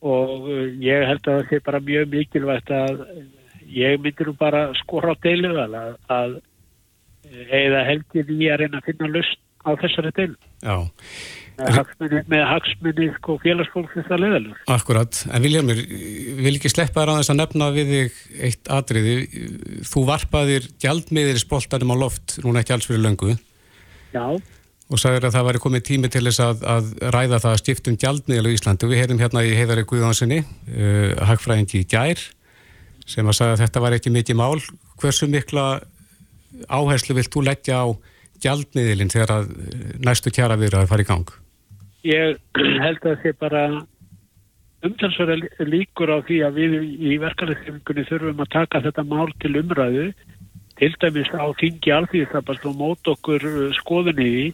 og 0.00 0.48
eh, 0.52 0.66
ég 0.84 1.06
held 1.08 1.26
að 1.26 1.40
það 1.40 1.48
sé 1.50 1.60
bara 1.66 1.82
mjög 1.84 2.14
mikilvægt 2.14 2.72
að 2.74 3.04
ég 3.70 4.00
myndir 4.02 4.30
nú 4.30 4.36
bara 4.38 4.68
skora 4.80 5.14
á 5.14 5.22
deilu 5.22 5.52
að, 5.62 5.76
að 6.10 6.38
eða 7.30 7.84
helgir 7.86 8.30
í 8.34 8.50
að 8.50 8.64
reyna 8.64 8.80
að 8.80 8.90
finna 8.90 9.10
lust 9.10 9.42
á 9.66 9.70
þessari 9.80 10.12
deilu. 10.16 10.36
Já 10.64 10.76
með 11.60 12.44
hagsmunni 12.48 13.08
sko 13.18 13.36
félagsfólksins 13.42 14.08
að 14.10 14.22
leðalur. 14.24 14.60
Akkurat, 14.72 15.18
en 15.28 15.42
Viljamur, 15.44 15.80
vil 16.40 16.54
ekki 16.54 16.70
sleppa 16.72 17.02
þér 17.02 17.12
á 17.12 17.18
þess 17.18 17.32
að 17.32 17.38
nefna 17.40 17.68
við 17.74 17.92
þig 17.94 18.20
eitt 18.48 18.70
atriði. 18.72 19.16
Þú 19.88 20.04
varpaðir 20.08 20.68
gjaldmiðir 20.82 21.40
spoltanum 21.42 21.92
á 21.92 21.96
loft, 22.00 22.38
núna 22.44 22.62
ekki 22.62 22.76
alls 22.76 22.88
fyrir 22.88 23.04
löngu. 23.04 23.36
Já. 24.14 24.24
Og 24.90 24.98
sagður 24.98 25.28
að 25.28 25.36
það 25.36 25.48
væri 25.50 25.62
komið 25.62 25.86
tími 25.86 26.10
til 26.10 26.24
þess 26.26 26.42
að, 26.42 26.64
að 26.66 26.92
ræða 27.14 27.42
það 27.44 27.52
að 27.52 27.62
stiftum 27.62 27.98
gjaldmiðil 28.00 28.50
á 28.50 28.54
Íslandi. 28.56 28.90
Við 28.90 29.02
heyrum 29.02 29.22
hérna 29.22 29.46
í 29.46 29.54
heiðari 29.58 29.86
Guðansinni, 29.90 30.42
uh, 30.42 31.12
hagfræðingi 31.28 31.84
í 31.84 31.88
gær, 31.90 32.24
sem 33.06 33.26
að 33.26 33.38
sagða 33.38 33.58
að 33.58 33.64
þetta 33.66 33.84
var 33.84 33.98
ekki 33.98 34.14
mikið 34.14 34.40
mál. 34.40 34.56
Hversu 35.00 35.28
mikla 35.30 35.66
áherslu 36.66 37.14
vilt 37.16 37.30
þú 37.32 37.44
leggja 37.46 37.84
á 37.84 37.86
gjaldmiðilinn 38.44 39.12
þegar 39.12 39.36
að 39.36 39.54
næstu 40.04 40.32
kjara 40.34 40.58
viðra 40.60 40.84
að 40.84 40.92
fara 40.92 41.04
í 41.04 41.08
gang? 41.08 41.32
ég 42.06 42.38
held 42.84 43.04
að 43.04 43.22
það 43.22 43.38
bara 43.40 43.64
umtalsverða 44.86 45.66
líkur 45.68 46.12
á 46.12 46.18
því 46.24 46.40
að 46.46 46.60
við 46.60 46.76
í 47.12 47.16
verkefniðsefningunni 47.20 48.06
þurfum 48.08 48.44
að 48.44 48.52
taka 48.54 48.82
þetta 48.86 49.04
mál 49.04 49.28
til 49.42 49.52
umræðu 49.60 50.06
til 50.80 50.92
dæmis 51.02 51.28
á 51.36 51.44
þingi 51.60 51.92
alþýðistabast 51.92 52.64
og 52.70 52.78
mót 52.78 53.10
okkur 53.12 53.44
uh, 53.44 53.66
skoðunni 53.76 54.28
í 54.28 54.46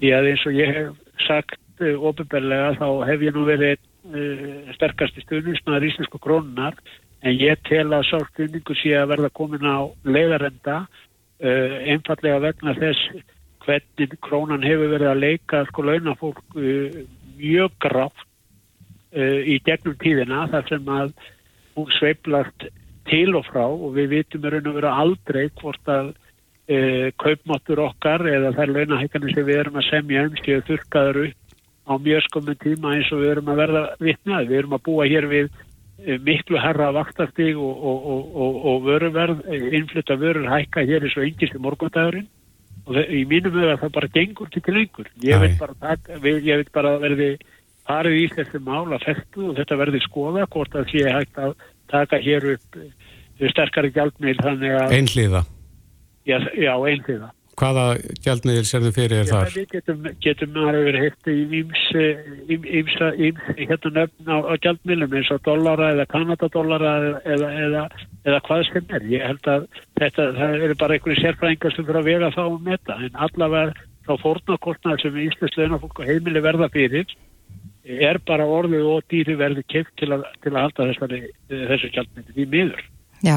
því 0.00 0.14
að 0.16 0.30
eins 0.32 0.46
og 0.48 0.58
ég 0.58 0.72
hef 0.74 1.20
sagt 1.28 1.84
uh, 1.84 1.94
ofinberlega 2.10 2.74
þá 2.80 2.88
hef 3.12 3.22
ég 3.22 3.36
nú 3.36 3.44
verið 3.46 3.78
uh, 3.78 4.74
sterkast 4.74 5.20
í 5.20 5.22
stundum 5.22 5.58
smaður 5.60 5.86
íslensku 5.92 6.18
krónunar 6.18 6.74
en 7.22 7.36
ég 7.38 7.62
tel 7.68 7.86
að 7.92 8.08
sárstuðningu 8.10 8.74
sé 8.80 8.96
að 8.98 9.12
verða 9.12 9.30
komin 9.38 9.70
á 9.70 9.86
leiðarenda 10.02 10.80
uh, 10.82 11.09
einfallega 11.40 12.40
vegna 12.42 12.74
þess 12.76 13.22
hvernig 13.64 14.16
krónan 14.24 14.64
hefur 14.64 14.94
verið 14.94 15.10
að 15.10 15.22
leika 15.24 15.62
sko 15.68 15.84
launafólk 15.86 16.40
uh, 16.56 17.00
mjög 17.40 17.76
grátt 17.82 18.24
uh, 19.16 19.40
í 19.44 19.60
gegnum 19.66 19.96
tíðina 20.00 20.46
þar 20.52 20.68
sem 20.70 20.90
að 20.96 21.12
hún 21.76 21.92
sveiplast 21.98 22.68
til 23.10 23.36
og 23.38 23.46
frá 23.48 23.64
og 23.66 23.94
við 23.96 24.12
vitum 24.16 24.46
er 24.48 24.60
og 24.60 24.76
vera 24.78 24.96
aldrei 25.02 25.48
hvort 25.60 25.92
að 25.92 26.12
uh, 26.12 27.08
kaupmáttur 27.20 27.84
okkar 27.86 28.26
eða 28.30 28.54
þær 28.58 28.74
launahækkanir 28.76 29.36
sem 29.36 29.48
við 29.48 29.62
erum 29.64 29.80
að 29.80 29.88
semja 29.90 30.26
um 30.28 30.38
séu 30.40 30.64
þurkaður 30.68 31.22
upp 31.28 31.36
á 31.90 31.92
mjög 31.98 32.26
skomum 32.28 32.60
tíma 32.60 32.94
eins 32.94 33.10
og 33.10 33.24
við 33.24 33.32
erum 33.34 33.50
að 33.50 33.60
verða 33.64 33.82
vitnað. 33.98 34.46
Við 34.46 34.58
erum 34.60 34.76
að 34.76 34.84
búa 34.86 35.06
hér 35.10 35.26
við 35.26 35.48
miklu 36.24 36.58
herra 36.60 36.90
vaktastig 36.96 37.56
og, 37.58 37.84
og, 37.84 38.04
og, 38.34 38.60
og 38.70 38.84
vöruverð, 38.88 39.40
innflutta 39.52 40.16
vörur 40.20 40.48
hækka 40.50 40.84
hér 40.88 41.06
eins 41.06 41.16
og 41.18 41.26
engist 41.26 41.56
í 41.56 41.62
morgundagurinn 41.62 42.28
og 42.86 42.94
það, 42.96 43.10
í 43.14 43.22
mínum 43.28 43.58
að 43.62 43.74
það 43.84 43.94
bara 43.96 44.12
gengur 44.14 44.52
til 44.52 44.74
lengur. 44.74 45.10
Ég 45.24 45.42
vil 45.42 45.56
bara, 45.60 45.76
taka, 45.80 46.20
ég 46.24 46.62
vil 46.62 46.70
bara 46.74 46.94
verði 47.02 47.30
farið 47.88 48.18
í 48.20 48.26
þessi 48.36 48.62
mál 48.64 48.86
að 48.94 49.04
festu 49.08 49.50
og 49.50 49.58
þetta 49.58 49.80
verði 49.80 50.02
skoða 50.04 50.46
hvort 50.52 50.76
að 50.78 50.88
sé 50.92 51.04
hægt 51.10 51.40
að 51.40 51.54
taka 51.90 52.20
hér 52.22 52.46
upp 52.54 52.80
eh, 52.80 53.50
sterkari 53.50 53.92
gjaldmiðl 53.94 54.44
þannig 54.44 54.76
að, 54.78 54.96
Einhliða. 54.98 55.44
já, 56.28 56.38
já 56.54 56.74
einhliða. 56.76 57.30
Hvaða 57.60 57.82
gjaldmiðil 58.24 58.64
serðu 58.64 58.90
fyrir 58.96 59.18
Já, 59.20 59.30
þar? 59.34 59.50
við 59.52 59.66
getum, 59.74 60.04
getum 60.24 60.52
maður 60.54 60.78
verið 60.86 61.02
heitti 61.04 61.32
í 61.36 61.42
íms, 61.58 61.82
íms, 62.56 62.94
íms, 63.26 63.42
hérna 63.58 63.90
nöfn 63.98 64.30
á, 64.32 64.36
á 64.48 64.52
gjaldmiðlum 64.64 65.16
eins 65.18 65.32
og 65.34 65.42
dollara 65.44 65.90
eða 65.92 66.06
kanadadollara 66.08 66.92
eða, 67.02 67.20
eða, 67.34 67.50
eða, 67.66 67.82
eða 68.30 68.40
hvað 68.48 68.64
sem 68.70 68.94
er. 68.96 69.04
Ég 69.12 69.26
held 69.28 69.50
að 69.52 69.66
þetta, 70.00 70.26
það 70.38 70.56
eru 70.68 70.78
bara 70.80 70.96
einhverju 70.96 71.20
sérfræðingar 71.20 71.76
sem 71.76 71.88
fyrir 71.90 72.00
að 72.00 72.08
vega 72.08 72.32
þá 72.38 72.40
um 72.46 72.70
þetta 72.70 72.96
en 73.10 73.20
allavega 73.26 73.86
þá 74.08 74.12
fórnakortnar 74.24 75.02
sem 75.04 75.20
íslensk 75.26 75.60
launafólk 75.60 76.00
og 76.00 76.08
heimili 76.08 76.40
verða 76.48 76.70
fyrir 76.72 77.12
er 77.84 78.18
bara 78.24 78.46
orðið 78.48 78.88
og 78.88 79.04
dýri 79.12 79.36
verði 79.40 79.66
kemd 79.68 79.92
til, 80.00 80.08
að- 80.16 80.24
til 80.44 80.52
að 80.54 80.62
halda 80.64 80.88
þessari, 80.94 81.20
þessu 81.50 81.92
gjaldmiðli 81.92 82.40
í 82.40 82.48
miður. 82.56 82.82
Já. 83.20 83.36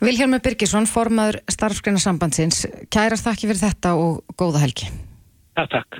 Vilhelmur 0.00 0.40
Birgisson, 0.40 0.86
formaður 0.88 1.42
starfskreina 1.52 2.00
sambandsins, 2.00 2.62
kærast 2.92 3.26
þakki 3.26 3.50
fyrir 3.50 3.60
þetta 3.60 3.90
og 4.00 4.22
góða 4.40 4.62
helgi. 4.62 4.88
Takk, 5.58 5.74
takk. 5.74 5.98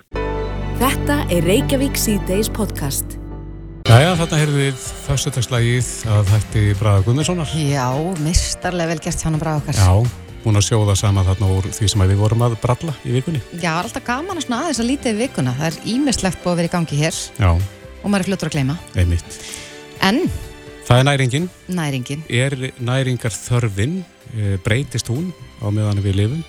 Þetta 0.80 1.18
er 1.36 1.44
Reykjavík 1.44 1.98
C-Days 2.00 2.48
podcast. 2.56 3.18
Jæja, 3.90 4.14
þarna 4.16 4.38
heyrðum 4.40 4.62
við 4.62 4.80
föstudagslægið 5.04 5.90
að 6.14 6.32
hætti 6.32 6.64
Braga 6.80 7.04
Guðmundssonar. 7.04 7.52
Já, 7.60 7.84
mistarlega 8.24 8.94
vel 8.94 9.00
gert 9.04 9.20
hjá 9.20 9.26
hann 9.28 9.36
að 9.36 9.44
braga 9.44 9.60
okkar. 9.60 9.80
Já, 9.80 10.36
búin 10.46 10.60
að 10.60 10.66
sjóða 10.70 10.96
sama 10.96 11.24
þarna 11.26 11.50
úr 11.58 11.68
því 11.68 11.88
sem 11.92 12.04
við 12.08 12.20
vorum 12.22 12.44
að 12.46 12.56
bralla 12.62 12.94
í 13.04 13.12
vikunni. 13.18 13.42
Já, 13.60 13.72
alltaf 13.82 14.06
gaman 14.06 14.40
að 14.40 14.46
svona 14.46 14.62
aðeins 14.64 14.80
að 14.80 14.90
lítið 14.94 15.12
í 15.18 15.26
vikuna. 15.26 15.56
Það 15.60 15.68
er 15.74 15.80
ímislegt 15.92 16.40
búið 16.44 16.54
að 16.54 16.62
vera 16.62 16.70
í 16.70 16.74
gangi 16.78 17.00
hér 17.02 17.20
Já, 17.36 17.50
og 17.52 18.06
maður 18.08 18.22
er 18.24 18.30
fljótur 18.30 18.52
að 18.52 18.56
gleyma. 18.56 18.78
einmitt. 18.96 19.40
En 20.00 20.22
Það 20.86 20.98
er 20.98 21.04
næringin. 21.06 21.48
næringin, 21.68 22.22
Er 22.28 22.54
næringar 22.80 23.30
þörfin, 23.34 24.02
breytist 24.64 25.08
hún 25.10 25.32
á 25.62 25.66
meðan 25.70 26.02
við 26.02 26.14
lifum? 26.16 26.44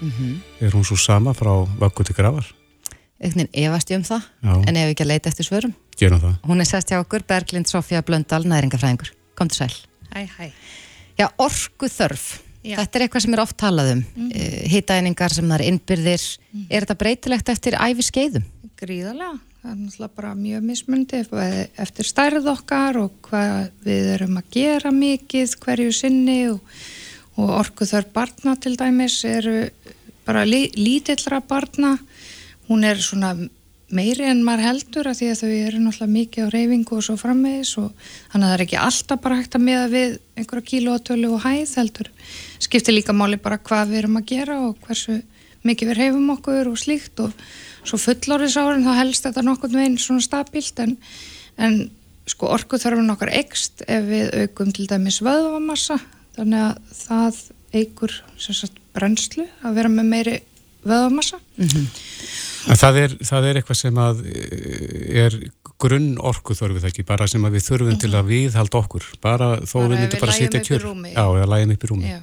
mm 0.00 0.40
Er 0.60 0.70
hún 0.72 0.84
svo 0.84 0.96
sama 0.96 1.32
frá 1.34 1.66
vakku 1.78 2.04
til 2.04 2.14
grafar? 2.14 2.44
auknin 3.24 3.48
efast 3.52 3.90
ég 3.90 3.96
um 3.96 4.02
það, 4.04 4.22
Já, 4.44 4.68
en 4.68 4.76
ef 4.76 4.90
ekki 4.94 5.02
að 5.04 5.06
leita 5.08 5.28
eftir 5.28 5.44
svörum. 5.46 5.72
gerum 5.98 6.20
það. 6.20 6.34
Hún 6.46 6.60
er 6.60 6.64
sest 6.64 6.88
hjá 6.90 7.00
okkur, 7.02 7.22
Berglind 7.26 7.66
Sofía 7.66 8.02
Blöndal, 8.02 8.44
næringafræðingur. 8.46 9.10
Kom 9.34 9.48
til 9.48 9.56
sæl. 9.58 9.74
Hæ, 10.14 10.28
hæ. 10.38 10.52
Já, 11.18 11.28
orku 11.38 11.88
þörf. 11.88 12.38
Já. 12.64 12.76
Þetta 12.76 12.94
er 12.98 13.02
eitthvað 13.08 13.20
sem 13.22 13.34
er 13.34 13.40
oft 13.40 13.56
talað 13.56 13.92
um. 13.92 14.04
Mm. 14.16 14.30
Hitaeiningar 14.70 15.30
sem 15.34 15.44
það 15.48 15.60
er 15.60 15.66
innbyrðir. 15.72 16.38
Er 16.70 16.84
þetta 16.84 16.94
breytilegt 16.98 17.48
eftir 17.48 17.72
æfi 17.74 18.02
skeiðum? 18.06 18.44
Gríðarlega. 18.80 19.38
Það 19.58 19.70
er 19.72 19.78
náttúrulega 19.82 20.14
bara 20.14 20.34
mjög 20.38 20.66
mismundi 20.68 21.18
eftir 21.82 22.06
stærð 22.06 22.44
okkar 22.52 23.00
og 23.00 23.16
hvað 23.26 23.72
við 23.82 24.10
erum 24.14 24.36
að 24.38 24.52
gera 24.54 24.92
mikið 24.94 25.54
hverju 25.64 25.94
sinni 25.98 26.36
og, 26.52 26.60
og 27.34 27.54
orku 27.56 27.88
þar 27.90 28.06
barna 28.14 28.54
til 28.54 28.76
dæmis 28.78 29.16
eru 29.26 29.56
bara 30.28 30.44
lí, 30.46 30.68
lítillra 30.78 31.40
barna. 31.42 31.96
Hún 32.68 32.86
er 32.86 33.02
svona 33.02 33.34
meiri 33.90 34.28
en 34.28 34.44
maður 34.46 34.66
heldur 34.68 35.10
að 35.10 35.22
því 35.22 35.32
að 35.32 35.40
þau 35.42 35.50
eru 35.50 35.82
náttúrulega 35.82 36.14
mikið 36.14 36.46
á 36.46 36.54
reyfingu 36.54 36.98
og 37.00 37.06
svo 37.08 37.16
framvegis 37.18 37.72
og 37.82 38.10
þannig 38.30 38.44
að 38.44 38.48
það 38.52 38.54
er 38.54 38.64
ekki 38.68 38.82
alltaf 38.84 39.22
bara 39.24 39.38
hægt 39.40 39.56
að 39.58 39.64
meða 39.64 39.86
við 39.96 40.18
einhverja 40.38 40.68
kílóatölu 40.70 41.32
og 41.34 41.42
hæð 41.48 41.72
heldur. 41.80 42.12
Skiptir 42.62 42.94
líka 42.94 43.16
máli 43.16 43.42
bara 43.42 43.58
hvað 43.58 43.90
við 43.90 44.04
erum 44.04 44.20
að 44.22 44.30
gera 44.36 44.60
og 44.68 44.78
hversu 44.86 45.18
mikið 45.66 45.90
við 45.90 45.98
reyfum 45.98 46.30
okkur 46.36 46.70
og 46.70 46.78
slíkt 46.78 47.24
og 47.24 47.34
svo 47.88 48.00
fullorðisárin 48.02 48.86
þá 48.86 48.92
helst 49.00 49.28
þetta 49.28 49.44
nokkurn 49.46 49.78
veginn 49.80 50.00
svona 50.02 50.24
stabílt 50.24 50.82
en, 50.84 50.96
en 51.56 51.78
sko 52.28 52.50
orkuþörfun 52.56 53.14
okkar 53.14 53.32
ekst 53.38 53.84
ef 53.88 54.04
við 54.08 54.34
aukum 54.42 54.74
til 54.76 54.88
dæmis 54.90 55.22
vöðvamassa 55.24 55.98
þannig 56.36 56.66
að 56.66 56.98
það 57.04 57.40
eigur 57.78 58.20
sagt 58.38 58.78
brennslu 58.96 59.48
að 59.64 59.80
vera 59.80 59.92
með 59.92 60.12
meiri 60.12 60.36
vöðvamassa 60.86 61.40
En 62.68 62.76
það 62.76 62.98
er, 63.00 63.14
það 63.24 63.46
er 63.48 63.58
eitthvað 63.60 63.78
sem 63.80 63.98
að 64.02 64.22
eh, 64.28 65.24
er 65.24 65.36
grunn 65.78 66.16
orku 66.26 66.56
þörfið 66.58 66.88
ekki, 66.90 67.04
bara 67.06 67.28
sem 67.30 67.44
að 67.46 67.56
við 67.56 67.66
þurfum 67.68 68.00
til 68.02 68.10
að 68.18 68.32
viðhalda 68.32 68.80
okkur, 68.80 69.06
bara 69.22 69.50
þó 69.62 69.76
Bara 69.78 69.90
við 69.92 70.02
myndum 70.02 70.22
bara 70.24 70.34
upp 70.34 70.56
í 70.58 70.62
kjör. 70.66 70.86
Já, 71.12 71.24
eða 71.24 71.50
lægjum 71.52 71.74
upp 71.74 71.84
í 71.84 71.90
rúmi. 71.92 72.10
Já, 72.10 72.18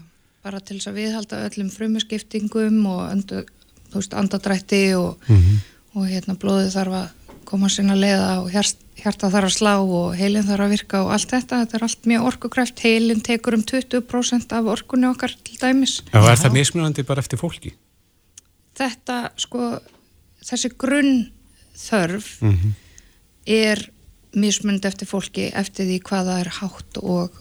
bara 0.46 0.62
til 0.62 0.78
þess 0.78 0.92
að 0.92 1.00
viðhalda 1.00 1.42
öllum 1.48 1.70
frumuskiptingum 1.74 2.82
og 2.92 3.02
andu, 3.08 3.46
þú 3.48 3.65
veist, 4.02 4.14
andadrætti 4.14 4.82
og, 4.98 5.18
Mhm. 5.30 5.60
og 5.96 6.08
hérna 6.10 6.36
blóðið 6.38 6.74
þarf 6.76 6.98
að 7.02 7.10
koma 7.46 7.70
sinna 7.70 7.96
leiða 7.96 8.42
og 8.42 8.50
hjart, 8.52 8.76
hjarta 8.98 9.30
þarf 9.30 9.46
að 9.50 9.58
slá 9.58 9.74
og 9.80 10.16
heilin 10.18 10.44
þarf 10.44 10.66
að 10.66 10.70
virka 10.74 11.04
og 11.04 11.12
allt 11.12 11.30
þetta, 11.30 11.60
þetta 11.66 11.76
er 11.76 11.84
allt 11.84 12.06
mjög 12.06 12.26
orkukræft 12.32 12.80
heilin 12.80 13.22
tekur 13.22 13.54
um 13.54 13.64
20% 13.64 14.52
af 14.52 14.66
orkunni 14.66 15.08
okkar 15.08 15.36
til 15.44 15.58
dæmis. 15.62 16.02
Já, 16.14 16.20
er 16.20 16.38
það 16.42 16.58
mismunandi 16.58 17.04
bara 17.06 17.22
eftir 17.22 17.38
fólki? 17.40 17.74
Þetta 18.76 19.30
sko 19.38 19.80
þessi 20.44 20.72
grunn 20.78 21.32
þörf 21.76 22.42
Mm 22.42 22.74
er 23.46 23.78
mismund 24.34 24.86
eftir 24.86 25.06
fólki 25.06 25.52
eftir 25.54 25.86
því 25.86 26.00
hvað 26.02 26.30
það 26.32 26.40
er 26.42 26.50
hátt 26.60 26.98
og, 27.04 27.36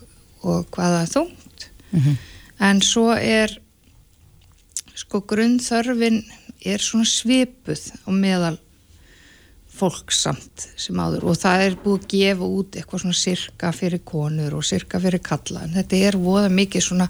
og 0.44 0.66
hvað 0.74 0.90
það 0.92 1.00
er 1.00 1.12
þungt 1.14 1.64
en 2.60 2.80
svo 2.84 3.06
er 3.16 3.54
sko 4.94 5.22
grunnþörfin 5.26 6.20
er 6.64 6.82
svona 6.82 7.06
svipuð 7.08 7.90
á 8.04 8.10
meðal 8.12 8.56
fólksamt 9.74 10.68
sem 10.78 10.98
áður. 11.02 11.26
Og 11.30 11.38
það 11.40 11.64
er 11.64 11.76
búið 11.82 12.04
að 12.04 12.12
gefa 12.14 12.50
út 12.58 12.78
eitthvað 12.78 13.02
svona 13.04 13.18
sirka 13.18 13.72
fyrir 13.74 14.04
konur 14.06 14.54
og 14.58 14.66
sirka 14.66 15.00
fyrir 15.02 15.22
kalla 15.24 15.64
en 15.66 15.74
þetta 15.74 16.02
er 16.10 16.20
voða 16.20 16.52
mikið 16.54 16.86
svona 16.88 17.08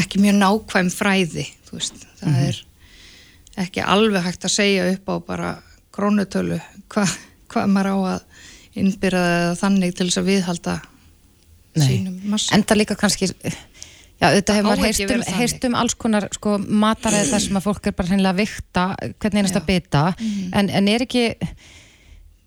ekki 0.00 0.20
mjög 0.22 0.38
nákvæm 0.40 0.90
fræði 0.94 1.46
þú 1.68 1.78
veist, 1.78 2.04
það 2.20 2.38
er 2.48 2.60
ekki 3.64 3.82
alveg 3.82 4.24
hægt 4.26 4.46
að 4.46 4.54
segja 4.54 4.86
upp 4.92 5.10
á 5.10 5.14
bara 5.26 5.50
krónutölu 5.94 6.60
hvað 6.90 7.16
hva 7.50 7.66
maður 7.70 7.90
á 7.90 7.96
að 8.14 8.80
innbyrða 8.80 9.24
það 9.26 9.58
þannig 9.64 9.94
til 9.96 10.06
þess 10.06 10.20
að 10.20 10.30
viðhalda 10.30 10.76
Nei. 11.78 11.86
sínum 11.86 12.20
massa. 12.30 12.54
Enda 12.56 12.76
líka 12.78 12.96
kannski, 12.98 13.30
já, 14.20 14.28
þetta 14.36 14.56
hefur 14.58 14.68
maður 14.68 14.88
ekki 14.90 15.08
að 15.08 15.16
um, 15.16 15.72
um 15.72 15.76
alls 15.82 15.96
konar 15.98 16.28
sko, 16.34 16.56
mataræði 16.60 17.32
þar 17.32 17.44
sem 17.46 17.60
að 17.60 17.66
fólk 17.66 17.90
er 17.90 17.98
bara 17.98 18.12
hreinlega 18.12 18.34
að 18.34 18.40
vikta 18.44 18.86
hvernig 19.00 19.42
einasta 19.42 19.62
Já. 19.62 19.68
bita, 19.70 20.06
en, 20.60 20.70
en 20.80 20.90
er 20.92 21.04
ekki, 21.06 21.24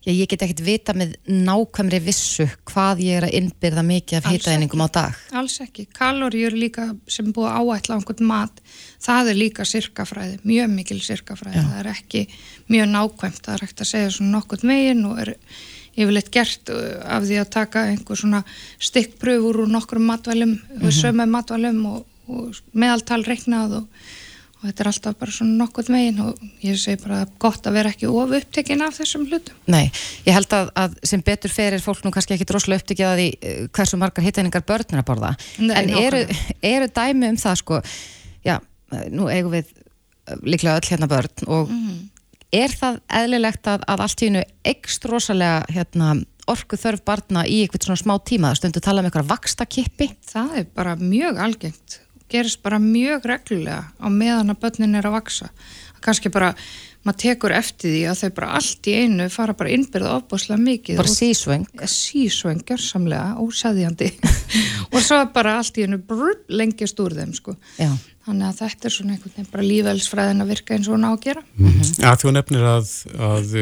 já, 0.05 0.11
ég 0.11 0.29
get 0.31 0.45
ekkert 0.45 0.63
vita 0.65 0.95
með 0.97 1.15
nákvæmri 1.27 1.99
vissu 2.05 2.47
hvað 2.69 3.03
ég 3.07 3.19
er 3.19 3.27
að 3.27 3.37
innbyrða 3.41 3.85
mikið 3.89 4.19
af 4.19 4.29
Alls 4.29 4.39
hitaeiningum 4.39 4.85
á 4.85 4.89
dag. 4.99 5.21
Alls 5.41 5.59
ekki. 5.65 5.87
Kaloríur 5.97 6.57
líka 6.57 6.89
sem 7.07 7.29
er 7.29 7.37
búið 7.37 7.51
að 7.51 7.69
áætla 7.73 7.95
á 7.95 7.97
einhvern 7.99 8.31
mat, 8.31 8.65
það 9.03 9.33
er 9.33 9.39
líka 9.41 9.67
sirkafræði, 9.67 10.41
mjög 10.45 10.73
mikil 10.77 10.99
sirkafræði. 11.03 11.67
Það 11.69 11.79
er 11.83 11.93
ekki 11.95 12.27
mjög 12.73 12.91
nákvæmt, 12.97 13.45
það 13.45 13.55
er 13.57 13.65
hægt 13.67 13.85
að 13.85 13.95
segja 13.95 14.17
svona 14.17 14.37
nokkurn 14.37 14.75
veginn 14.75 15.07
og 15.09 15.23
er 15.25 15.37
yfirleitt 15.93 16.31
gert 16.33 16.73
uh, 16.73 16.97
af 17.17 17.27
því 17.27 17.39
að 17.43 17.53
taka 17.53 17.85
einhver 17.91 18.19
svona 18.19 18.43
stikkpröfur 18.81 19.63
úr 19.63 19.71
nokkrum 19.71 20.05
matvælum, 20.09 20.57
mm 20.57 20.81
-hmm. 20.81 20.99
sömu 20.99 21.25
matvælum 21.29 21.85
og, 21.85 22.05
og 22.27 22.61
meðaltal 22.73 23.23
reiknað 23.25 23.77
og, 23.79 23.87
og 24.57 24.65
þetta 24.69 24.83
er 24.83 24.87
alltaf 24.87 25.15
bara 25.19 25.31
svona 25.31 25.57
nokkurn 25.57 25.93
veginn 25.93 26.19
og 26.19 26.39
ég 26.63 26.77
segi 26.79 27.03
bara 27.03 27.25
gott 27.39 27.67
að 27.67 27.73
vera 27.73 27.89
ekki 27.89 28.07
of 28.07 28.31
upptekinn 28.31 28.81
af 28.81 28.97
þessum 28.99 29.27
hlutum. 29.27 29.55
Nei, 29.67 29.91
ég 30.25 30.33
held 30.33 30.53
að, 30.53 30.69
að 30.75 30.95
sem 31.03 31.21
betur 31.21 31.51
fer 31.51 31.73
er 31.73 31.81
fólk 31.83 32.03
nú 32.03 32.11
kannski 32.11 32.33
ekki 32.33 32.45
droslega 32.45 32.79
upptikið 32.81 33.07
að 33.07 33.17
því 33.17 33.29
eh, 33.41 33.67
hversu 33.71 33.97
margar 33.97 34.23
hiteiningar 34.23 34.63
börn 34.63 34.93
er 34.93 35.03
að 35.03 35.05
borða. 35.05 35.35
Nei, 35.59 35.75
en 35.75 35.89
eru, 35.89 36.27
eru 36.61 36.87
dæmi 36.87 37.29
um 37.29 37.37
það 37.37 37.55
sko, 37.55 37.81
já, 38.45 38.59
nú 39.09 39.27
eigum 39.27 39.51
við 39.51 39.65
líklega 40.43 40.79
öll 40.79 40.89
hérna 40.89 41.07
börn 41.07 41.47
og 41.47 41.69
Mhm. 41.69 42.09
Er 42.53 42.75
það 42.77 43.01
eðlilegt 43.21 43.67
að, 43.69 43.83
að 43.89 44.05
allt 44.05 44.21
í 44.21 44.29
hennu 44.29 44.45
ekst 44.73 45.09
rosalega 45.09 45.63
hérna 45.73 46.13
orku 46.49 46.77
þörf 46.79 47.03
barna 47.07 47.45
í 47.47 47.61
eitthvað 47.63 47.87
svona 47.87 48.01
smá 48.01 48.15
tíma, 48.27 48.51
það 48.51 48.61
stundu 48.61 48.83
tala 48.83 49.03
um 49.03 49.09
eitthvað 49.09 49.29
vakstakippi 49.31 50.09
Það 50.27 50.57
er 50.59 50.71
bara 50.75 50.95
mjög 50.99 51.39
algengt, 51.45 51.99
gerist 52.31 52.63
bara 52.65 52.81
mjög 52.83 53.29
reglulega 53.31 53.85
á 53.95 54.07
meðan 54.11 54.53
að 54.53 54.63
börnin 54.65 54.99
er 54.99 55.07
að 55.07 55.17
vaksa. 55.17 55.49
Kannski 56.03 56.27
bara, 56.33 56.49
maður 57.07 57.19
tekur 57.21 57.53
eftir 57.55 57.93
því 57.93 58.01
að 58.11 58.17
þau 58.19 58.31
bara 58.39 58.49
allt 58.59 58.89
í 58.91 58.95
einu 59.05 59.27
fara 59.31 59.55
bara 59.55 59.71
innbyrða 59.71 60.17
ofbúslega 60.17 60.59
mikið. 60.59 60.99
bara 60.99 61.13
sísvöng 61.13 61.67
sísvöng, 61.87 62.63
gjörsamlega, 62.67 63.37
ósæðjandi. 63.39 64.09
og 64.91 64.99
svo 64.99 65.21
bara 65.35 65.59
allt 65.61 65.79
í 65.79 65.87
einu 65.87 66.01
brr, 66.03 66.41
lengjast 66.51 66.99
úr 66.99 67.15
þeim, 67.15 67.31
sko. 67.37 67.55
Já, 67.79 67.93
Þannig 68.23 68.47
að 68.47 68.59
þetta 68.61 68.87
er 68.87 68.93
svona 68.95 69.13
einhvern 69.17 69.33
veginn 69.35 69.51
bara 69.51 69.63
lífelsfræðin 69.67 70.43
að 70.45 70.51
virka 70.53 70.75
eins 70.77 70.87
og 70.87 70.93
hún 70.95 71.03
á 71.03 71.11
að 71.11 71.23
gera. 71.25 71.41
Að 72.07 72.21
þú 72.21 72.31
nefnir 72.37 72.67
að, 72.69 72.91
að 73.27 73.55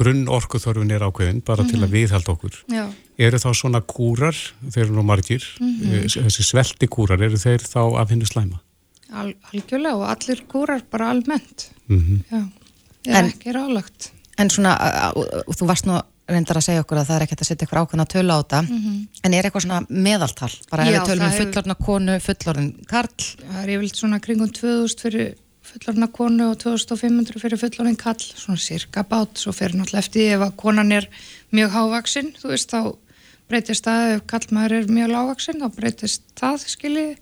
grunn 0.00 0.20
orkuþörfin 0.30 0.92
er 0.94 1.02
ákveðin 1.08 1.40
bara 1.44 1.64
til 1.66 1.80
að 1.82 1.90
viðhalda 1.96 2.34
okkur. 2.36 2.60
Já. 2.70 2.84
Eru 3.20 3.40
þá 3.42 3.48
svona 3.58 3.80
kúrar, 3.82 4.38
þeir 4.70 4.84
eru 4.86 4.94
nú 4.96 5.02
margir, 5.10 5.42
eh, 5.60 6.06
þessi 6.06 6.46
svelti 6.46 6.86
kúrar, 6.88 7.20
eru 7.26 7.36
þeir 7.42 7.66
þá 7.66 7.80
af 8.00 8.14
hennu 8.14 8.28
slæma? 8.30 8.60
Al, 9.10 9.34
algjörlega 9.50 9.96
og 9.98 10.06
allir 10.12 10.44
kúrar 10.48 10.84
bara 10.90 11.10
almennt. 11.10 11.70
Mm 11.90 12.22
Já, 12.30 12.44
er 13.10 13.24
En- 13.24 13.32
ekki 13.32 13.52
rálagt. 13.56 14.12
en 14.38 14.48
svona, 14.50 14.76
þú 15.50 15.66
varst 15.66 15.86
nú 15.88 15.98
reyndar 16.30 16.58
að 16.60 16.66
segja 16.68 16.82
okkur 16.84 17.00
að 17.00 17.06
það 17.10 17.16
er 17.16 17.24
ekkert 17.26 17.42
að 17.44 17.48
setja 17.50 17.66
eitthvað 17.66 17.82
ákveðna 17.84 18.06
tölu 18.14 18.32
á 18.32 18.38
þetta, 18.40 18.60
en 19.24 19.34
er 19.34 19.44
eitthvað 19.48 19.64
svona 19.66 19.80
meðaltal, 19.90 20.50
bara 20.70 20.86
ef. 20.86 20.90
Já, 20.94 21.00
við 21.00 21.10
tölum 21.10 21.26
um 21.26 21.36
fullorna 21.40 21.76
konu, 21.86 22.16
fullorðin 22.24 22.70
karl. 22.90 23.28
Það 23.40 23.60
er 23.64 23.72
yfirleitt 23.76 24.00
svona 24.00 24.20
kringum 24.24 24.52
2000 24.56 25.04
fyrir 25.04 25.34
fullorna 25.70 26.08
konu 26.10 26.48
og 26.50 26.56
2500 26.64 27.38
fyrir 27.44 27.60
fullorðin 27.60 27.98
kall, 28.00 28.18
svona 28.18 28.58
cirka 28.58 29.04
bát, 29.06 29.36
svo 29.38 29.52
fyrir 29.54 29.76
náttúrulega 29.78 30.02
eftir 30.06 30.32
ef 30.34 30.46
að 30.48 30.56
konan 30.58 30.92
er 30.96 31.06
mjög 31.54 31.70
hávaksinn, 31.76 32.32
þú 32.40 32.50
veist, 32.54 32.72
þá 32.74 32.96
breytist 33.50 33.84
það, 33.86 34.16
ef 34.16 34.24
kallmaður 34.30 34.72
er 34.80 34.90
mjög 34.94 35.08
lágvaksinn, 35.10 35.60
þá 35.62 35.76
breytist 35.76 36.22
það, 36.38 36.66
skiljið, 36.70 37.14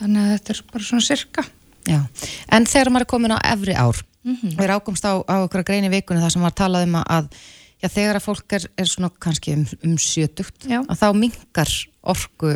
þannig 0.00 0.20
að 0.24 0.32
þetta 0.36 0.52
er 0.56 0.60
bara 0.72 0.84
svona 0.90 1.06
cirka. 1.06 1.44
Já, 1.86 2.00
en 2.54 2.66
þegar 2.66 2.90
maður 2.94 3.06
er 3.06 3.10
komin 3.14 3.34
á 3.34 3.38
efri 3.52 3.74
ár 3.78 4.02
Mhm. 4.26 4.56
og 4.58 4.62
er 4.64 4.70
ákomst 4.74 5.04
á, 5.06 5.22
á 5.22 5.34
okkur 5.46 5.60
að 5.62 5.68
greini 5.68 5.88
vikunni 5.90 6.18
þar 6.18 6.32
sem 6.34 6.42
maður 6.42 6.56
talað 6.58 6.82
um 6.88 6.96
að 6.98 7.28
já, 7.82 7.88
þegar 7.88 8.18
að 8.20 8.24
fólk 8.28 8.56
er, 8.58 8.64
er 8.80 8.88
svona 8.90 9.10
kannski 9.22 9.54
um, 9.56 9.66
um 9.84 9.98
sjötugt, 10.00 10.64
Já. 10.68 10.80
að 10.86 11.02
þá 11.02 11.06
minkar 11.18 11.72
orku 12.02 12.54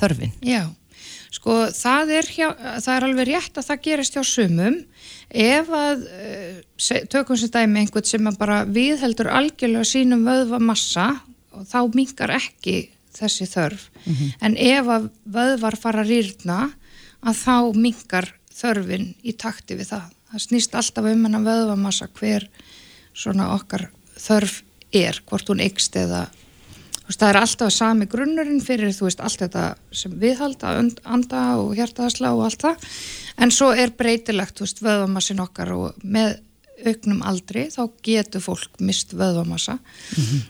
þörfin. 0.00 0.32
Já, 0.44 0.62
sko 1.32 1.56
það 1.74 2.12
er, 2.18 2.28
hjá, 2.34 2.46
það 2.84 2.94
er 2.96 3.06
alveg 3.08 3.28
rétt 3.30 3.58
að 3.60 3.68
það 3.70 3.82
gerist 3.86 4.16
hjá 4.18 4.22
sumum 4.26 4.78
ef 5.30 5.70
að 5.80 6.06
se- 6.80 7.04
tökum 7.10 7.38
sér 7.40 7.52
dæmi 7.54 7.84
einhvern 7.84 8.08
sem 8.10 8.30
bara 8.38 8.62
viðheldur 8.68 9.30
algjörlega 9.32 9.86
sínum 9.88 10.24
vöðva 10.26 10.58
massa 10.60 11.08
og 11.54 11.64
þá 11.70 11.78
minkar 11.96 12.34
ekki 12.36 12.76
þessi 13.16 13.46
þörf 13.50 13.88
en 14.44 14.54
ef 14.60 14.86
að 14.86 15.08
vöðvar 15.34 15.76
fara 15.80 16.04
rýrna 16.06 16.58
að 17.26 17.40
þá 17.40 17.56
minkar 17.76 18.28
þörfin 18.60 19.08
í 19.26 19.32
takti 19.40 19.74
við 19.78 19.88
það. 19.94 20.04
Það 20.30 20.42
snýst 20.44 20.74
alltaf 20.78 21.06
um 21.10 21.24
hennar 21.26 21.42
vöðvamassa 21.46 22.06
hver 22.20 22.44
svona 23.16 23.48
okkar 23.56 23.88
þörf 24.20 24.60
er, 24.92 25.22
hvort 25.28 25.50
hún 25.50 25.62
ykst 25.64 25.96
eða 25.96 26.26
veist, 27.10 27.20
það 27.20 27.28
er 27.28 27.38
alltaf 27.40 27.72
sami 27.74 28.06
grunnurinn 28.10 28.62
fyrir 28.62 28.92
þú 28.94 29.08
veist, 29.08 29.22
allt 29.24 29.42
þetta 29.42 29.64
sem 29.92 30.12
viðhalda, 30.20 30.76
und- 30.78 31.00
anda 31.04 31.56
og 31.58 31.74
hjartaðasla 31.78 32.34
og 32.34 32.44
allt 32.46 32.62
það. 32.62 32.86
En 33.38 33.50
svo 33.50 33.72
er 33.74 33.90
breytilegt, 33.90 34.56
þú 34.56 34.66
veist, 34.66 34.82
vöðvamassin 34.84 35.42
okkar 35.42 35.72
og 35.74 35.94
með 36.04 36.38
auknum 36.80 37.22
aldri 37.28 37.66
þá 37.68 37.90
getur 38.02 38.40
fólk 38.40 38.78
mist 38.80 39.12
vöðvamassa. 39.12 39.78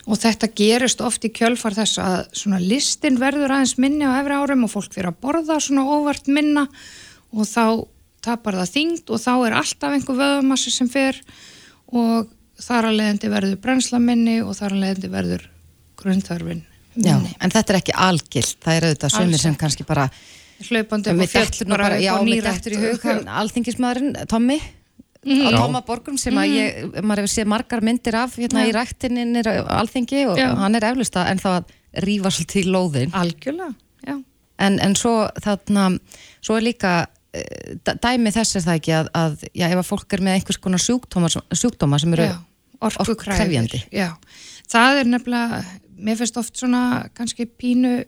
Og 0.07 0.19
þetta 0.19 0.55
gerist 0.55 1.01
oft 1.01 1.25
í 1.25 1.31
kjölfar 1.35 1.75
þess 1.75 1.99
að 1.99 2.29
svona 2.33 2.61
listin 2.61 3.19
verður 3.19 3.51
aðeins 3.51 3.79
minni 3.79 4.05
á 4.07 4.21
efri 4.21 4.35
árum 4.39 4.65
og 4.65 4.71
fólk 4.71 4.95
fyrir 4.95 5.11
að 5.11 5.21
borða 5.21 5.61
svona 5.61 5.87
óvart 5.91 6.29
minna 6.29 6.69
og 7.33 7.47
þá 7.47 7.87
tapar 8.23 8.55
það 8.55 8.75
þyngd 8.77 9.11
og 9.11 9.19
þá 9.19 9.33
er 9.47 9.57
alltaf 9.59 9.93
einhver 9.97 10.21
vöðvamassi 10.21 10.71
sem 10.71 10.89
fer 10.89 11.19
og 11.91 12.29
þar 12.65 12.89
að 12.91 12.99
leiðandi 13.01 13.31
verður 13.33 13.57
brennsla 13.65 14.01
minni 14.03 14.39
og 14.43 14.55
þar 14.59 14.75
að 14.77 14.83
leiðandi 14.85 15.11
verður 15.15 15.47
grunnþörfin 16.01 16.63
Já, 16.97 17.15
minni. 17.17 17.33
en 17.41 17.51
þetta 17.55 17.73
er 17.75 17.79
ekki 17.81 17.95
algilt, 17.95 18.57
það 18.65 18.77
er 18.81 18.87
auðvitað 18.89 19.19
Alls 19.21 19.43
sem 19.45 19.57
kannski 19.61 19.87
bara 19.89 20.09
hlaupandi 20.67 21.13
upp 21.15 21.23
á 21.23 21.27
dettur 21.33 21.69
nú 21.71 21.77
bara, 21.79 21.97
já, 22.03 22.13
nýrætt 22.27 22.59
dettur 22.61 22.75
í 22.77 22.81
hug 22.83 23.07
alþingismæðurinn, 23.41 24.27
Tommy. 24.29 24.59
Mhm. 25.21 25.47
á 25.47 25.51
Tóma 25.53 25.81
Borgum 25.85 26.17
sem 26.17 26.33
að 26.41 26.49
ég, 26.57 26.77
maður 27.05 27.21
hefur 27.27 27.33
séð 27.35 27.49
margar 27.53 27.83
myndir 27.85 28.15
af 28.17 28.37
hérna 28.41 28.63
í 28.65 28.73
ræktinni 28.73 29.27
nýra 29.29 29.53
alþingi 29.77 30.23
og 30.33 30.39
Já. 30.41 30.55
hann 30.57 30.75
er 30.79 30.87
eflust 30.89 31.17
að 31.21 31.29
en 31.35 31.39
þá 31.43 31.49
að 31.59 31.65
rífa 32.07 32.31
svolítið 32.33 32.63
í 32.63 32.71
lóðin 32.73 33.13
algjörlega, 33.13 33.75
já. 34.09 34.15
En, 34.61 34.79
en 34.81 34.95
svo 34.97 35.29
þarna 35.45 35.99
svo 36.41 36.57
er 36.57 36.65
líka 36.65 36.93
eh, 37.37 37.77
dæ- 37.85 37.99
dæmi 38.01 38.33
þess 38.33 38.57
er 38.57 38.65
það 38.65 38.79
ekki 38.81 38.95
að, 38.97 39.11
að 39.13 39.45
já, 39.53 39.67
ef 39.69 39.77
að 39.83 39.89
fólk 39.91 40.13
er 40.17 40.25
með 40.25 40.39
einhvers 40.39 40.61
konar 40.65 40.81
sjúkdóma, 40.85 41.29
sjúkdóma 41.53 42.01
sem 42.01 42.17
eru 42.17 42.25
Já, 42.31 42.39
orkukrefjandi. 42.81 43.83
Já, 43.93 44.09
það 44.73 45.01
er 45.03 45.11
nefnilega, 45.13 45.61
mér 46.01 46.17
finnst 46.21 46.41
oft 46.41 46.57
svona 46.61 46.83
kannski 47.17 47.47
pínu 47.47 47.99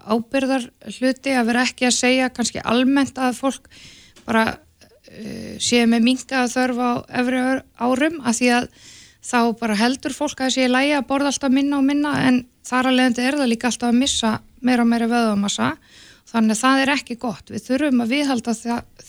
ábyrðar 0.00 0.68
hluti 0.96 1.34
að 1.36 1.48
vera 1.50 1.64
ekki 1.66 1.88
að 1.90 1.96
segja 1.98 2.30
kannski 2.32 2.62
almennt 2.64 3.18
að 3.20 3.34
fólk 3.40 3.66
bara 4.24 4.44
uh, 4.54 5.54
séu 5.60 5.84
með 5.90 6.06
minga 6.06 6.46
þörf 6.48 6.78
á 6.80 6.90
efri 7.20 7.42
ár- 7.42 7.64
árum 7.76 8.20
að 8.24 8.38
því 8.40 8.50
að 8.60 8.70
þá 9.20 9.38
bara 9.60 9.76
heldur 9.76 10.14
fólk 10.16 10.40
að 10.40 10.54
sé 10.56 10.68
lægi 10.70 10.94
að 10.96 11.08
borða 11.10 11.32
alltaf 11.34 11.52
minna 11.52 11.76
og 11.76 11.84
minna 11.84 12.14
en 12.28 12.44
þar 12.64 12.88
að 12.88 12.96
leiðandi 12.96 13.26
er 13.28 13.36
það 13.42 13.50
líka 13.52 13.68
alltaf 13.68 13.90
að 13.90 13.98
missa 14.00 14.30
meira 14.64 14.86
og 14.86 14.88
meira 14.88 15.08
vöðumassa 15.10 15.74
þannig 16.30 16.54
að 16.54 16.60
það 16.60 16.82
er 16.82 16.92
ekki 16.94 17.16
gott. 17.20 17.50
Við 17.50 17.64
þurfum 17.66 18.02
að 18.04 18.14
viðhalda 18.14 18.54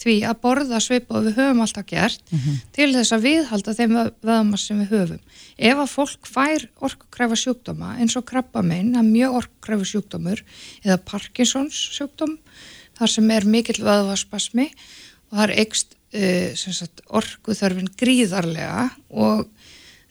því 0.02 0.16
að 0.30 0.42
borða 0.42 0.82
svipa 0.82 1.18
og 1.20 1.28
við 1.28 1.38
höfum 1.38 1.64
alltaf 1.66 1.88
gert 1.90 2.34
til 2.76 2.90
þess 2.96 3.16
að 3.16 3.26
viðhalda 3.28 3.76
þeim 3.78 3.96
vöðumassa 4.26 4.72
sem 4.72 4.82
við 4.82 4.94
höfum. 4.96 5.22
Ef 5.58 5.84
að 5.84 5.94
fólk 5.94 6.30
fær 6.30 6.68
orkukræfa 6.82 7.40
sjúkdóma 7.44 7.96
eins 8.02 8.18
og 8.18 8.26
krabbamein, 8.30 8.94
það 8.96 9.04
er 9.04 9.10
mjög 9.12 9.40
orkukræfa 9.42 9.90
sjúkdómur 9.94 10.44
eða 10.84 11.00
Parkinsons 11.06 11.82
sjúkdóm 11.98 12.38
þar 12.98 13.16
sem 13.16 13.32
er 13.34 13.48
mikill 13.50 13.82
vöðvaspasmi 13.82 14.70
og 15.32 15.38
það 15.38 15.46
er 15.48 15.56
ekst 15.64 15.96
uh, 16.18 16.84
orkuþörfin 17.22 17.94
gríðarlega 17.98 18.90
og 19.10 19.48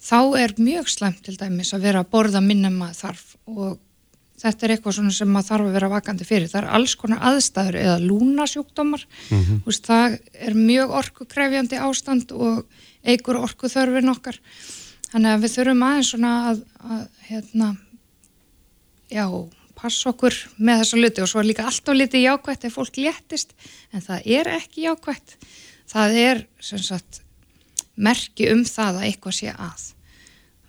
þá 0.00 0.20
er 0.40 0.56
mjög 0.58 0.88
slæmt 0.88 1.24
til 1.26 1.36
dæmis 1.38 1.74
að 1.76 1.86
vera 1.88 2.04
að 2.04 2.12
borða 2.14 2.42
minna 2.44 2.70
maður 2.72 3.00
þarf 3.04 3.36
og 3.50 3.78
þetta 4.40 4.66
er 4.66 4.74
eitthvað 4.74 4.96
svona 4.96 5.14
sem 5.14 5.30
maður 5.30 5.48
þarf 5.50 5.68
að 5.68 5.76
vera 5.76 5.90
vakandi 5.92 6.26
fyrir. 6.28 6.50
Það 6.50 6.60
er 6.62 6.68
alls 6.78 6.96
konar 6.98 7.22
aðstæður 7.30 7.78
eða 7.82 7.96
lúnasjúkdómar, 8.06 9.06
mm 9.28 9.62
veist, 9.66 9.86
það 9.86 10.18
er 10.48 10.58
mjög 10.58 10.96
orkukrefjandi 11.00 11.80
ástand 11.84 12.34
og 12.36 12.64
eigur 13.04 13.40
orkuþörfin 13.44 14.12
okkar. 14.14 14.40
Þannig 15.10 15.32
að 15.34 15.44
við 15.44 15.54
þurfum 15.56 15.86
aðeins 15.86 16.12
svona 16.12 16.34
að, 16.50 16.60
að 16.86 17.06
hérna, 17.28 17.70
já, 19.10 19.24
passa 19.80 20.12
okkur 20.12 20.36
með 20.60 20.82
þessa 20.82 21.00
luti 21.00 21.24
og 21.24 21.30
svo 21.30 21.40
er 21.40 21.48
líka 21.48 21.66
alltaf 21.66 21.96
litið 21.96 22.26
jákvætt 22.26 22.68
ef 22.68 22.76
fólk 22.76 23.00
léttist, 23.00 23.54
en 23.92 24.04
það 24.04 24.28
er 24.38 24.52
ekki 24.54 24.86
jákvætt. 24.86 25.36
Það 25.90 26.18
er, 26.22 26.44
sem 26.62 26.82
sagt, 26.84 27.22
merki 27.98 28.50
um 28.52 28.62
það 28.68 29.00
að 29.00 29.08
eitthvað 29.08 29.38
sé 29.40 29.54
að. 29.54 29.86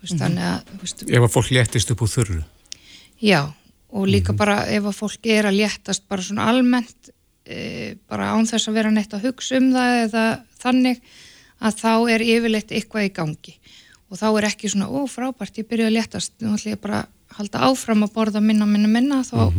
Veist, 0.02 0.18
þannig 0.18 0.46
að, 0.48 0.70
þú 0.72 0.80
veist, 0.82 1.04
Ef 1.06 1.26
að 1.28 1.34
fólk 1.36 1.52
léttist 1.54 1.92
upp 1.94 2.02
úr 2.02 2.10
þurru. 2.10 2.40
Já, 3.22 3.40
og 3.92 4.08
líka 4.08 4.34
bara 4.36 4.62
ef 4.72 4.86
að 4.88 4.98
fólk 4.98 5.28
er 5.28 5.48
að 5.48 5.58
léttast 5.60 6.06
bara 6.08 6.24
svona 6.24 6.48
almennt 6.50 7.12
e, 7.44 7.94
bara 8.08 8.32
án 8.32 8.48
þess 8.48 8.70
að 8.70 8.78
vera 8.80 8.92
neitt 8.94 9.12
að 9.12 9.28
hugsa 9.28 9.60
um 9.60 9.70
það 9.74 9.98
eða 10.06 10.24
þannig 10.62 11.02
að 11.62 11.78
þá 11.78 11.92
er 12.14 12.24
yfirleitt 12.26 12.72
eitthvað 12.72 13.06
í 13.06 13.14
gangi. 13.14 13.56
Og 14.12 14.20
þá 14.20 14.26
er 14.30 14.48
ekki 14.48 14.72
svona, 14.72 14.90
ó 14.90 15.06
frábært, 15.08 15.60
ég 15.60 15.68
byrja 15.70 15.88
að 15.88 15.96
léttast. 15.96 16.34
Nú 16.42 16.56
ætlum 16.56 16.74
ég 16.74 16.80
bara 16.82 17.04
að 17.04 17.38
halda 17.38 17.62
áfram 17.68 18.04
að 18.04 18.14
borða 18.16 18.42
minna, 18.44 18.66
minna, 18.68 18.90
minna 18.90 19.22
þá 19.24 19.52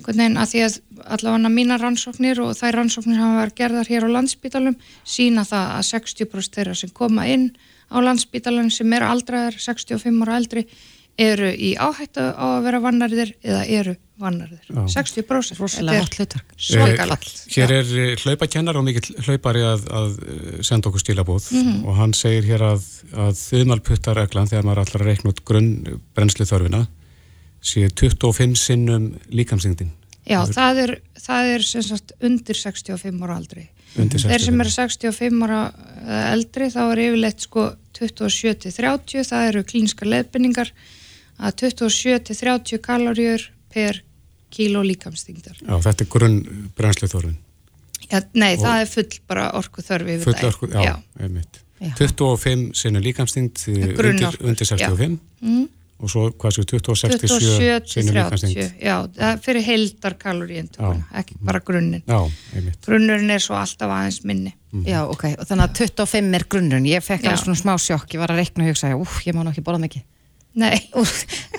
einhvern 0.00 0.20
veginn 0.22 0.38
að 0.40 0.52
því 0.52 0.60
að 0.64 0.76
allavega 1.14 1.50
mína 1.52 1.76
rannsóknir 1.80 2.40
og 2.40 2.54
þær 2.56 2.78
rannsóknir 2.78 3.20
hafa 3.20 3.40
verið 3.40 3.56
gerðar 3.58 3.90
hér 3.90 4.06
á 4.08 4.14
landsbítalum 4.14 4.76
sína 5.04 5.44
það 5.44 5.74
að 5.76 5.88
60% 5.90 6.56
þeirra 6.56 6.74
sem 6.74 6.90
koma 6.90 7.26
inn 7.28 7.50
á 7.92 7.96
landsbítalum 8.00 8.70
sem 8.72 8.92
eru 8.96 9.10
aldraðar 9.10 9.58
65 9.60 10.22
ára 10.24 10.38
eldri 10.40 10.64
eru 11.18 11.50
í 11.50 11.74
áhættu 11.76 12.22
á 12.32 12.46
að 12.56 12.62
vera 12.68 12.80
vannarðir 12.84 13.34
eða 13.42 13.64
eru 13.66 13.94
vannarðir. 14.20 14.62
Já. 14.68 14.80
60% 15.00 15.60
rosalega 15.60 16.04
hot 16.04 16.16
hlutverk 16.18 16.54
svakalagt. 16.60 17.30
Eh, 17.46 17.54
Hér 17.56 17.74
er 17.78 17.92
eh, 18.04 18.14
hlaupakennar 18.20 18.78
og 18.80 18.86
mikill 18.86 19.16
hlaupari 19.26 19.64
að, 19.64 19.86
að 20.00 20.18
eh, 20.24 20.62
senda 20.66 20.90
okkur 20.90 21.04
stílabóð 21.04 21.50
og 21.84 21.94
hann 21.98 22.14
segir 22.16 22.48
hér 22.50 22.66
að, 22.72 22.88
að 23.16 23.38
þumalputtareglan 23.40 24.50
þegar 24.50 24.68
maður 24.68 24.82
allar 24.84 25.04
að 25.04 25.10
reikna 25.12 25.32
út 25.34 25.44
grunn 25.48 25.72
brennslu 26.16 26.48
þörfina 26.48 26.84
sé 27.60 27.88
25 27.92 28.56
sinnum 28.56 29.10
líkamsingdin 29.32 29.92
Já, 30.28 30.44
það 30.46 30.80
er, 30.84 30.92
það 31.18 31.50
er 31.54 31.64
sem 31.66 31.84
sagt 31.84 32.12
undir 32.22 32.56
65 32.56 33.24
ára 33.24 33.36
aldri. 33.40 33.66
undir 33.96 34.20
Þeir 34.20 34.44
sem 34.44 34.60
65. 34.60 34.60
eru 34.60 34.72
65 34.76 35.44
ára 35.46 35.60
eða 36.04 36.22
eldri 36.36 36.68
þá 36.70 36.80
er 36.84 37.02
yfirleitt 37.06 37.46
sko 37.46 37.66
27-30, 37.98 39.24
það 39.26 39.48
eru 39.48 39.64
klínskar 39.66 40.10
leðbynningar 40.12 40.70
að 41.40 41.56
27-30 41.64 42.82
kaloríur 42.84 43.46
per 43.72 44.02
kíló 44.50 44.82
líkamsþyngdar. 44.84 45.62
Já, 45.62 45.74
þetta 45.86 46.04
er 46.04 46.10
grunn 46.10 46.38
brennsluþorfin. 46.78 47.38
Já, 48.10 48.20
nei, 48.34 48.54
og 48.56 48.62
það 48.64 48.84
er 48.84 48.88
full 48.90 49.18
bara 49.30 49.50
orku 49.58 49.82
þörfi 49.86 50.16
yfir 50.16 50.26
full 50.26 50.34
það. 50.34 50.40
Full 50.40 50.54
orku, 50.54 50.70
já, 50.74 50.86
já. 50.88 51.26
einmitt. 51.26 51.60
Já. 51.80 51.92
25 51.96 52.64
sinni 52.76 53.00
líkamsþyngd 53.04 53.60
undir, 53.70 54.40
undir 54.44 54.68
65 54.68 55.14
mm. 55.40 55.62
og 56.04 56.10
svo 56.12 56.26
hvað 56.42 56.56
séu 56.58 56.66
26-67 56.68 57.94
sinni 57.94 58.16
líkamsþyngd. 58.18 58.74
Já, 58.82 58.96
það 59.16 59.40
fyrir 59.46 59.66
heldar 59.68 60.16
kaloríin, 60.20 60.68
ekki 61.22 61.38
bara 61.46 61.62
grunninn. 61.64 62.02
Já, 62.04 62.18
einmitt. 62.58 62.82
Grunnurinn 62.84 63.32
er 63.32 63.44
svo 63.44 63.56
alltaf 63.60 63.94
aðeins 63.94 64.20
minni. 64.28 64.52
Mm. 64.74 64.84
Já, 64.90 65.00
ok, 65.06 65.28
og 65.36 65.46
þannig 65.48 65.70
að 65.70 65.82
25 65.86 66.40
er 66.40 66.48
grunnurinn. 66.52 66.90
Ég 66.90 67.06
fekk 67.06 67.30
alveg 67.30 67.44
svona 67.46 67.62
smá 67.62 67.76
sjokk, 67.80 68.10
ég 68.18 68.24
var 68.24 68.34
að 68.34 68.42
reikna 68.42 68.66
og 68.66 68.74
hugsa, 68.74 68.92
úf, 68.98 69.22
ég 69.28 69.38
má 69.38 69.46
ekki 69.46 69.64
borða 69.64 69.86
mikið. 69.86 70.08
Nei. 70.58 70.78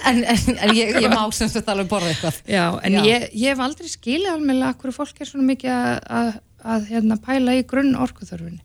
en, 0.08 0.24
en, 0.24 0.58
en 0.58 0.74
ég, 0.76 0.98
ég 1.00 1.12
má 1.14 1.22
sem 1.36 1.50
þetta 1.52 1.76
alveg 1.76 1.92
borða 1.92 2.12
eitthvað. 2.12 2.42
Já, 2.50 2.66
en 2.84 2.98
Já. 2.98 3.04
Ég, 3.08 3.28
ég 3.40 3.54
hef 3.54 3.62
aldrei 3.64 3.92
skilið 3.92 4.34
að 4.34 4.74
hverju 4.82 4.96
fólk 4.96 5.22
er 5.22 5.30
svona 5.30 5.48
mikið 5.48 5.76
að, 5.76 5.94
að, 6.20 6.34
að 6.76 6.90
hérna, 6.92 7.18
pæla 7.24 7.56
í 7.60 7.64
grunn 7.70 7.96
orkuþörfunni. 7.96 8.60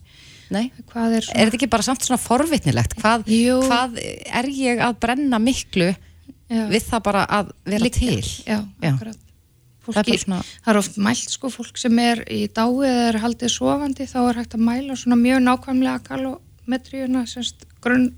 Nei, 0.55 0.69
er, 0.71 1.15
er 1.19 1.21
þetta 1.49 1.57
ekki 1.59 1.71
bara 1.71 1.83
samt 1.83 2.05
svona 2.07 2.23
forvitnilegt? 2.23 2.95
Hvað, 3.01 3.27
hvað 3.67 3.97
er 3.99 4.51
ég 4.55 4.83
að 4.83 4.99
brenna 5.03 5.41
miklu 5.43 5.89
Já. 5.91 6.67
við 6.71 6.85
það 6.87 7.07
bara 7.09 7.25
að 7.39 7.55
vera 7.67 7.87
Líka. 7.89 7.99
til? 7.99 8.21
Já, 8.47 8.61
akkurat. 8.93 9.23
Fólki, 9.87 9.97
það, 9.97 10.13
er 10.13 10.23
svona... 10.23 10.39
það 10.63 10.73
er 10.73 10.79
oft 10.81 11.01
mælt 11.03 11.33
sko, 11.35 11.51
fólk 11.55 11.79
sem 11.79 11.99
er 12.03 12.23
í 12.31 12.45
dái 12.51 12.87
eða 12.87 13.09
er 13.09 13.19
haldið 13.23 13.53
sofandi, 13.55 14.07
þá 14.11 14.17
er 14.25 14.41
hægt 14.41 14.57
að 14.59 14.65
mæla 14.67 14.99
svona 14.99 15.19
mjög 15.21 15.43
nákvæmlega 15.47 16.01
kalometríuna, 16.09 17.23
semst 17.31 17.67
grunn 17.83 18.09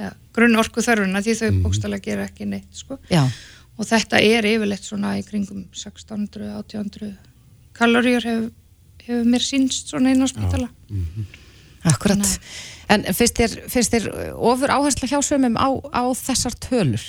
ja, 0.00 0.12
grunn 0.36 0.56
orku 0.60 0.84
þörfuna 0.84 1.22
því 1.24 1.36
þau 1.40 1.48
mm. 1.50 1.62
bókstala 1.66 2.00
gera 2.02 2.28
ekki 2.28 2.48
neitt 2.48 2.72
sko. 2.82 2.98
og 3.76 3.88
þetta 3.88 4.20
er 4.24 4.48
yfirleitt 4.48 4.86
svona 4.86 5.16
í 5.20 5.26
kringum 5.26 5.66
1600-1800 5.76 7.12
kaloríur 7.76 8.26
hefur 8.26 8.50
hef 9.06 9.24
mér 9.26 9.44
sínst 9.44 9.90
svona 9.90 10.12
inn 10.14 10.24
á 10.24 10.28
spítala 10.28 10.68
mm 10.88 11.04
-hmm. 11.04 11.24
Akkurat 11.82 12.18
En 12.90 13.04
finnst 13.14 13.38
þér, 13.38 13.52
finnst 13.70 13.92
þér 13.94 14.34
ofur 14.34 14.70
áherslu 14.70 15.08
hjá 15.08 15.20
sömum 15.22 15.56
á, 15.56 15.68
á 15.94 16.02
þessar 16.12 16.54
tölur? 16.58 17.04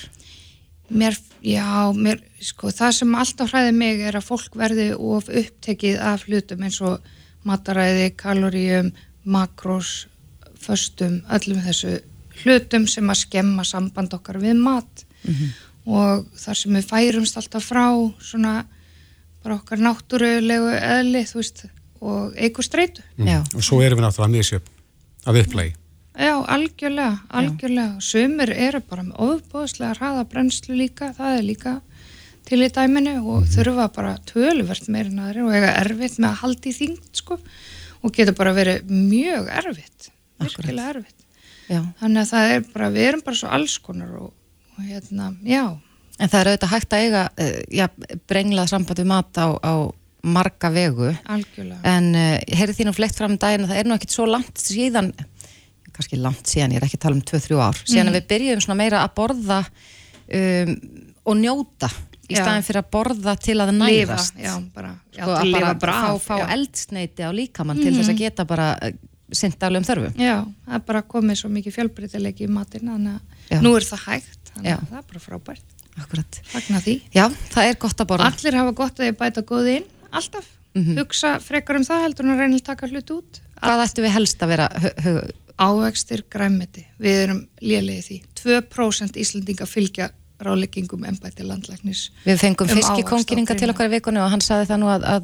Mér, 0.90 1.18
já, 1.42 1.92
mér, 1.96 2.22
sko, 2.40 2.70
það 2.70 2.92
sem 2.92 3.16
alltaf 3.16 3.52
hræði 3.52 3.72
mig 3.72 4.00
er 4.00 4.16
að 4.16 4.28
fólk 4.28 4.56
verði 4.56 4.94
of 4.94 5.30
upptekið 5.30 6.00
af 6.00 6.24
hlutum 6.28 6.64
eins 6.64 6.82
og 6.82 7.00
mataræði, 7.44 8.12
kaloríum, 8.16 8.92
makrós, 9.24 10.08
föstum, 10.56 11.22
öllum 11.32 11.64
þessu 11.66 12.00
hlutum 12.44 12.88
sem 12.90 13.10
að 13.10 13.22
skemma 13.26 13.66
samband 13.68 14.14
okkar 14.18 14.40
við 14.42 14.58
mat. 14.62 15.06
Mm 15.22 15.34
-hmm. 15.34 15.50
og 15.86 16.26
þar 16.38 16.58
sem 16.58 16.74
við 16.78 16.86
færumst 16.90 17.38
alltaf 17.38 17.66
frá 17.66 18.14
svona 18.22 18.66
bara 19.44 19.56
okkar 19.56 19.80
náttúrulegu 19.82 20.74
eðli 20.78 21.24
þú 21.26 21.38
veist 21.42 21.66
og 22.02 22.34
eigur 22.38 22.64
streitu. 22.64 23.02
Mm. 23.18 23.44
og 23.56 23.64
svo 23.64 23.82
erum 23.82 24.00
við 24.00 24.06
náttúrulega 24.06 24.38
misjöfn 24.38 24.70
af 25.26 25.36
upplægi. 25.36 25.76
Já, 26.18 26.46
algjörlega, 26.48 27.20
algjörlega. 27.30 28.02
Sumir 28.02 28.50
eru 28.52 28.82
bara 28.90 29.04
með 29.04 29.16
ofbóðslega 29.18 29.96
hraða 29.96 30.24
brennslu 30.30 30.76
líka, 30.76 31.14
það 31.14 31.38
er 31.38 31.44
líka 31.44 31.82
til 32.46 32.62
í 32.62 32.70
dæminu 32.70 33.16
og 33.18 33.42
mm 33.42 33.44
-hmm. 33.44 33.54
þurfa 33.56 33.94
bara 33.96 34.18
töluvert 34.26 34.90
meirinn 34.90 35.20
aðri 35.20 35.42
og 35.42 35.54
eiga 35.54 35.76
erfitt 35.82 36.20
með 36.20 36.30
að 36.30 36.42
haldi 36.42 36.70
í 36.70 36.78
þingt 36.80 37.14
sko. 37.14 37.40
Og 38.04 38.14
getur 38.14 38.34
bara 38.34 38.54
verið 38.54 38.90
mjög 38.90 39.48
erfitt 39.48 40.12
virkilega 40.42 40.94
erfitt 40.96 41.18
Já. 41.67 41.82
þannig 42.02 42.21
að 42.21 42.30
það 42.34 42.52
er 42.56 42.67
bara, 42.74 42.91
við 42.91 43.08
erum 43.10 43.24
bara 43.26 43.39
svo 43.41 43.54
alls 43.58 43.78
konar 43.84 44.13
og, 44.19 44.36
og 44.76 44.84
hérna, 44.86 45.32
já 45.45 45.65
En 46.21 46.30
það 46.30 46.41
er 46.41 46.47
auðvitað 46.52 46.69
hægt 46.69 46.93
að 46.93 47.04
eiga 47.06 47.21
uh, 47.32 47.54
já, 47.74 47.86
brenglað 48.30 48.67
samband 48.69 49.00
við 49.02 49.08
mat 49.10 49.39
á, 49.41 49.47
á 49.58 49.74
marga 50.21 50.69
vegu 50.69 51.08
Algjörlega. 51.10 51.80
en 51.88 52.10
uh, 52.13 52.36
heyrið 52.52 52.78
þín 52.78 52.91
og 52.91 52.97
flekt 52.97 53.17
fram 53.17 53.38
í 53.38 53.39
daginn 53.41 53.65
að 53.65 53.74
það 53.74 53.82
er 53.82 53.89
nú 53.89 53.95
ekkit 53.97 54.13
svo 54.13 54.28
langt 54.30 54.62
síðan 54.62 55.10
kannski 55.91 56.19
langt 56.21 56.47
síðan, 56.47 56.76
ég 56.76 56.82
er 56.82 56.88
ekki 56.88 57.00
að 57.00 57.06
tala 57.08 57.17
um 57.17 57.26
2-3 57.32 57.58
ár 57.58 57.82
síðan 57.82 58.06
mm. 58.06 58.12
að 58.12 58.17
við 58.19 58.30
byrjum 58.32 58.63
svona 58.63 58.80
meira 58.80 59.02
að 59.02 59.15
borða 59.17 59.60
um, 59.65 60.76
og 61.26 61.39
njóta 61.41 61.91
í 62.32 62.38
staðin 62.38 62.65
fyrir 62.65 62.82
að 62.82 62.91
borða 62.95 63.36
til 63.41 63.58
að 63.60 63.74
nærast 63.76 64.38
já, 64.39 64.54
bara, 64.76 64.93
já, 65.12 65.24
sko, 65.24 65.34
að 65.36 65.56
bara, 65.56 65.71
bara 65.82 65.95
fá, 65.97 66.12
fá 66.24 66.54
eldsneiti 66.56 67.26
á 67.28 67.32
líkamann 67.36 67.80
mm. 67.80 67.84
til 67.84 67.95
þess 67.97 68.08
að 68.08 68.13
mhm. 68.13 68.21
geta 68.21 68.47
bara 68.47 68.67
syndaglegum 69.36 69.88
þörfu. 69.88 70.12
Já, 70.22 70.38
það 70.65 70.78
er 70.78 70.86
bara 70.88 71.02
komið 71.13 71.41
svo 71.41 71.52
mikið 71.52 71.76
fjölbreytilegi 71.78 72.48
í 72.48 72.52
matin 72.52 72.91
þannig 72.91 73.20
að 73.52 73.65
nú 73.65 73.76
er 73.78 73.88
það 73.88 74.04
hægt 74.08 74.52
þannig 74.54 74.74
að 74.76 74.88
það 74.89 74.98
er 75.02 75.06
bara 75.12 75.24
frábært. 75.26 75.78
Akkurat. 76.00 76.39
Fagnar 76.48 76.84
því. 76.86 76.96
Já, 77.13 77.26
það 77.52 77.70
er 77.70 77.78
gott 77.84 78.02
að 78.02 78.10
borða. 78.12 78.32
Allir 78.32 78.58
hafa 78.62 78.74
gott 78.78 79.00
að 79.00 79.10
þið 79.10 79.17
bæta 79.20 79.44
góði 79.48 79.78
inn, 79.82 79.88
alltaf. 80.12 80.48
Mm 80.72 80.84
-hmm. 80.86 81.00
Hugsa 81.02 81.39
frekar 81.44 81.76
um 81.76 81.84
það 81.84 82.04
heldur 82.06 82.26
en 82.26 82.32
að 82.32 82.39
reyna 82.39 82.56
að 82.56 82.67
taka 82.70 82.88
hlut 82.88 83.12
út. 83.12 83.41
Hvað 83.60 83.84
ættu 83.86 84.02
við 84.02 84.15
helst 84.15 84.44
að 84.44 84.52
vera? 84.54 84.67
Ávextir 85.60 86.24
græmiti. 86.30 86.86
Við 86.98 87.17
erum 87.24 87.41
lélegið 87.62 88.06
því. 88.08 88.17
2% 88.39 89.20
Íslandinga 89.20 89.65
fylgja 89.67 90.10
ráleggingum 90.41 91.04
ennbætti 91.06 91.46
landlæknis. 91.46 92.10
Við 92.26 92.39
fengum 92.41 92.70
um 92.70 92.80
fiskikongninga 92.80 93.58
til 93.60 93.70
okkar 93.70 93.91
í 93.91 93.96
vikunni 93.98 94.22
og 94.24 94.32
hann 94.34 94.41
saði 94.41 94.70
það 94.72 94.82
nú 94.82 94.89
að, 94.89 95.06
að 95.06 95.24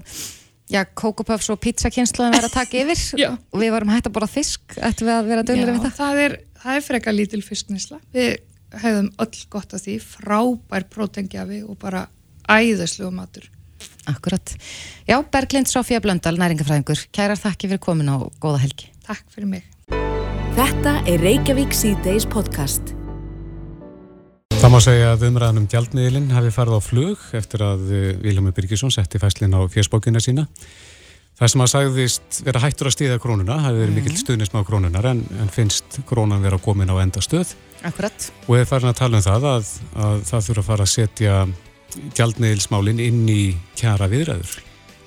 já, 0.72 0.84
kókupöfs 0.98 1.50
og 1.54 1.60
pizzakynsluðin 1.64 2.36
verið 2.36 2.50
að 2.50 2.58
taka 2.58 2.82
yfir. 2.84 3.04
Og 3.54 3.62
við 3.62 3.74
varum 3.76 3.94
hægt 3.94 4.10
að 4.10 4.16
bora 4.18 4.30
fisk 4.32 4.78
ættum 4.78 5.10
við 5.10 5.16
að 5.16 5.32
vera 5.32 5.46
dölir 5.48 5.74
við 5.74 5.86
það. 5.88 5.96
það 6.00 6.24
er, 6.26 6.38
það 6.64 6.80
er 6.80 6.88
freka 6.88 7.16
lítil 7.16 7.44
fisknisla 7.46 8.02
við 8.16 8.34
hefðum 8.78 9.12
öll 9.24 9.44
gott 9.54 9.78
af 9.78 9.86
því. 9.86 10.00
Frábær 10.04 10.88
prótengjafi 10.92 11.62
og 11.68 11.80
bara 11.82 12.08
æðislu 12.48 13.12
matur. 13.16 13.48
Akkurat. 14.08 14.54
Já, 15.08 15.20
Berglind 15.22 15.70
Sofía 15.70 16.00
Blöndal, 16.04 16.38
næringafræðingur 16.40 17.08
kærar 17.14 17.40
þakki 17.40 17.74
fyrir 17.74 17.84
komin 17.84 18.12
á 18.12 18.18
góða 18.42 18.64
helgi. 18.64 18.92
Takk 19.08 19.28
fyrir 19.34 19.52
mig. 19.52 19.68
Þetta 20.58 21.00
er 21.06 21.22
Reykjavík 21.22 21.76
C-Days 21.76 22.26
podcast 22.26 22.97
Það 24.68 24.72
má 24.74 24.80
segja 24.82 25.10
að 25.14 25.22
umræðan 25.28 25.60
um 25.62 25.66
gjaldmiðlinn 25.70 26.32
hafi 26.34 26.50
farið 26.52 26.76
á 26.76 26.82
flug 26.82 27.22
eftir 27.38 27.62
að 27.64 27.84
eh, 27.94 28.08
Viljámi 28.20 28.50
Byrkisson 28.58 28.92
setti 28.92 29.20
fæslinn 29.22 29.54
á 29.54 29.64
fjersbókina 29.70 30.20
sína. 30.20 30.48
Það 31.38 31.52
sem 31.54 31.64
að 31.64 31.70
sagðist 31.72 32.40
vera 32.44 32.62
hættur 32.64 32.90
að 32.90 32.96
stíða 32.96 33.20
krónuna, 33.22 33.60
hafi 33.62 33.78
verið 33.78 33.94
mm. 33.94 34.00
mikill 34.02 34.18
stuðnism 34.20 34.58
á 34.58 34.68
krónunar 34.68 35.08
en, 35.12 35.22
en 35.40 35.54
finnst 35.54 36.00
krónan 36.10 36.42
vera 36.42 36.58
komin 36.60 36.90
á 36.90 37.00
enda 37.00 37.22
stöð. 37.22 37.54
Akkurat. 37.86 38.28
Og 38.48 38.58
við 38.58 38.66
farin 38.72 38.90
að 38.90 39.00
tala 39.04 39.22
um 39.22 39.26
það 39.28 39.48
að, 39.52 39.72
að 40.08 40.28
það 40.34 40.46
þurfa 40.50 40.66
að 40.66 40.70
fara 40.72 40.90
að 40.90 40.94
setja 40.98 41.38
gjaldmiðilsmálinn 42.18 43.06
inn 43.06 43.24
í 43.30 43.42
kjara 43.78 44.12
viðræður. 44.12 44.58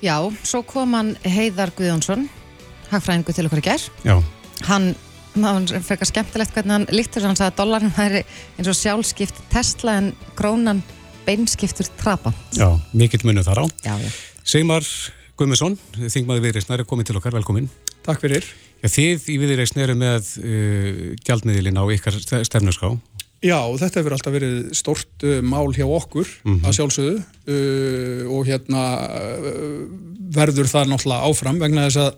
Já, 0.01 0.15
svo 0.41 0.63
kom 0.65 0.97
hann 0.97 1.13
Heiðar 1.27 1.75
Guðjónsson, 1.77 2.25
hagfræðingu 2.95 3.37
til 3.37 3.49
okkur 3.51 3.61
í 3.61 3.67
gerð. 3.67 3.91
Já. 4.07 4.15
Hann 4.71 4.93
það 5.35 5.69
var 5.71 5.85
frekar 5.87 6.09
skemmtilegt 6.09 6.55
hvernig 6.55 6.75
hann 6.75 6.87
líktur 6.91 7.25
hann 7.27 7.37
sagði 7.39 7.53
að 7.53 7.59
dollarin 7.61 7.93
væri 7.95 8.23
eins 8.57 8.71
og 8.71 8.77
sjálfskipt 8.77 9.39
Tesla 9.53 9.97
en 10.01 10.11
krónan 10.35 10.83
beinskiptur 11.25 11.87
trapa. 11.99 12.33
Já, 12.57 12.67
mikill 12.97 13.23
munum 13.27 13.45
þar 13.45 13.63
á. 13.63 13.65
Já, 13.85 13.95
já. 14.01 14.09
Sigmar 14.43 14.87
Guðmusson, 15.39 15.77
þingmaði 15.97 16.43
viðreysnar 16.47 16.83
er 16.83 16.89
komið 16.89 17.09
til 17.09 17.17
okkar, 17.17 17.33
velkomin 17.33 17.69
Takk 18.05 18.21
fyrir. 18.23 18.45
Já, 18.81 18.89
Þið 18.89 19.27
í 19.29 19.37
viðreysn 19.41 19.81
eru 19.83 19.95
með 19.97 20.33
uh, 20.41 21.01
gjaldmiðlin 21.25 21.77
á 21.77 21.85
ykkar 21.93 22.17
stefnuská 22.17 22.95
Já, 23.41 23.57
þetta 23.57 24.01
hefur 24.01 24.13
alltaf 24.13 24.33
verið 24.35 24.57
stort 24.77 25.23
uh, 25.25 25.39
mál 25.41 25.71
hjá 25.73 25.85
okkur 25.87 26.27
mm 26.27 26.51
-hmm. 26.51 26.65
að 26.67 26.75
sjálfsögðu. 26.77 27.15
Uh, 27.49 28.21
og 28.29 28.45
hérna 28.45 28.83
uh, 29.09 29.79
verður 30.35 30.69
það 30.69 30.91
náttúrulega 30.91 31.29
áfram 31.29 31.61
vegna 31.61 31.87
þess 31.87 32.03
að 32.03 32.11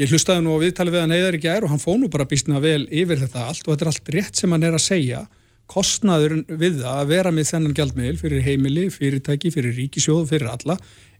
Ég 0.00 0.08
hlustaði 0.08 0.40
nú 0.44 0.56
á 0.56 0.62
viðtali 0.62 0.92
við 0.94 1.02
hann 1.04 1.12
eða 1.12 1.32
ekki 1.36 1.50
ær 1.52 1.66
og 1.66 1.72
hann 1.74 1.82
fóð 1.82 1.98
nú 2.00 2.08
bara 2.12 2.24
býstna 2.28 2.60
vel 2.64 2.86
yfir 2.88 3.20
þetta 3.20 3.48
allt 3.50 3.66
og 3.66 3.74
þetta 3.74 3.84
er 3.84 3.90
allt 3.90 4.12
rétt 4.14 4.38
sem 4.40 4.54
hann 4.54 4.64
er 4.64 4.76
að 4.76 4.86
segja. 4.86 5.26
Kostnaður 5.68 6.38
við 6.48 6.78
það 6.80 7.00
að 7.02 7.10
vera 7.12 7.32
með 7.32 7.50
þennan 7.50 7.76
gjaldmiðil 7.76 8.20
fyrir 8.20 8.46
heimili, 8.46 8.86
fyrirtæki, 8.92 9.52
fyrir 9.52 9.76
ríkisjóðu, 9.76 10.24
fyrir 10.30 10.48
alla 10.52 10.78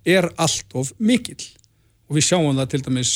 er 0.09 0.31
allt 0.41 0.73
of 0.79 0.95
mikill. 0.99 1.45
Og 2.09 2.17
við 2.17 2.27
sjáum 2.31 2.57
það 2.57 2.73
til 2.73 2.83
dæmis, 2.89 3.13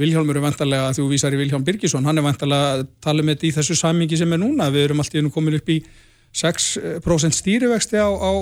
Vilhjálmur 0.00 0.38
er 0.38 0.44
vantarlega, 0.44 0.92
þú 0.96 1.08
vísar 1.10 1.34
í 1.34 1.40
Vilhjálm 1.40 1.64
Birgisson, 1.66 2.06
hann 2.08 2.20
er 2.20 2.24
vantarlega 2.24 2.76
að 2.76 2.84
tala 3.04 3.24
með 3.24 3.36
þetta 3.36 3.48
í 3.48 3.56
þessu 3.58 3.76
samingi 3.76 4.16
sem 4.20 4.32
er 4.32 4.40
núna. 4.40 4.70
Við 4.72 4.86
erum 4.86 5.02
alltaf 5.02 5.32
komin 5.34 5.58
upp 5.58 5.72
í 5.74 5.80
6% 6.40 7.36
stýrivexti 7.36 8.00
á, 8.00 8.08
á 8.08 8.32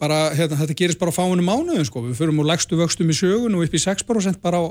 bara, 0.00 0.18
hérna, 0.36 0.58
þetta 0.60 0.76
gerist 0.76 1.00
bara 1.00 1.14
á 1.14 1.16
fáinu 1.16 1.44
mánuðum 1.46 1.86
sko. 1.86 2.02
Við 2.08 2.18
förum 2.18 2.42
úr 2.42 2.50
legstu 2.50 2.76
vöxtum 2.76 3.12
í 3.12 3.16
sögun 3.16 3.56
og 3.56 3.64
upp 3.64 3.76
í 3.78 3.80
6% 3.80 4.42
bara 4.42 4.60
á 4.60 4.66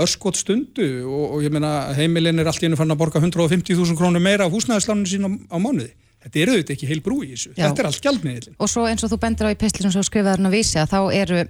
örskot 0.00 0.38
stundu 0.38 0.86
og, 1.06 1.36
og 1.36 1.44
ég 1.44 1.52
meina 1.54 1.92
heimilin 1.94 2.42
er 2.42 2.50
allt 2.50 2.62
í 2.62 2.66
hennu 2.66 2.78
fann 2.78 2.90
að 2.90 3.00
borga 3.04 3.22
150.000 3.22 3.98
krónur 3.98 4.22
meira 4.22 4.48
af 4.48 4.54
húsnæðisláninu 4.54 5.10
sín 5.10 5.28
á, 5.28 5.30
á 5.54 5.56
mánuði. 5.62 5.92
Þetta 6.24 6.40
eru 6.40 6.56
auðvitað 6.56 6.74
ekki 6.74 6.88
heil 6.88 7.02
brú 7.04 7.20
í 7.22 7.30
þessu. 7.34 7.52
Já. 7.52 7.66
Þetta 7.66 7.82
er 7.82 7.88
allt 7.90 8.04
gjaldmiðlin. 8.06 8.58
Og 8.58 8.70
svo 8.72 8.86
eins 8.88 9.04
og 9.04 9.12
þú 9.12 9.20
bendir 9.22 9.50
á 9.50 9.54
í 9.54 9.60
pisli 9.60 9.84
sem 9.84 9.92
svo 9.92 10.02
skrifaður 10.06 10.40
hann 10.40 10.50
að 10.50 10.56
vísi 10.56 10.80
að 10.80 10.94
þá 10.94 11.00
eru, 11.20 11.40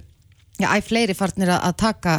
já, 0.59 0.68
æg 0.68 0.88
fleiri 0.88 1.16
farnir 1.16 1.55
að 1.55 1.76
taka 1.80 2.16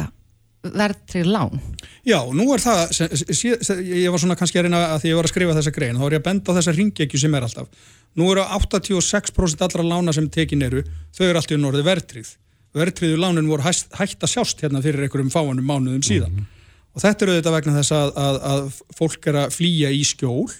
verðtrið 0.66 1.28
lán 1.30 1.60
Já, 2.06 2.20
nú 2.34 2.46
er 2.54 2.62
það, 2.62 2.80
se, 2.94 3.06
se, 3.18 3.56
se, 3.66 3.76
ég 3.82 4.12
var 4.14 4.22
svona 4.22 4.36
kannski 4.38 4.60
að 4.60 4.68
reyna 4.68 4.82
að 4.92 5.00
því 5.02 5.10
ég 5.10 5.18
var 5.18 5.26
að 5.26 5.32
skrifa 5.32 5.54
þessa 5.58 5.72
grein, 5.74 5.96
þá 5.98 6.04
er 6.06 6.14
ég 6.14 6.20
að 6.20 6.26
benda 6.28 6.54
á 6.54 6.56
þessa 6.58 6.74
ringekju 6.76 7.18
sem 7.18 7.34
er 7.34 7.46
alltaf. 7.46 7.88
Nú 8.16 8.28
eru 8.30 8.44
86% 8.46 9.64
allra 9.66 9.86
lána 9.86 10.14
sem 10.14 10.28
tekin 10.30 10.62
eru, 10.62 10.84
þau 11.16 11.24
eru 11.26 11.40
alltaf 11.40 11.56
í 11.56 11.58
norði 11.58 11.82
verðtrið. 11.86 12.30
Verðtriðu 12.76 13.18
lánin 13.20 13.48
voru 13.48 13.64
hægt, 13.64 13.88
hægt 13.96 14.24
að 14.24 14.32
sjást 14.34 14.62
hérna 14.64 14.82
fyrir 14.84 15.06
einhverjum 15.06 15.32
fáanum 15.32 15.66
mánuðum 15.66 16.04
síðan. 16.04 16.32
Mm 16.32 16.44
-hmm. 16.44 16.52
Og 16.96 17.02
þetta 17.04 17.24
eru 17.24 17.36
þetta 17.36 17.52
vegna 17.52 17.76
þess 17.76 17.92
að, 17.92 18.10
að, 18.16 18.36
að 18.52 18.80
fólk 18.96 19.26
er 19.26 19.38
að 19.42 19.54
flýja 19.56 19.90
í 19.92 20.02
skjól. 20.04 20.52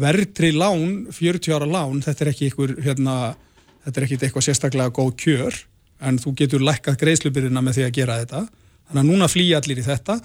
Verðtrið 0.00 0.56
lán, 0.56 1.06
40 1.12 1.56
ára 1.56 1.66
lán, 1.68 2.02
þetta 2.04 2.24
er 2.24 2.30
ekki 2.30 2.48
einhver, 2.48 2.74
hérna, 2.84 3.14
þetta 3.84 4.00
er 4.00 4.06
ekki 4.06 4.18
eitthvað 4.20 4.46
sérstaklega 4.46 4.94
góð 4.94 5.14
kjör, 5.20 5.58
en 6.00 6.18
þú 6.18 6.34
getur 6.38 6.64
lækkað 6.64 7.00
greiðslubyrjina 7.02 7.60
með 7.60 7.80
því 7.80 7.84
að 7.86 7.96
gera 7.98 8.20
þetta. 8.22 8.44
Þannig 8.88 9.02
að 9.02 9.10
núna 9.10 9.28
flýja 9.28 9.60
allir 9.60 9.82
í 9.82 9.86
þetta 9.86 10.20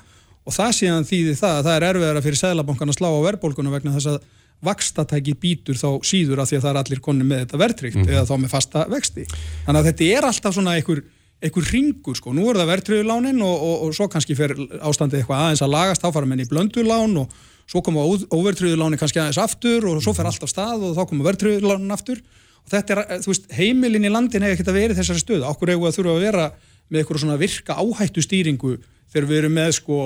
og 0.45 0.53
það 0.53 0.71
síðan 0.77 1.07
þýðir 1.09 1.37
það 1.39 1.57
að 1.57 1.67
það 1.67 1.75
er 1.75 1.87
erfiðara 1.89 2.23
fyrir 2.25 2.39
Sæðlabankan 2.39 2.91
að 2.91 2.97
slá 2.99 3.09
á 3.09 3.25
verðbólkunum 3.25 3.75
vegna 3.75 3.95
þess 3.95 4.11
að 4.13 4.19
vakstatæki 4.65 5.35
býtur 5.41 5.79
þá 5.79 5.87
síður 6.05 6.41
af 6.43 6.49
því 6.49 6.59
að 6.59 6.65
það 6.65 6.71
er 6.71 6.79
allir 6.81 7.01
konni 7.03 7.27
með 7.27 7.43
þetta 7.43 7.59
verðtrygt 7.61 7.99
mm. 8.01 8.11
eða 8.11 8.25
þá 8.29 8.35
með 8.41 8.53
fasta 8.53 8.85
vexti. 8.91 9.25
Þannig 9.65 9.79
að 9.79 9.89
þetta 9.89 10.07
er 10.11 10.29
alltaf 10.29 10.55
svona 10.57 10.75
einhver, 10.77 11.01
einhver 11.45 11.67
ringur 11.71 12.19
sko. 12.19 12.33
Nú 12.35 12.47
er 12.51 12.61
það 12.61 12.71
verðtrygulánin 12.73 13.43
og, 13.45 13.55
og, 13.55 13.75
og 13.87 13.97
svo 13.97 14.09
kannski 14.11 14.37
fer 14.37 14.55
ástandið 14.81 15.21
eitthvað 15.21 15.43
aðeins 15.43 15.65
að 15.65 15.75
lagast, 15.75 16.05
þá 16.05 16.17
fara 16.17 16.31
menn 16.31 16.43
í 16.43 16.49
blöndulán 16.49 17.19
og 17.23 17.39
svo 17.65 17.81
koma 17.85 18.05
óverðtryguláni 18.05 18.99
kannski 19.01 19.21
aðeins 19.21 19.41
aftur 19.41 19.87
og 19.89 20.01
svo 20.05 20.13
fer 20.17 20.29
allt 20.29 20.45
af 20.45 20.51
stað 20.51 20.89
og 20.89 20.97
þá 20.97 21.03
koma 21.09 21.29
verðtrygulánin 21.29 21.95
aftur. 21.95 22.21
Og 22.65 22.73
þetta 22.73 22.95
er, 22.95 23.03
þú 23.21 23.31
veist, 23.31 23.51
heimilin 23.53 24.05
í 24.05 24.13
landin 24.13 24.45
hefur 24.45 24.57
ekkert 24.57 24.71
að 24.73 24.79
vera 24.79 24.95
í 24.95 24.99
þessari 24.99 25.21
stöðu. 25.21 25.47
Okkur 25.49 25.73
hefur 25.73 25.89
að 25.89 25.99
þurfa 25.99 26.15
að 26.15 26.23
vera 26.25 26.45
með 26.89 27.01
eitthvað 27.01 27.21
svona 27.23 27.41
virka 27.41 27.77
áhættu 27.77 28.23
stýringu 28.25 28.77
þegar 29.13 29.27
við 29.29 29.39
erum 29.41 29.55
með 29.57 29.71
sko 29.79 29.99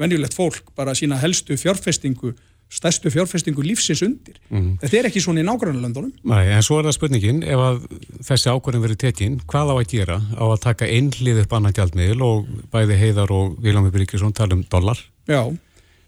venjulegt 0.00 0.36
fólk 0.36 0.72
bara 0.76 0.94
sína 0.96 1.18
helstu 1.20 1.56
fjárfestingu 1.60 2.34
stærstu 2.72 3.10
fjárfestingu 3.14 3.62
lífsins 3.62 4.02
undir. 4.02 4.38
Mm. 4.50 4.74
Þetta 4.82 4.98
er 4.98 5.08
ekki 5.10 5.22
svona 5.22 5.42
í 5.42 5.46
nágrannlöndunum. 5.46 6.10
Nei, 6.26 6.48
en 6.56 6.64
svo 6.66 6.80
er 6.80 6.88
það 6.88 6.96
spurningin, 6.98 7.42
ef 7.46 7.62
að 7.62 7.78
þessi 8.26 8.50
ákvörðin 8.50 8.84
verið 8.84 9.00
tekinn, 9.04 9.38
hvað 9.46 9.70
á 9.70 9.74
að 9.76 9.86
gera 9.92 10.18
á 10.34 10.44
að 10.48 10.62
taka 10.64 10.90
einlið 10.90 11.44
upp 11.44 11.54
annan 11.56 11.76
gjaldmiðil 11.76 12.26
og 12.26 12.50
bæði 12.74 12.98
heiðar 13.02 13.32
og 13.36 13.54
Viljámi 13.62 13.94
Bríkjusson 13.94 14.34
tala 14.36 14.58
um 14.58 14.66
dollar? 14.72 15.00
Já. 15.30 15.42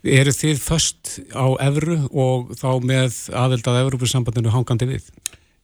Eru 0.09 0.35
þið 0.35 0.61
först 0.63 1.19
á 1.35 1.47
evru 1.63 1.99
og 2.11 2.55
þá 2.59 2.71
með 2.87 3.17
aðeldað 3.35 3.83
Európusambandinu 3.85 4.55
hangandi 4.55 4.91
við? 4.91 5.09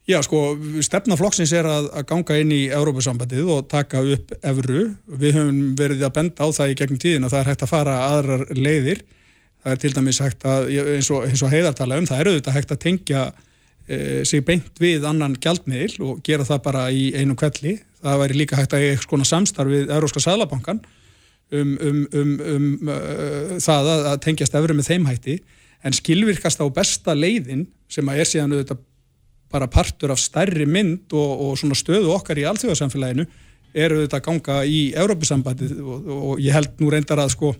Já, 0.05 0.18
sko, 0.20 0.53
stefnaflokksins 0.84 1.55
er 1.57 1.64
að, 1.64 1.86
að 1.97 2.07
ganga 2.11 2.36
inn 2.36 2.51
í 2.53 2.62
Európusambandið 2.76 3.51
og 3.55 3.68
taka 3.72 4.03
upp 4.05 4.34
evru. 4.45 4.90
Við 5.09 5.38
höfum 5.38 5.61
verið 5.78 6.05
að 6.05 6.16
benda 6.18 6.45
á 6.45 6.49
það 6.53 6.74
í 6.74 6.78
gegnum 6.80 7.01
tíðin 7.01 7.24
og 7.24 7.32
það 7.32 7.40
er 7.40 7.51
hægt 7.51 7.64
að 7.64 7.72
fara 7.72 7.95
aðrar 8.11 8.45
leiðir 8.53 9.01
það 9.64 9.72
er 9.72 9.80
til 9.80 9.94
dæmis 9.96 10.20
hægt 10.20 10.44
að, 10.48 10.68
eins 10.94 11.10
og, 11.14 11.24
og 11.24 11.52
heiðartala 11.52 11.98
um, 12.00 12.08
það 12.08 12.20
er 12.20 12.30
auðvitað 12.30 12.56
hægt 12.58 12.74
að 12.74 12.80
tengja 12.82 13.22
e, 13.88 13.98
sig 14.28 14.44
beint 14.44 14.80
við 14.82 15.06
annan 15.08 15.36
gjaldmiðil 15.40 16.04
og 16.04 16.20
gera 16.26 16.44
það 16.44 16.62
bara 16.66 16.84
í 16.92 17.06
einu 17.16 17.36
kvelli. 17.40 17.78
Það 18.04 18.20
væri 18.20 18.38
líka 18.42 18.58
hægt 18.60 18.76
að 18.76 18.84
eiga 18.84 19.00
svona 19.06 19.28
samstarf 19.28 19.72
við 19.72 19.92
Európska 19.94 20.20
Sælabankan 20.20 20.82
um, 21.54 21.76
um, 21.80 22.02
um, 22.12 22.34
um 22.54 22.66
uh, 22.92 23.54
það 23.64 23.92
að, 23.94 24.08
að 24.12 24.18
tengjast 24.26 24.58
efru 24.60 24.76
með 24.76 24.90
þeim 24.90 25.08
hætti, 25.08 25.38
en 25.84 25.96
skilvirkast 25.96 26.60
á 26.60 26.66
besta 26.72 27.16
leiðin 27.16 27.64
sem 27.92 28.08
að 28.08 28.20
er 28.20 28.28
síðan 28.28 28.56
auðvitað 28.56 28.84
bara 29.54 29.70
partur 29.70 30.12
af 30.12 30.20
stærri 30.20 30.66
mynd 30.66 31.12
og, 31.14 31.32
og 31.46 31.58
svona 31.60 31.76
stöðu 31.78 32.12
okkar 32.16 32.40
í 32.40 32.46
alþjóðarsamfélaginu 32.50 33.26
er 33.74 33.92
auðvitað 33.94 34.18
að 34.18 34.26
ganga 34.28 34.56
í 34.66 34.80
Európusambandið 34.98 35.76
og, 35.82 36.08
og 36.14 36.42
ég 36.42 36.56
held 36.56 36.82
nú 36.82 36.90
reyndar 36.92 37.22
að 37.22 37.32
sko 37.36 37.52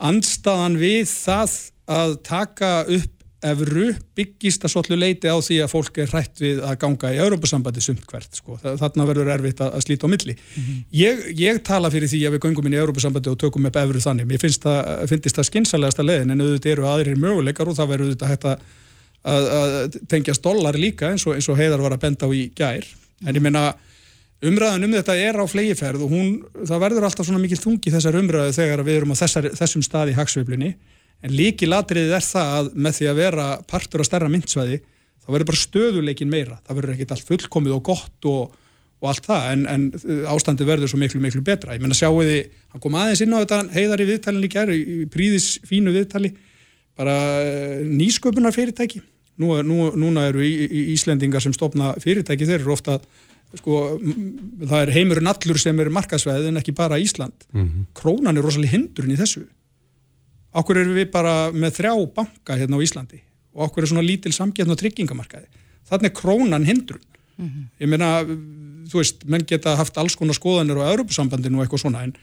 andstaðan 0.00 0.78
við 0.80 1.08
það 1.10 1.56
að 1.90 2.14
taka 2.26 2.74
upp 2.88 3.16
efru 3.40 3.86
byggist 4.16 4.64
að 4.64 4.72
svolítið 4.74 4.98
leiti 5.00 5.30
á 5.32 5.36
því 5.40 5.56
að 5.64 5.70
fólk 5.72 5.98
er 6.02 6.10
hrætt 6.12 6.42
við 6.42 6.58
að 6.66 6.74
ganga 6.82 7.12
í 7.14 7.20
Europasambandi 7.24 7.82
sumt 7.84 8.02
hvert, 8.08 8.36
sko. 8.36 8.58
þarna 8.60 9.06
verður 9.08 9.30
erfitt 9.32 9.62
að 9.64 9.78
slíta 9.86 10.04
á 10.08 10.12
milli. 10.12 10.34
Mm 10.36 10.64
-hmm. 10.64 10.82
ég, 11.00 11.22
ég 11.40 11.62
tala 11.64 11.90
fyrir 11.90 12.10
því 12.10 12.20
að 12.26 12.36
við 12.36 12.42
gangum 12.44 12.68
inn 12.68 12.76
í 12.76 12.82
Europasambandi 12.82 13.32
og 13.32 13.38
tökum 13.40 13.66
upp 13.66 13.76
efru 13.80 14.00
þannig, 14.04 14.28
mér 14.28 14.42
finnst 14.44 14.62
það, 14.62 15.06
finnst 15.08 15.36
það 15.36 15.48
skinsalegasta 15.48 16.04
leðin 16.04 16.30
en 16.30 16.40
auðvitað 16.40 16.72
eru 16.72 16.86
aðrir 16.86 17.16
möguleikar 17.16 17.68
og 17.68 17.76
það 17.76 17.90
verður 17.94 18.10
auðvitað 18.10 18.32
hægt 18.34 18.44
að, 18.44 18.58
að, 19.24 19.44
að 19.60 20.00
tengjast 20.08 20.42
dólar 20.44 20.76
líka 20.76 21.10
eins 21.10 21.26
og, 21.26 21.34
eins 21.34 21.48
og 21.48 21.56
heiðar 21.56 21.80
var 21.80 21.96
að 21.96 22.04
benda 22.04 22.28
á 22.28 22.30
í 22.32 22.50
gær, 22.52 22.84
en 23.24 23.34
ég 23.34 23.40
meina 23.42 23.72
umræðan 24.46 24.86
um 24.86 24.94
þetta 24.96 25.16
er 25.20 25.36
á 25.36 25.44
flegiferð 25.50 26.06
og 26.06 26.14
hún, 26.14 26.30
það 26.64 26.82
verður 26.84 27.06
alltaf 27.08 27.28
svona 27.28 27.42
mikil 27.42 27.58
þungi 27.60 27.92
þessar 27.92 28.16
umræðu 28.20 28.54
þegar 28.56 28.82
við 28.86 29.00
erum 29.00 29.12
á 29.12 29.20
þessar, 29.20 29.50
þessum 29.58 29.84
stað 29.84 30.12
í 30.12 30.16
hagsveiflinni 30.16 30.70
en 31.20 31.34
líki 31.36 31.68
latriðið 31.68 32.16
er 32.16 32.24
það 32.24 32.54
að 32.56 32.72
með 32.86 32.96
því 32.96 33.10
að 33.10 33.20
vera 33.20 33.50
partur 33.68 34.00
á 34.00 34.08
stærra 34.08 34.32
myndsvæði 34.32 34.80
þá 35.20 35.30
verður 35.34 35.50
bara 35.50 35.60
stöðuleikin 35.60 36.32
meira. 36.32 36.58
Það 36.64 36.80
verður 36.80 36.94
ekkert 36.96 37.14
allt 37.14 37.28
fullkomið 37.28 37.76
og 37.76 37.82
gott 37.90 38.28
og, 38.30 38.56
og 39.00 39.10
allt 39.12 39.28
það 39.28 39.48
en, 39.52 39.66
en 39.68 40.26
ástandi 40.32 40.68
verður 40.68 40.92
svo 40.92 41.00
miklu 41.02 41.20
miklu 41.20 41.44
betra. 41.44 41.76
Ég 41.76 41.84
menna 41.84 41.98
sjáu 41.98 42.22
þið, 42.24 42.56
hann 42.72 42.84
kom 42.84 42.96
aðeins 42.96 43.24
inn 43.24 43.36
á 43.36 43.42
þetta 43.42 43.60
heiðar 43.76 44.04
í 44.04 44.08
viðtalin 44.14 44.46
í 44.46 44.52
gerð, 44.56 44.80
í 44.80 45.08
príðis 45.12 45.52
fínu 45.68 45.92
viðtali 45.94 46.32
bara 46.98 47.16
eh, 47.44 47.80
nýsköpunar 47.86 48.56
fyrirtæki 48.56 49.02
nú, 49.40 49.54
nú, 49.64 49.90
núna 49.96 50.26
eru 50.28 50.42
í, 50.44 50.52
í 50.66 50.82
Íslendingar 50.94 51.42
sem 51.44 51.54
stopna 51.56 51.94
fyrirtæki 52.00 52.48
þeir 52.48 52.60
eru 52.60 52.74
ofta 52.74 52.98
sko, 53.58 53.98
það 54.62 54.82
er 54.84 54.92
heimurinn 54.94 55.30
allur 55.30 55.58
sem 55.58 55.80
er 55.82 55.90
markasvæðið 55.90 56.50
en 56.52 56.60
ekki 56.60 56.74
bara 56.76 56.98
Ísland 57.02 57.46
mm 57.52 57.64
-hmm. 57.64 57.86
krónan 57.94 58.36
er 58.36 58.42
rosalega 58.46 58.76
hindurinn 58.76 59.16
í 59.16 59.18
þessu 59.18 59.46
okkur 60.52 60.78
eru 60.82 60.94
við 60.94 61.10
bara 61.10 61.50
með 61.52 61.80
þrjá 61.80 61.92
banka 62.14 62.56
hérna 62.58 62.78
á 62.78 62.84
Íslandi 62.84 63.20
og 63.54 63.68
okkur 63.68 63.82
er 63.82 63.88
svona 63.88 64.06
lítil 64.06 64.32
samgefn 64.32 64.70
og 64.70 64.78
tryggingamarkaði 64.78 65.46
þannig 65.90 66.10
er 66.10 66.18
krónan 66.20 66.66
hindrun 66.66 67.02
mm 67.36 67.46
-hmm. 67.46 67.64
ég 67.80 67.88
meina, 67.88 68.24
þú 68.90 68.96
veist, 69.02 69.24
menn 69.24 69.46
geta 69.46 69.76
haft 69.76 69.98
alls 69.98 70.16
konar 70.16 70.34
skoðanir 70.34 70.78
á 70.78 70.90
Europasambandinu 70.90 71.58
og 71.58 71.64
eitthvað 71.64 71.80
svona 71.80 72.02
en 72.02 72.14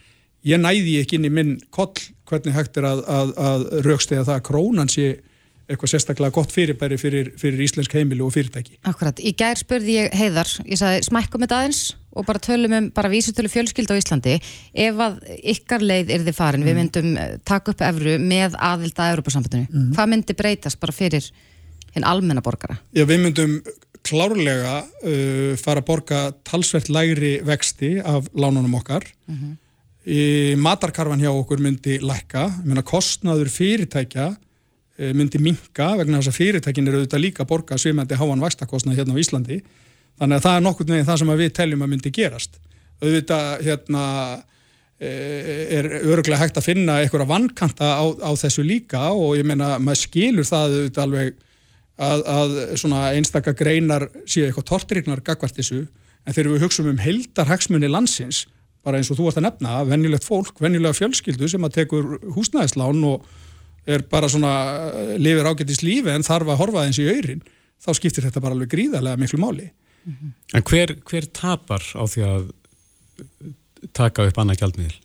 ég 0.46 0.60
næði 0.60 1.00
ekki 1.02 1.16
inn 1.16 1.26
í 1.26 1.34
minn 1.34 1.60
koll 1.70 1.94
hvernig 2.28 2.54
hægt 2.54 2.78
er 2.78 2.84
að, 2.84 3.04
að, 3.08 3.34
að 3.38 3.62
raukstega 3.86 4.24
það 4.24 4.36
að 4.36 4.48
krónan 4.50 4.90
sé 4.90 5.20
eitthvað 5.68 5.92
sérstaklega 5.92 6.36
gott 6.36 6.54
fyrirbæri 6.56 6.98
fyrir, 7.00 7.32
fyrir 7.40 7.64
íslensk 7.66 7.96
heimilu 7.98 8.28
og 8.28 8.34
fyrirtæki. 8.36 8.78
Akkurat, 8.88 9.20
í 9.20 9.34
gær 9.38 9.60
spurði 9.60 9.98
ég 9.98 10.14
heiðar, 10.16 10.52
ég 10.64 10.80
sagði 10.80 11.02
smækkum 11.10 11.44
þetta 11.44 11.60
aðeins 11.60 11.82
og 12.18 12.26
bara 12.26 12.42
tölum 12.42 12.76
um 12.78 12.88
bara 12.96 13.12
vísutölu 13.12 13.52
fjölskyld 13.52 13.92
á 13.92 14.00
Íslandi, 14.00 14.38
ef 14.74 15.02
að 15.04 15.20
ykkar 15.54 15.84
leið 15.84 16.14
er 16.16 16.24
þið 16.26 16.38
farin, 16.38 16.64
mm. 16.64 16.70
við 16.70 16.80
myndum 16.80 17.12
eh, 17.20 17.36
taka 17.46 17.74
upp 17.74 17.84
efru 17.90 18.16
með 18.24 18.56
aðild 18.70 19.04
að 19.04 19.12
Europasambandinu, 19.18 19.68
mm. 19.68 19.92
hvað 19.98 20.10
myndi 20.14 20.38
breytast 20.40 20.80
bara 20.82 20.96
fyrir 20.96 21.28
hinn 21.94 22.08
almennaborgara? 22.08 22.80
Já, 22.96 23.04
við 23.10 23.22
myndum 23.26 23.60
klárlega 24.08 24.80
uh, 24.88 25.54
fara 25.60 25.82
að 25.84 25.88
borga 25.90 26.20
talsvert 26.48 26.90
lægri 26.94 27.38
vexti 27.46 27.98
af 28.00 28.30
lánunum 28.32 28.78
okkar 28.80 29.04
mm 29.28 29.36
-hmm. 29.36 29.56
í 30.08 30.56
matarkarfan 30.56 31.20
hjá 31.20 31.32
okkur 31.34 31.60
myndi 31.60 32.00
lækka, 32.00 32.64
myndi 32.64 32.84
kostnaður 32.88 33.50
fyrirtækja 33.52 34.30
myndi 34.98 35.42
minka 35.42 35.92
vegna 36.00 36.22
þess 36.22 36.32
að 36.32 36.38
fyrirtækin 36.40 36.90
eru 36.90 37.02
auðvitað 37.02 37.24
líka 37.24 37.46
borga 37.46 37.78
svimandi 37.78 38.18
háan 38.18 38.42
vakstakostnað 38.42 39.02
hérna 39.02 39.18
á 39.18 39.22
Íslandi. 39.22 39.60
Þannig 40.18 40.40
að 40.40 40.46
það 40.48 40.56
er 40.58 40.64
nokkur 40.66 40.90
með 40.90 41.04
það 41.10 41.20
sem 41.22 41.34
við 41.42 41.52
teljum 41.60 41.84
að 41.86 41.92
myndi 41.94 42.14
gerast. 42.16 42.58
Auðvitað 43.04 43.66
hérna 43.68 44.04
eh, 44.98 45.78
er 45.78 45.90
öruglega 46.02 46.42
hægt 46.42 46.58
að 46.58 46.70
finna 46.72 46.98
einhverja 47.04 47.30
vannkanta 47.30 47.92
á, 48.02 48.06
á 48.26 48.32
þessu 48.42 48.66
líka 48.66 49.12
og 49.14 49.38
ég 49.38 49.46
meina 49.46 49.76
maður 49.78 50.04
skilur 50.08 50.50
það 50.50 50.78
auðvitað 50.80 51.06
alveg 51.06 51.36
að, 51.98 52.26
að 52.26 52.58
einstakka 53.18 53.54
greinar 53.58 54.10
séu 54.26 54.48
eitthvað 54.48 54.70
tortrygnar 54.72 55.24
gagvart 55.26 55.58
þessu 55.58 55.86
en 56.28 56.36
þegar 56.36 56.54
við 56.54 56.66
hugsaum 56.66 56.92
um 56.92 57.02
heldar 57.02 57.50
hagsmunni 57.50 57.90
landsins 57.90 58.46
bara 58.86 59.02
eins 59.02 59.10
og 59.12 59.20
þú 59.20 59.28
varst 59.28 59.40
að 59.42 59.48
nefna, 59.48 59.82
venjulegt 59.88 60.26
fólk, 60.26 60.62
venjulega 60.64 60.96
fjölskyldu 60.96 61.50
sem 61.52 61.66
að 61.68 61.76
tekur 61.82 62.14
húsnæðislán 62.38 63.02
og 63.10 63.26
er 63.88 64.04
bara 64.12 64.30
svona 64.32 64.54
eh, 64.92 65.16
lifir 65.22 65.48
ágættis 65.48 65.82
lífi 65.86 66.12
en 66.12 66.26
þarf 66.26 66.52
að 66.52 66.62
horfa 66.62 66.86
eins 66.86 67.00
í 67.02 67.08
öyrin 67.08 67.44
þá 67.84 67.92
skiptir 67.98 68.26
þetta 68.28 68.44
bara 68.44 68.58
alveg 68.58 68.72
gríðarlega 68.74 69.22
miklu 69.22 69.40
máli 69.42 69.68
mm 69.70 70.14
-hmm. 70.14 70.32
En 70.54 70.64
hver, 70.64 70.96
hver 71.10 71.26
tapar 71.32 71.84
á 71.96 72.04
því 72.08 72.24
að 72.28 72.48
taka 73.94 74.28
upp 74.28 74.38
annað 74.38 74.60
gjaldmiðl? 74.62 74.96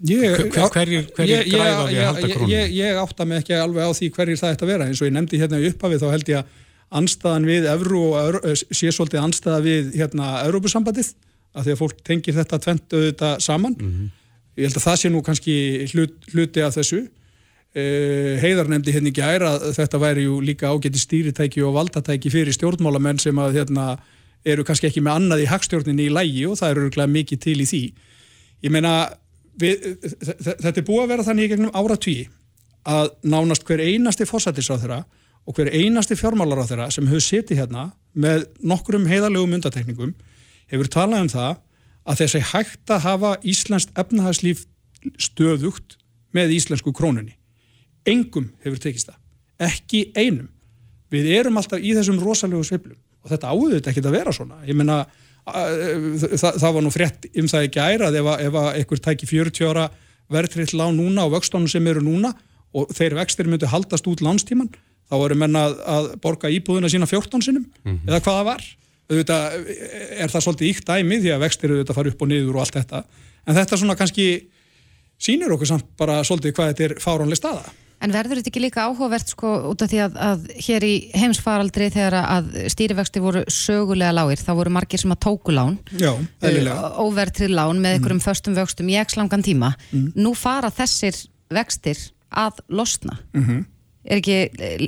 Hver, 0.00 0.70
hverjir 0.72 1.08
hverjir 1.16 1.44
græða 1.44 1.86
því 1.88 1.96
að 1.96 2.06
halda 2.08 2.28
krónum? 2.28 2.50
Ég, 2.50 2.70
ég 2.72 2.96
átta 2.96 3.24
mig 3.24 3.42
ekki 3.42 3.54
alveg 3.54 3.84
á 3.84 3.90
því 3.92 4.10
hverjir 4.16 4.40
það 4.40 4.52
ætti 4.54 4.64
að 4.64 4.72
vera 4.72 4.86
eins 4.86 5.00
og 5.00 5.08
ég 5.08 5.12
nefndi 5.12 5.40
hérna 5.40 5.60
í 5.60 5.68
upphafið 5.68 6.00
þá 6.02 6.10
held 6.10 6.28
ég 6.28 6.38
að 6.38 6.46
anstaðan 6.90 7.46
við 7.46 7.66
eh, 7.68 8.54
sé 8.70 8.88
svolítið 8.90 9.20
anstaða 9.20 9.60
við 9.60 9.92
hérna 9.94 10.44
Európusambandið 10.46 11.12
að 11.52 11.64
því 11.64 11.72
að 11.72 11.80
fólk 11.82 12.00
tengir 12.04 12.34
þetta 12.34 12.58
tventu 12.58 12.98
þetta 13.10 13.40
saman 13.40 13.76
mm 13.76 13.90
-hmm. 13.90 14.10
ég 14.56 14.64
held 14.64 14.76
að 14.76 14.86
það 14.88 14.96
sé 14.96 15.08
nú 15.10 15.22
kannski 15.22 15.54
hlut, 15.92 16.14
hluti 16.32 16.62
af 16.62 16.74
þessu 16.78 17.04
Eh, 17.04 17.19
heiðar 17.70 18.66
nefndi 18.70 18.94
hérna 18.94 19.12
í 19.12 19.14
gæra 19.14 19.50
þetta 19.76 20.00
væri 20.02 20.24
ju 20.26 20.40
líka 20.42 20.72
ágæti 20.72 20.98
stýritæki 20.98 21.62
og 21.62 21.76
valdatæki 21.76 22.32
fyrir 22.32 22.54
stjórnmálamenn 22.56 23.20
sem 23.22 23.38
að 23.38 23.60
hérna, 23.60 23.84
eru 24.44 24.64
kannski 24.66 24.88
ekki 24.88 25.02
með 25.04 25.20
annað 25.20 25.44
í 25.44 25.50
hagstjórninni 25.50 26.08
í 26.08 26.14
lægi 26.14 26.46
og 26.50 26.58
það 26.58 26.74
eru 26.74 27.06
mikið 27.14 27.40
til 27.44 27.60
í 27.60 27.68
því. 27.68 27.82
Ég 28.66 28.74
meina, 28.74 28.94
við, 29.60 29.86
þetta 30.20 30.76
er 30.76 30.86
búið 30.86 31.02
að 31.04 31.10
vera 31.12 31.26
þannig 31.28 31.46
í 31.46 31.52
gegnum 31.52 31.74
áratví 31.76 32.18
að 32.88 33.10
nánast 33.22 33.64
hver 33.68 33.82
einasti 33.84 34.26
fósættisráð 34.26 34.90
og 35.46 35.56
hver 35.56 35.70
einasti 35.72 36.16
fjármálaráð 36.16 36.90
sem 36.94 37.06
hefur 37.08 37.24
setið 37.24 37.62
hérna 37.62 37.90
með 38.12 38.46
nokkrum 38.60 39.06
heiðarlegum 39.08 39.56
undatekningum 39.56 40.14
hefur 40.70 40.90
talað 40.90 41.26
um 41.26 41.32
það 41.32 41.58
að 42.10 42.22
þessi 42.22 42.40
hægt 42.52 42.92
að 42.92 43.04
hafa 43.06 43.34
Íslands 43.44 43.88
efnahagslíf 43.98 44.64
stöðugt 45.20 45.98
með 46.36 46.56
íslensku 46.56 46.92
krónunni. 46.96 47.39
Engum 48.08 48.50
hefur 48.64 48.80
tekist 48.80 49.10
það. 49.10 49.18
Ekki 49.70 50.02
einum. 50.16 50.48
Við 51.10 51.32
erum 51.40 51.58
alltaf 51.60 51.82
í 51.82 51.94
þessum 51.96 52.20
rosalegu 52.22 52.62
sveiblum 52.64 52.98
og 53.20 53.32
þetta 53.32 53.50
áður 53.52 53.74
þetta 53.76 53.90
ekki 53.92 54.04
að 54.04 54.14
vera 54.16 54.32
svona. 54.32 54.60
Ég 54.64 54.76
menna, 54.78 55.00
það, 55.44 56.60
það 56.62 56.76
var 56.76 56.84
nú 56.86 56.92
frétt 56.94 57.26
um 57.34 57.50
það 57.50 57.66
ekki 57.66 57.82
ærað 57.82 58.20
ef, 58.20 58.30
ef 58.46 58.60
einhver 58.62 59.02
tæki 59.04 59.28
40 59.28 59.72
ára 59.72 59.88
verðtrill 60.30 60.78
lá 60.78 60.86
núna 60.94 61.26
og 61.26 61.34
vöxtónum 61.34 61.68
sem 61.70 61.86
eru 61.90 62.02
núna 62.04 62.32
og 62.76 62.92
þeir 62.94 63.18
vextir 63.18 63.50
myndu 63.50 63.68
haldast 63.68 64.06
út 64.06 64.22
landstíman, 64.22 64.70
þá 65.10 65.16
eru 65.18 65.36
menna 65.42 65.64
að, 65.66 65.80
að 65.90 66.10
borga 66.22 66.52
íbúðuna 66.54 66.90
sína 66.92 67.08
14 67.10 67.42
sinum 67.42 67.64
mm 67.66 67.90
-hmm. 67.90 68.06
eða 68.08 68.22
hvaða 68.22 68.46
var. 68.52 68.62
Auðvitað 69.10 69.54
er 70.22 70.30
það 70.30 70.44
svolítið 70.44 70.68
íkt 70.70 70.86
dæmi 70.86 71.18
því 71.18 71.30
að 71.34 71.42
vextir 71.42 71.72
auðvitað 71.74 71.96
fara 71.98 72.10
upp 72.12 72.22
og 72.22 72.28
niður 72.30 72.56
og 72.56 72.60
allt 72.62 72.76
þetta. 72.78 73.04
En 73.46 73.56
þetta 73.56 73.76
svona 73.76 73.96
kannski 73.98 74.26
sínir 75.18 75.50
okkur 75.50 75.66
samt 75.66 75.88
bara 75.98 76.22
svolítið 76.24 76.54
hvað 76.54 76.70
þetta 76.70 76.84
er 76.84 76.94
fáránlega 77.02 77.40
staða. 77.40 77.64
En 78.00 78.14
verður 78.14 78.40
þetta 78.40 78.48
ekki 78.48 78.62
líka 78.64 78.84
áhugavert 78.88 79.28
sko 79.28 79.48
út 79.68 79.82
af 79.84 79.90
því 79.92 79.98
að, 80.06 80.14
að 80.24 80.44
hér 80.64 80.86
í 80.88 80.92
heimsfaraldri 81.20 81.90
þegar 81.92 82.16
að 82.20 82.46
stýrivexti 82.72 83.20
voru 83.20 83.42
sögulega 83.52 84.14
lágir, 84.16 84.40
þá 84.40 84.52
voru 84.56 84.72
margir 84.72 85.02
sem 85.02 85.12
að 85.12 85.20
tóku 85.26 85.52
lán, 85.52 85.76
Já, 86.00 86.14
óvertrið 86.96 87.52
lán 87.58 87.82
með 87.82 87.98
einhverjum 87.98 88.22
mm. 88.22 88.24
förstum 88.24 88.56
vöxtum 88.56 88.88
í 88.88 88.96
ekki 89.02 89.20
langan 89.20 89.44
tíma. 89.44 89.74
Mm. 89.92 90.08
Nú 90.16 90.32
fara 90.38 90.72
þessir 90.72 91.18
vextir 91.52 92.00
að 92.30 92.64
losna. 92.72 93.18
Mm 93.34 93.44
-hmm. 93.44 93.68
Er 94.04 94.16
ekki 94.16 94.38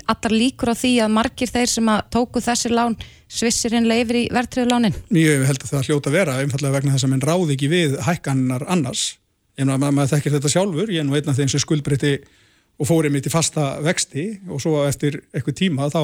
allar 0.09 0.33
líkur 0.33 0.73
á 0.73 0.75
því 0.75 0.93
að 1.05 1.11
margir 1.13 1.51
þeir 1.53 1.69
sem 1.69 1.89
að 1.89 2.05
tóku 2.11 2.41
þessir 2.41 2.73
lán 2.73 2.97
svissir 3.29 3.75
hinn 3.77 3.89
leifir 3.89 4.17
í 4.17 4.29
vertriðu 4.33 4.71
lánin? 4.71 4.95
Mjög 5.13 5.45
held 5.47 5.63
að 5.63 5.73
það 5.73 5.85
hljóta 5.87 6.11
vera, 6.11 6.39
einfallega 6.41 6.77
vegna 6.79 6.93
þess 6.95 7.05
að 7.05 7.11
mann 7.11 7.21
ráði 7.21 7.53
ekki 7.53 7.69
við 7.69 7.99
hækkannar 8.01 8.65
annars. 8.69 9.19
En 9.59 9.69
maður, 9.69 9.93
maður 9.93 10.15
þekkir 10.15 10.33
þetta 10.33 10.49
sjálfur, 10.49 10.89
ég 10.91 11.01
er 11.01 11.05
nú 11.05 11.15
einn 11.15 11.29
af 11.29 11.37
þeim 11.37 11.49
sem 11.53 11.61
skuldbreytti 11.61 12.15
og 12.83 12.89
fórið 12.89 13.14
mitt 13.14 13.28
í 13.28 13.33
fasta 13.33 13.76
vexti 13.85 14.26
og 14.51 14.61
svo 14.62 14.83
eftir 14.89 15.20
eitthvað 15.30 15.59
tíma 15.61 15.89
þá 15.93 16.03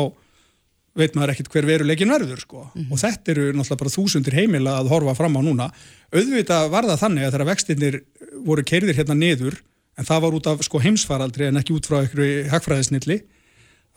veit 0.99 1.15
maður 1.15 1.35
ekkert 1.35 1.51
hver 1.53 1.67
veruleikin 1.67 2.11
verður 2.11 2.43
sko. 2.43 2.61
mm 2.65 2.83
-hmm. 2.83 2.93
og 2.93 2.99
þetta 2.99 3.31
eru 3.33 3.47
náttúrulega 3.53 3.81
bara 3.83 3.97
þúsundir 3.97 4.35
heimila 4.35 4.79
að 4.79 4.91
horfa 4.93 5.15
fram 5.15 5.37
á 5.39 5.41
núna. 5.43 5.67
Auðvitað 6.13 6.71
var 6.71 6.85
það 6.85 7.03
þannig 7.03 7.25
að 7.25 7.33
þegar 7.33 7.51
vextinir 7.51 8.01
voru 8.45 8.63
keirðir 8.63 8.99
hérna 8.99 9.15
niður 9.15 9.63
en 9.99 10.05
það 10.05 10.23
var 10.23 10.35
út 10.35 10.47
af 10.47 10.63
sko, 10.63 10.79
heimsfaraldri 10.79 11.49
en 11.49 11.57
ekki 11.57 11.75
út 11.75 11.87
frá 11.87 12.01
einhverju 12.03 12.49
hagfræðisnilli 12.51 13.19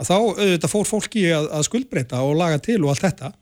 að 0.02 0.10
þá 0.10 0.18
auðvitað 0.18 0.74
fór 0.74 0.88
fólki 0.90 1.26
að, 1.30 1.50
að 1.52 1.68
skuldbreyta 1.70 2.22
og 2.22 2.38
laga 2.38 2.58
til 2.58 2.82
og 2.84 2.90
allt 2.90 3.06
þetta 3.06 3.34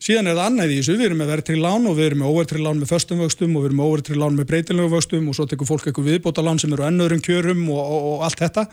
síðan 0.00 0.30
er 0.30 0.36
það 0.38 0.46
annað 0.48 0.72
í 0.72 0.76
þessu, 0.80 0.96
við 0.96 1.06
erum 1.08 1.18
með 1.20 1.32
verðtri 1.34 1.56
lán 1.60 1.88
og 1.88 1.96
við 1.98 2.06
erum 2.08 2.22
með 2.22 2.34
óvertri 2.34 2.62
lán 2.64 2.78
með 2.80 2.92
förstum 2.92 3.20
vöxtum 3.20 3.56
og 3.56 3.64
við 3.64 3.70
erum 3.70 3.80
með 3.80 3.90
óvertri 3.90 4.20
lán 4.20 4.38
með 4.38 4.46
breytilegu 4.50 4.92
vöxtum 4.94 5.26
og 5.28 5.36
svo 5.36 5.46
tekur 5.50 5.68
fólk 5.68 5.88
eitthvað 5.88 6.08
viðbóta 6.08 6.44
lán 6.44 6.60
sem 6.62 6.72
eru 6.72 6.86
ennöðrum 6.86 7.20
kjörum 7.24 7.66
og, 7.68 7.80
og, 7.80 8.06
og 8.12 8.24
allt 8.28 8.40
þetta. 8.40 8.64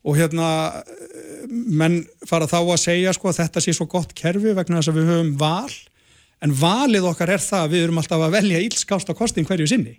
Og 0.00 0.16
hérna 0.16 0.48
menn 1.48 2.02
fara 2.28 2.48
þá 2.48 2.58
að 2.60 2.82
segja 2.82 3.14
sko 3.16 3.30
að 3.30 3.40
þetta 3.42 3.62
sé 3.64 3.74
svo 3.76 3.86
gott 3.90 4.12
kerfi 4.16 4.54
vegna 4.56 4.80
þess 4.80 4.92
að 4.92 5.00
við 5.00 5.10
höfum 5.12 5.32
val. 5.40 5.72
En 6.40 6.54
valið 6.56 7.08
okkar 7.10 7.34
er 7.36 7.44
það 7.44 7.66
að 7.66 7.74
við 7.74 7.86
erum 7.86 8.00
alltaf 8.00 8.24
að 8.24 8.36
velja 8.38 8.62
ílskásta 8.64 9.16
kostin 9.16 9.48
hverju 9.48 9.68
sinni. 9.68 9.98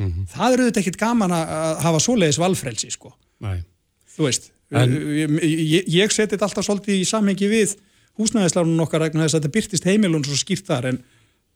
Mm 0.00 0.08
-hmm. 0.08 0.26
það 0.32 0.52
eru 0.52 0.66
þetta 0.68 0.80
ekkit 0.80 1.00
gaman 1.00 1.32
að 1.36 1.84
hafa 1.84 2.00
svoleiðis 2.00 2.40
valfrelsi 2.40 2.90
sko. 2.90 3.12
Nei. 3.40 3.60
þú 4.16 4.26
veist 4.28 4.50
en... 4.70 4.92
ég, 5.16 5.28
ég, 5.44 5.84
ég 5.88 6.04
húsnæðislánun 8.20 8.84
okkar 8.84 9.06
vegna 9.06 9.24
þess 9.24 9.38
að 9.38 9.40
þetta 9.40 9.56
byrtist 9.56 9.88
heimilun 9.88 10.26
svo 10.26 10.38
skýrt 10.38 10.68
þar 10.68 10.92
en 10.92 11.02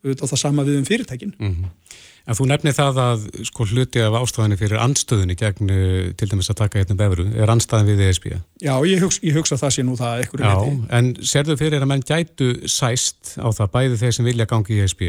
auðvitað 0.04 0.32
það 0.34 0.40
sama 0.40 0.64
við 0.66 0.80
um 0.80 0.88
fyrirtækin. 0.88 1.32
Mm 1.38 1.54
-hmm. 1.54 2.00
En 2.24 2.36
þú 2.38 2.46
nefnir 2.48 2.72
það 2.72 2.98
að 3.02 3.24
sko 3.44 3.66
hluti 3.68 4.00
af 4.00 4.14
ástæðinni 4.16 4.56
fyrir 4.56 4.80
anstöðunni 4.80 5.34
gegn 5.36 5.70
eh, 5.70 6.12
til 6.16 6.28
dæmis 6.30 6.48
að 6.48 6.60
taka 6.62 6.80
hérna 6.80 6.96
befru, 6.96 7.26
er 7.36 7.52
anstöðin 7.52 7.90
við 7.90 8.00
ESB? 8.06 8.26
Já, 8.64 8.74
ég 8.88 9.02
hugsa, 9.04 9.20
ég 9.22 9.36
hugsa 9.36 9.58
það 9.60 9.74
sé 9.76 9.84
nú 9.84 9.96
það 9.96 10.22
ekkur 10.24 10.40
Já, 10.40 10.54
viti. 10.56 10.86
en 10.88 11.10
serðu 11.20 11.56
fyrir 11.60 11.84
að 11.84 11.90
menn 11.90 12.04
gætu 12.08 12.48
sæst 12.64 13.36
á 13.36 13.48
það 13.52 13.72
bæði 13.76 14.00
þeir 14.00 14.16
sem 14.16 14.24
vilja 14.24 14.48
gangi 14.48 14.72
í 14.72 14.80
ESB 14.86 15.02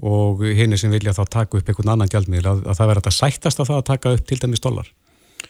og 0.00 0.44
henni 0.56 0.78
sem 0.80 0.90
vilja 0.90 1.12
þá 1.12 1.24
taka 1.28 1.58
upp 1.58 1.68
einhvern 1.68 1.92
annan 1.92 2.08
gjaldmiðl 2.12 2.48
að, 2.48 2.64
að 2.64 2.80
það 2.80 2.90
verður 2.92 3.10
að 3.12 3.18
sættast 3.20 3.60
á 3.60 3.64
það 3.68 3.76
að 3.76 3.88
taka 3.92 4.14
upp 4.16 4.26
til 4.26 4.40
dæmis 4.40 4.64
dólar? 4.64 4.88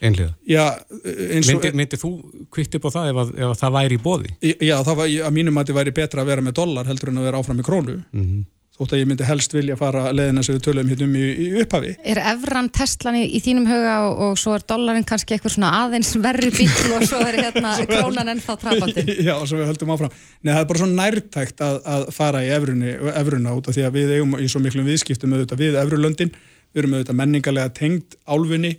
Einlega. 0.01 0.33
Já, 0.49 0.65
eins 1.05 1.49
og... 1.49 1.57
Myndir 1.57 1.79
myndi 1.79 2.01
þú 2.01 2.11
kvitt 2.53 2.77
upp 2.79 2.89
á 2.89 2.91
það 2.99 3.13
ef, 3.13 3.23
að, 3.23 3.33
ef 3.39 3.49
að 3.53 3.57
það 3.63 3.79
væri 3.79 3.97
í 3.97 4.03
bóði? 4.03 4.35
Já, 4.43 4.77
það 4.83 5.01
var, 5.01 5.15
að 5.29 5.39
mínum 5.39 5.57
að 5.57 5.65
þetta 5.65 5.79
væri 5.81 5.97
betra 6.01 6.25
að 6.25 6.31
vera 6.33 6.45
með 6.45 6.59
dollar 6.61 6.91
heldur 6.91 7.13
en 7.13 7.23
að 7.23 7.31
vera 7.31 7.41
áfram 7.41 7.61
með 7.61 7.69
krónu. 7.71 7.97
Mm 8.13 8.27
-hmm. 8.27 8.45
Þótt 8.77 8.93
að 8.93 8.99
ég 9.01 9.07
myndi 9.09 9.25
helst 9.25 9.55
vilja 9.57 9.77
fara 9.81 10.11
leðina 10.13 10.43
sem 10.45 10.53
við 10.53 10.65
töluðum 10.67 10.91
hérna 10.93 11.07
um 11.07 11.15
í, 11.17 11.29
í 11.33 11.47
upphafi. 11.63 11.95
Er 12.13 12.19
Evran 12.35 12.67
Teslan 12.77 13.17
í, 13.17 13.23
í 13.25 13.39
þínum 13.41 13.65
huga 13.71 13.95
og, 14.05 14.19
og 14.27 14.35
svo 14.37 14.53
er 14.53 14.67
dollarin 14.69 15.07
kannski 15.09 15.33
eitthvað 15.33 15.55
svona 15.55 15.71
aðeins 15.79 16.11
verri 16.21 16.51
bíl 16.53 16.93
og 16.93 17.07
svo 17.09 17.23
er 17.25 17.39
hérna 17.41 17.73
krónan 17.89 18.33
ennþá 18.35 18.59
trafandi? 18.61 19.07
Já, 19.31 19.33
og 19.39 19.49
svo 19.49 19.63
við 19.63 19.71
höldum 19.71 19.95
áfram. 19.97 20.13
Nei, 20.43 20.53
það 20.53 20.61
er 20.61 20.69
bara 20.69 20.83
svona 20.83 21.07
nærtækt 21.07 21.65
að, 21.65 21.79
að 21.95 22.05
fara 22.19 22.45
í 22.45 22.51
Evrunni, 22.53 22.93
Evruna 23.15 23.57
út 23.57 23.71
af 23.73 23.79
því 23.79 23.87
að 23.89 23.97
við 23.97 24.13
eigum 24.19 24.37
í 24.37 24.51
svo 24.53 24.61
miklum 24.61 24.91
viðskiptum 24.93 25.33
auðvitað 25.33 25.65
við 25.65 25.81
Evrulöndin, 25.81 26.37
við 26.77 26.83
erum 26.83 26.99
auðvitað 26.99 27.21
menningarlega 27.23 27.73
tengd 27.81 28.21
álfunni 28.29 28.77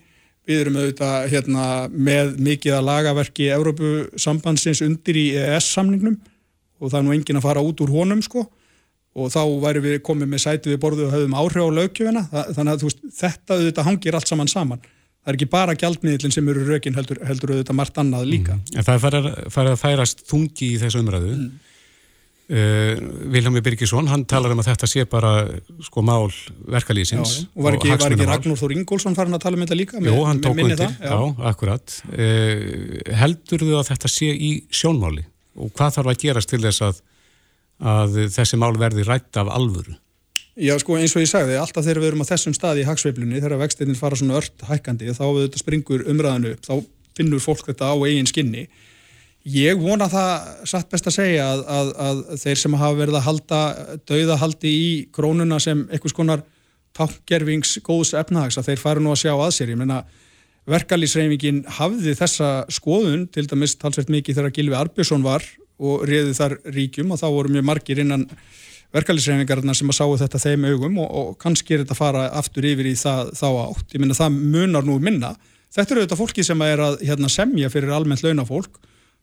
Við 0.47 0.61
erum 0.63 0.77
auðvitað 0.79 1.29
hérna, 1.33 1.63
með 1.91 2.37
mikið 2.47 2.77
að 2.77 2.85
lagaverki 2.87 3.49
Európusambandsins 3.51 4.83
undir 4.85 5.19
í 5.19 5.25
EES-samningnum 5.35 6.15
og 6.77 6.91
það 6.91 6.99
er 6.99 7.07
nú 7.07 7.15
engin 7.17 7.39
að 7.39 7.47
fara 7.49 7.63
út 7.65 7.81
úr 7.83 7.91
honum 7.91 8.21
sko 8.23 8.45
og 9.17 9.31
þá 9.33 9.41
væri 9.63 9.81
við 9.83 9.97
komið 10.05 10.29
með 10.31 10.43
sætið 10.45 10.73
við 10.75 10.81
borðu 10.83 11.07
og 11.07 11.15
höfum 11.15 11.35
áhrif 11.35 11.65
á 11.65 11.69
lögjöfina 11.79 12.23
þannig 12.29 12.71
að 12.75 12.85
veist, 12.85 13.03
þetta 13.17 13.57
auðvitað 13.57 13.89
hangir 13.89 14.17
allt 14.17 14.31
saman 14.31 14.51
saman. 14.51 14.83
Það 15.27 15.31
er 15.33 15.37
ekki 15.39 15.49
bara 15.51 15.75
gjaldmiðlinn 15.75 16.31
sem 16.31 16.51
eru 16.53 16.65
rökin 16.67 16.95
heldur, 16.95 17.17
heldur 17.27 17.55
auðvitað 17.55 17.79
margt 17.81 17.97
annað 17.99 18.29
líka. 18.29 18.53
Mm. 18.55 18.77
En 18.77 18.85
það 18.87 19.07
fær 19.51 19.71
að 19.73 19.79
færast 19.81 20.21
þungi 20.29 20.69
í 20.69 20.77
þessu 20.79 21.01
umræðu. 21.01 21.33
Mm. 21.33 21.66
Eh, 22.47 22.95
Vilhelmi 23.27 23.59
Birgisson, 23.59 24.07
hann 24.07 24.21
talar 24.23 24.53
um 24.53 24.61
að 24.61 24.69
þetta 24.69 24.87
sé 24.87 25.03
bara 25.11 25.31
sko 25.83 25.99
mál 25.99 26.29
verkalýsins 26.71 27.41
og 27.51 27.65
var 27.65 27.75
ekki, 27.75 27.89
var 27.91 28.13
ekki 28.15 28.27
Ragnar 28.29 28.59
Þór 28.61 28.73
Ingólfsson 28.77 29.17
farin 29.17 29.35
að 29.35 29.43
tala 29.43 29.59
um 29.59 29.65
þetta 29.65 29.75
líka? 29.75 29.99
Jú, 29.99 30.21
hann 30.23 30.39
tók 30.39 30.55
undir, 30.63 30.79
já. 30.79 31.09
já, 31.11 31.17
akkurat. 31.51 31.97
Uh, 32.07 32.95
heldur 33.19 33.67
þú 33.67 33.75
að 33.81 33.91
þetta 33.91 34.13
sé 34.15 34.31
í 34.31 34.53
sjónmáli? 34.71 35.25
Og 35.59 35.75
hvað 35.75 35.99
þarf 35.99 36.13
að 36.13 36.23
gerast 36.23 36.53
til 36.53 36.61
þess 36.63 36.87
að, 36.87 37.05
að 37.97 38.17
þessi 38.39 38.63
mál 38.63 38.71
verði 38.79 39.03
rætt 39.09 39.43
af 39.43 39.51
alvöru? 39.51 39.99
Já, 40.55 40.77
sko 40.79 40.95
eins 40.95 41.19
og 41.19 41.27
ég 41.27 41.33
sagði, 41.35 41.59
alltaf 41.59 41.83
þegar 41.83 41.99
við 42.05 42.13
erum 42.13 42.23
á 42.23 42.31
þessum 42.31 42.55
staði 42.55 42.85
í 42.85 42.87
hagsveiflunni, 42.87 43.41
þegar 43.43 43.59
vextinni 43.65 43.99
fara 43.99 44.15
svona 44.15 44.39
ört 44.39 44.69
hækkandi, 44.71 45.11
þá 45.11 45.25
við 45.27 45.49
þetta 45.49 45.65
springur 45.65 46.07
umræðanu 46.15 46.55
upp, 46.55 46.63
þá 46.63 46.75
finnur 47.19 47.43
fólk 47.43 47.67
þetta 47.67 47.91
á 47.91 47.95
eigin 48.07 48.29
skinni 48.29 48.69
Ég 49.47 49.79
vona 49.79 50.09
það 50.11 50.63
satt 50.67 50.89
best 50.91 51.07
að 51.07 51.15
segja 51.21 51.43
að, 51.47 51.59
að, 51.71 51.89
að 52.03 52.21
þeir 52.41 52.59
sem 52.59 52.73
hafa 52.81 52.97
verið 52.97 53.17
að 53.19 53.27
halda 53.29 53.59
dauðahaldi 54.09 54.71
í 54.75 54.87
krónuna 55.15 55.59
sem 55.63 55.85
einhvers 55.87 56.15
konar 56.17 56.41
tákgerfings 56.97 57.77
góðs 57.85 58.11
efnahags 58.17 58.57
að 58.59 58.71
þeir 58.71 58.81
fara 58.81 59.03
nú 59.03 59.13
að 59.13 59.21
sjá 59.21 59.31
að 59.35 59.53
sér. 59.55 59.71
Ég 59.71 59.79
menna 59.79 60.01
verkalýsreifingin 60.67 61.61
hafði 61.77 62.15
þessa 62.19 62.49
skoðun 62.75 63.27
til 63.31 63.45
dæmis 63.47 63.77
talsveit 63.79 64.11
mikið 64.11 64.41
þegar 64.41 64.55
Gilvi 64.57 64.77
Arbjörnsson 64.81 65.23
var 65.23 65.45
og 65.77 66.03
réði 66.09 66.35
þar 66.35 66.57
ríkjum 66.73 67.13
og 67.15 67.21
þá 67.21 67.27
voru 67.37 67.53
mjög 67.53 67.67
margir 67.69 68.03
innan 68.03 68.27
verkalýsreifingarna 68.97 69.77
sem 69.77 69.93
að 69.93 69.99
sáu 70.01 70.17
þetta 70.19 70.43
þeim 70.43 70.67
augum 70.73 70.99
og, 71.05 71.07
og 71.07 71.31
kannski 71.39 71.77
er 71.77 71.85
þetta 71.85 71.95
að 71.95 72.01
fara 72.01 72.27
aftur 72.41 72.67
yfir 72.67 72.91
í 72.91 72.97
það, 72.99 73.31
þá 73.37 73.47
átt. 73.63 73.95
Ég 73.95 74.03
menna 74.03 74.17
það 74.17 74.43
munar 74.57 74.87
nú 74.87 74.99
minna. 74.99 75.35
Þetta 75.71 75.93
eru 75.93 76.03
þetta 76.03 76.19
fólki 76.19 76.43
sem 76.47 76.67
er 76.67 76.83
að 76.83 77.01
hérna, 77.05 77.31
semja 77.31 77.71
fyrir 77.71 77.95
almennt 77.95 78.25
launafólk 78.25 78.79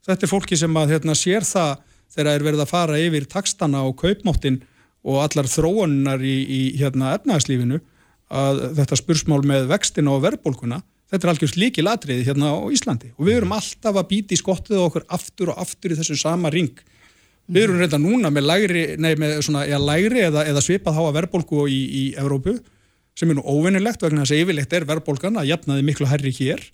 þetta 0.07 0.27
er 0.27 0.31
fólki 0.31 0.59
sem 0.61 0.79
að 0.81 0.95
hérna, 0.95 1.17
sér 1.19 1.47
það 1.49 1.83
þegar 2.15 2.29
það 2.29 2.37
er 2.37 2.47
verið 2.49 2.65
að 2.65 2.71
fara 2.71 3.03
yfir 3.03 3.29
takstana 3.31 3.83
og 3.89 3.97
kaupmáttin 4.01 4.63
og 5.05 5.21
allar 5.25 5.51
þróunar 5.51 6.25
í, 6.25 6.37
í 6.45 6.61
hérna, 6.81 7.15
efnagslífinu 7.19 7.81
að 8.35 8.63
þetta 8.79 8.99
spursmál 8.99 9.43
með 9.47 9.69
vextina 9.73 10.15
og 10.15 10.25
verðbólkuna 10.25 10.81
þetta 11.15 11.29
er 11.29 11.33
algjörst 11.35 11.61
líki 11.61 11.85
latriði 11.85 12.27
hérna 12.27 12.55
á 12.57 12.59
Íslandi. 12.73 13.13
Og 13.19 13.29
við 13.29 13.39
erum 13.39 13.55
alltaf 13.55 14.01
að 14.01 14.09
býti 14.11 14.37
í 14.37 14.41
skottið 14.41 14.83
okkur 14.83 15.07
aftur 15.15 15.53
og 15.53 15.61
aftur 15.63 15.95
í 15.95 15.99
þessu 15.99 16.17
sama 16.19 16.51
ring. 16.55 16.73
Við 17.45 17.67
erum 17.67 17.81
reynda 17.83 18.01
núna 18.01 18.31
með 18.33 18.47
lægri, 18.49 18.85
nei, 18.97 19.13
með 19.21 19.37
svona, 19.45 19.67
ja, 19.69 19.79
lægri 19.79 20.25
eða, 20.25 20.47
eða 20.49 20.63
svipað 20.65 20.97
háa 20.97 21.13
verðbólku 21.19 21.67
í, 21.69 21.81
í 21.85 22.05
Evrópu 22.21 22.57
sem 23.15 23.31
er 23.31 23.39
nú 23.39 23.45
óvinnilegt 23.45 24.03
vegna 24.03 24.25
þess 24.25 24.35
að 24.35 24.41
yfirlegt 24.43 24.75
er 24.75 24.87
verðbólkan 24.89 25.37
að 25.39 25.51
jafnaði 25.53 25.85
miklu 25.87 26.09
herri 26.11 26.33
hér 26.35 26.65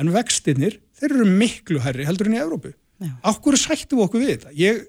en 0.00 0.10
vextinnir, 0.12 0.80
þeir 1.00 1.16
eru 1.16 1.28
miklu 1.42 1.82
herri 1.84 2.08
heldur 2.08 2.30
enn 2.30 2.38
í 2.38 2.42
Evrópu. 2.42 2.74
Akkur 3.26 3.56
sættu 3.58 4.00
okkur 4.04 4.22
við 4.22 4.34
þetta? 4.34 4.54
Ég 4.60 4.82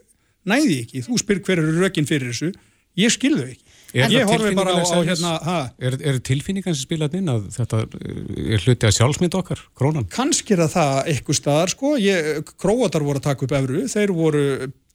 næði 0.48 0.82
ekki, 0.84 1.04
þú 1.06 1.20
spyr 1.22 1.44
hver 1.46 1.62
eru 1.62 1.78
rökin 1.80 2.08
fyrir 2.10 2.32
þessu, 2.32 2.52
ég 3.00 3.14
skilðu 3.14 3.48
ekki. 3.54 3.72
Er 3.92 4.12
ég 4.12 4.24
það 4.24 4.32
horfi 4.32 4.52
bara 4.56 4.72
á, 4.72 4.80
á 4.80 4.84
tilfinningaleg 4.88 5.10
hérna, 5.10 5.32
ha, 5.44 5.56
Er, 5.84 5.96
er 6.00 6.20
tilfinningan 6.24 6.76
sem 6.76 6.86
spilað 6.86 7.18
inn 7.20 7.32
að 7.32 7.48
þetta 7.58 7.80
eh, 7.84 8.54
er 8.56 8.64
hluti 8.64 8.88
að 8.88 8.94
sjálfsmynd 8.96 9.36
okkar, 9.36 9.64
krónan? 9.76 10.08
kannski 10.12 10.56
er 10.56 10.64
það 10.64 10.76
það 10.78 11.10
eitthvað 11.12 11.40
staðar 11.40 11.74
sko, 11.74 11.92
ég, 12.00 12.54
króatar 12.62 13.04
voru 13.04 13.20
að 13.20 13.26
taka 13.26 13.48
upp 13.48 13.56
evru, 13.60 13.82
þeir 13.92 14.14
voru 14.16 14.46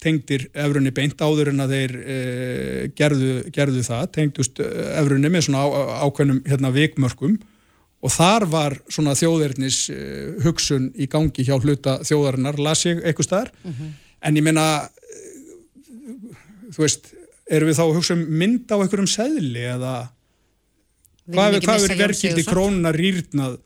tengdir 0.01 0.47
evrunni 0.64 0.95
beint 0.97 1.21
áður 1.21 1.53
en 1.53 1.64
að 1.64 1.75
þeir 1.77 1.95
e, 1.99 2.17
gerðu, 2.97 3.35
gerðu 3.53 3.85
það, 3.85 4.09
tengdust 4.17 4.64
eh, 4.64 4.89
evrunni 5.03 5.33
með 5.33 5.49
svona 5.49 5.64
á, 5.64 5.69
ákveðnum 6.09 6.41
hérna, 6.49 6.73
vikmörkum 6.73 7.37
og 8.05 8.12
þar 8.12 8.47
var 8.53 8.76
svona 8.92 9.14
þjóðverðnis 9.18 9.78
e, 9.90 10.01
hugsun 10.44 10.90
í 10.94 11.09
gangi 11.11 11.47
hjá 11.47 11.57
hluta 11.57 11.99
þjóðarinnar, 12.07 12.59
las 12.62 12.84
ég 12.86 13.01
eitthvað 13.03 13.28
staðar, 13.30 13.53
en 14.20 14.36
ég 14.36 14.44
meina 14.44 14.66
þú 16.74 16.84
veist, 16.84 17.12
erum 17.49 17.70
við 17.70 17.78
þá 17.78 17.84
hugsa 17.94 18.16
um 18.16 18.26
mynd 18.40 18.68
á 18.68 18.76
einhverjum 18.76 19.09
seðli 19.11 19.64
eða 19.70 19.94
hvað 21.32 21.57
er, 21.59 21.64
er 21.64 21.97
verkildi 22.03 22.18
Sigurðsson. 22.18 22.53
krónuna 22.53 22.92
rýrnað 22.94 23.57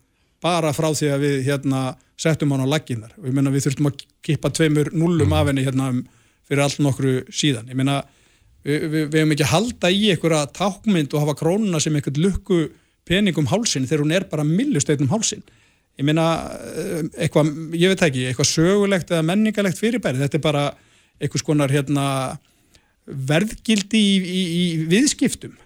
bara 0.41 0.73
frá 0.77 0.89
því 0.97 1.11
að 1.15 1.27
við 1.27 1.37
hérna 1.49 1.83
settum 2.21 2.53
hann 2.55 2.65
á 2.65 2.73
lagginnar 2.73 3.13
og 3.19 3.29
ég 3.29 3.37
meina 3.37 3.53
við 3.53 3.67
þurftum 3.67 3.91
að 3.91 4.07
kippa 4.25 4.53
tveimur 4.57 4.93
nullum 4.97 5.35
af 5.37 5.51
henni 5.51 5.65
hérna 5.67 5.91
um, 5.93 6.01
fyrir 6.49 6.65
allt 6.65 6.81
nokkru 6.83 7.13
síðan. 7.33 7.69
Ég 7.71 7.79
meina 7.79 8.01
við, 8.65 8.87
við, 8.93 9.05
við 9.13 9.19
hefum 9.21 9.35
ekki 9.37 9.47
að 9.47 9.55
halda 9.55 9.93
í 9.93 10.03
einhverja 10.15 10.43
tákmynd 10.57 11.15
og 11.15 11.25
hafa 11.25 11.37
krónuna 11.41 11.81
sem 11.83 11.97
einhvern 11.97 12.23
lukku 12.25 12.61
peningum 13.11 13.51
hálsin 13.51 13.89
þegar 13.91 14.05
hún 14.07 14.15
er 14.15 14.29
bara 14.31 14.47
millusteinnum 14.47 15.11
hálsin 15.11 15.43
ég 16.01 16.07
meina 16.09 16.27
eh, 16.57 17.03
eitthvað, 17.27 17.51
ég 17.77 17.93
veit 17.93 18.05
ekki, 18.07 18.29
eitthvað 18.31 18.49
sögulegt 18.51 19.11
eða 19.13 19.27
menningalegt 19.29 19.81
fyrirbæri, 19.81 20.21
þetta 20.23 20.39
er 20.39 20.45
bara 20.45 20.69
einhvers 21.21 21.45
konar 21.45 21.73
hérna 21.73 22.05
verðgildi 23.11 24.01
í, 24.01 24.15
í, 24.21 24.45
í 24.61 24.63
viðskiptum. 24.91 25.57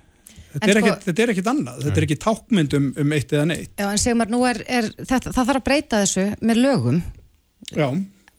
Þetta 0.54 0.70
er, 0.70 0.78
sko- 0.78 0.88
ekkit, 0.90 1.06
þetta 1.08 1.22
er 1.22 1.32
ekkit 1.32 1.50
annað, 1.50 1.78
þetta 1.82 2.00
er 2.00 2.06
ekki 2.06 2.18
tákmynd 2.22 2.76
um, 2.78 2.88
um 3.02 3.14
eitt 3.14 3.32
eða 3.34 3.46
neitt. 3.50 3.72
Já, 3.78 3.86
en 3.90 4.00
Sigmar, 4.00 4.30
nú 4.30 4.42
er, 4.46 4.60
er 4.70 4.90
þetta, 5.00 5.32
það 5.34 5.40
þarf 5.40 5.60
að 5.60 5.64
breyta 5.68 6.02
þessu 6.04 6.26
með 6.46 6.60
lögum. 6.62 7.00
Já, 7.74 7.88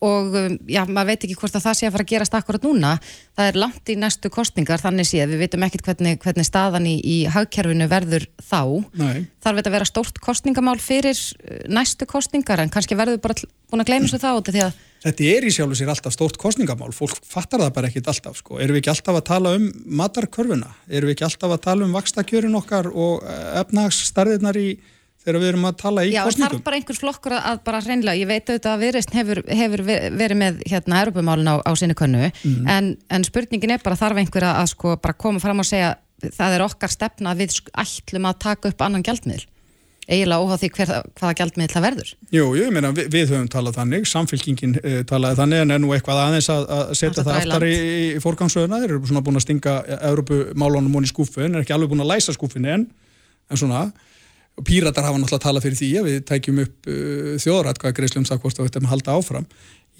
og 0.04 0.34
um, 0.36 0.56
já, 0.68 0.82
maður 0.84 1.12
veit 1.12 1.26
ekki 1.26 1.36
hvort 1.40 1.56
að 1.56 1.66
það 1.66 1.78
sé 1.78 1.88
að 1.88 1.94
fara 1.94 2.06
að 2.06 2.10
gerast 2.12 2.36
akkurat 2.36 2.66
núna. 2.66 2.94
Það 3.36 3.50
er 3.50 3.60
langt 3.62 3.92
í 3.92 3.96
næstu 4.00 4.30
kostningar, 4.32 4.82
þannig 4.82 5.08
séð, 5.08 5.32
við 5.32 5.44
veitum 5.44 5.66
ekkit 5.66 5.86
hvernig, 5.86 6.18
hvernig 6.24 6.48
staðan 6.48 6.88
í, 6.90 6.96
í 7.00 7.16
hagkerfinu 7.32 7.88
verður 7.90 8.28
þá. 8.42 8.60
nei 8.98 9.24
Þarf 9.46 9.60
þetta 9.60 9.70
að 9.70 9.76
vera 9.76 9.88
stórt 9.88 10.20
kostningamál 10.24 10.76
fyrir 10.82 11.16
uh, 11.16 11.62
næstu 11.70 12.08
kostningar 12.10 12.60
en 12.62 12.72
kannski 12.72 12.98
verður 12.98 13.22
bara 13.24 13.38
búin 13.70 13.84
að 13.84 13.92
gleyma 13.92 14.10
svo 14.10 14.20
þá 14.20 14.30
að 14.34 14.74
Þetta 15.06 15.26
er 15.30 15.44
í 15.46 15.50
sjálfu 15.54 15.76
sér 15.78 15.90
alltaf 15.92 16.14
stórt 16.14 16.38
kostningamál, 16.40 16.88
fólk 16.96 17.20
fattar 17.22 17.60
það 17.62 17.72
bara 17.76 17.90
ekkit 17.90 18.08
alltaf, 18.10 18.40
sko. 18.40 18.56
Erum 18.58 18.74
við 18.74 18.80
ekki 18.80 18.90
alltaf 18.90 19.18
að 19.20 19.26
tala 19.28 19.52
um 19.54 19.66
matarkörfuna? 20.00 20.70
Erum 20.88 21.10
við 21.10 21.14
ekki 21.14 21.26
alltaf 21.28 21.52
að 21.54 21.62
tala 21.68 21.86
um 21.86 21.94
vakstakjörin 21.94 22.56
okkar 22.58 22.88
og 22.90 23.22
efnagsstarðirnar 23.60 24.58
í, 24.58 24.70
þegar 25.26 25.40
við 25.42 25.48
erum 25.50 25.66
að 25.68 25.76
tala 25.82 26.04
í 26.06 26.12
Já, 26.14 26.20
en 26.22 26.28
kostningum? 26.30 26.54
þarf 26.56 26.64
bara 26.70 26.78
einhver 26.80 27.00
flokkur 27.02 27.34
að, 27.40 27.58
bara 27.66 27.80
hreinlega, 27.84 28.20
ég 28.22 28.30
veit 28.30 28.46
auðvitað 28.52 28.72
að 28.76 28.84
viðreist 28.86 29.12
hefur, 29.18 29.42
hefur 29.60 29.82
ve- 29.90 30.00
verið 30.22 30.40
með 30.44 30.62
hérna 30.70 31.02
Europamálin 31.04 31.50
á, 31.50 31.56
á 31.66 31.72
sinni 31.76 31.98
könnu, 31.98 32.30
Mhm. 32.44 32.68
en, 32.70 32.96
en 33.10 33.24
spurningin 33.26 33.74
er 33.76 33.82
bara 33.84 33.96
þarf 33.98 34.22
einhver 34.22 34.46
að, 34.54 34.70
sko 34.72 34.96
bara 34.96 35.12
koma 35.18 35.40
fram 35.42 35.58
og 35.60 35.66
segja 35.68 35.96
það 36.22 36.54
er 36.56 36.64
okkar 36.64 36.88
stefna 36.94 37.34
að 37.34 37.42
við 37.44 37.60
ætlum 37.76 38.24
að 38.30 38.38
taka 38.40 38.68
upp 38.72 38.80
annan 38.86 39.02
gjaldmiðl 39.04 39.44
eiginlega 40.06 40.38
óháð 40.38 40.60
því 40.62 40.68
hver, 40.76 40.90
hvaða 41.18 41.34
gjaldmiðl 41.40 41.72
það 41.74 41.82
verður 41.82 42.10
Jú, 42.30 42.44
ég 42.54 42.68
meina, 42.72 42.92
við, 42.94 43.08
við 43.10 43.32
höfum 43.34 43.48
talað 43.50 43.74
þannig, 43.80 44.04
samfélkingin 44.06 44.76
uh, 44.78 45.00
talaði 45.02 45.36
þannig 45.40 45.62
en 45.64 45.74
er 45.74 45.80
nú 45.82 45.90
eitthvað 45.96 46.20
aðeins 46.22 46.48
að, 46.54 46.62
að 46.76 46.92
setja 46.94 47.24
það 47.26 47.34
í 47.34 47.40
aftar 47.42 47.66
í, 47.66 47.74
í 48.14 48.20
fórgangsöðuna, 48.22 48.78
þeir 48.84 48.94
eru 48.94 49.10
svona 49.10 49.24
búin 49.26 49.40
að 49.40 49.44
stinga 49.48 49.74
Európumálunum 50.06 50.94
hún 50.94 51.08
í 51.08 51.10
skúfu, 51.10 51.42
en 51.42 51.58
er 51.58 51.64
ekki 51.66 51.74
alveg 51.74 51.90
búin 51.90 52.04
að 52.06 52.12
læsa 52.14 52.32
skúfinni 52.36 52.70
en, 52.76 52.86
en 53.50 53.60
svona, 53.60 53.82
píratar 54.64 55.04
hafa 55.04 55.18
náttúrulega 55.20 55.44
talað 55.44 55.66
fyrir 55.66 55.78
því 55.80 55.88
að 56.00 56.06
við 56.08 56.20
tækjum 56.30 56.60
upp 56.62 56.88
uh, 56.88 57.32
þjóðratkvæða 57.42 57.96
greiðslum 57.98 58.24
það 58.28 58.40
hvort 58.42 58.56
það 58.56 58.68
veitum 58.68 58.86
að 58.86 58.92
halda 58.94 59.16
áfram. 59.18 59.46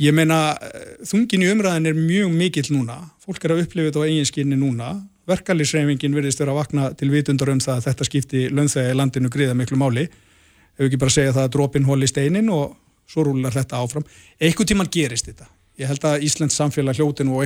Ég 0.01 0.17
meina, 0.17 0.39
uh, 0.55 0.87
þungin 1.09 1.45
í 1.45 1.51
umræðin 1.53 1.91
er 1.91 1.99
mjög 1.99 2.33
mikill 2.33 2.71
núna, 2.73 2.97
fólk 3.25 3.45
er 3.45 3.53
að 3.57 3.65
upplifa 3.67 3.91
þetta 3.91 4.01
á 4.01 4.09
eiginskinni 4.09 4.57
núna, 4.61 4.95
verkalýsreifingin 5.29 6.17
virðist 6.17 6.41
vera 6.41 6.55
að 6.55 6.61
vakna 6.63 6.89
til 6.97 7.11
vitundar 7.13 7.51
um 7.53 7.61
það 7.61 7.81
að 7.81 7.87
þetta 7.91 8.09
skipti 8.09 8.47
launþega 8.55 8.95
í 8.95 8.97
landinu 8.97 9.33
gríða 9.33 9.57
miklu 9.59 9.77
máli. 9.81 10.07
Ef 10.77 10.87
ekki 10.87 11.01
bara 11.03 11.13
segja 11.13 11.35
það 11.35 11.49
að 11.49 11.55
dropin 11.57 11.89
hóli 11.89 12.07
steinin 12.09 12.49
og 12.53 12.77
svo 13.11 13.25
rúlar 13.27 13.55
þetta 13.55 13.81
áfram. 13.83 14.07
Einhvern 14.39 14.69
tíman 14.71 14.91
gerist 14.93 15.27
þetta. 15.27 15.49
Ég 15.81 15.91
held 15.91 16.05
að 16.07 16.25
Íslands 16.25 16.57
samfélag 16.57 16.97
hljóti 16.97 17.27
nú 17.27 17.37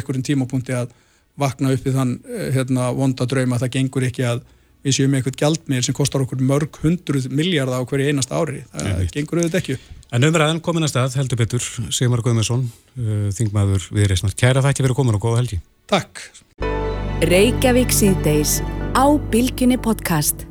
við 4.84 4.96
séum 4.96 5.10
með 5.12 5.20
eitthvað 5.20 5.40
gjaldmiðl 5.42 5.86
sem 5.86 5.96
kostar 5.96 6.24
okkur 6.24 6.44
mörg 6.50 6.80
hundruð 6.82 7.30
miljardar 7.30 7.82
á 7.82 7.88
hverju 7.88 8.10
einasta 8.10 8.38
ári 8.40 8.62
það 8.72 8.90
Einmitt. 8.90 9.14
gengur 9.16 9.40
auðvitað 9.40 9.60
ekki 9.60 9.76
upp. 9.76 9.88
En 10.10 10.26
umræðan 10.26 10.62
komin 10.64 10.86
að 10.86 10.92
stað, 10.94 11.16
heldur 11.20 11.38
betur, 11.38 11.66
Sigmar 11.94 12.22
Guðmundsson, 12.24 12.64
uh, 12.98 13.28
þingmaður 13.36 13.90
viðreisnar. 13.94 14.34
Kæra 14.34 14.64
þætti 14.64 14.86
verið 14.86 14.98
komin 14.98 15.18
og 15.20 15.22
góða 15.22 15.42
helgi. 15.42 15.60
Takk 15.90 16.24
Reykjavík 17.20 17.92
síðdeis 17.92 18.62
á 18.96 19.04
Bilginni 19.30 19.76
podcast. 19.76 20.46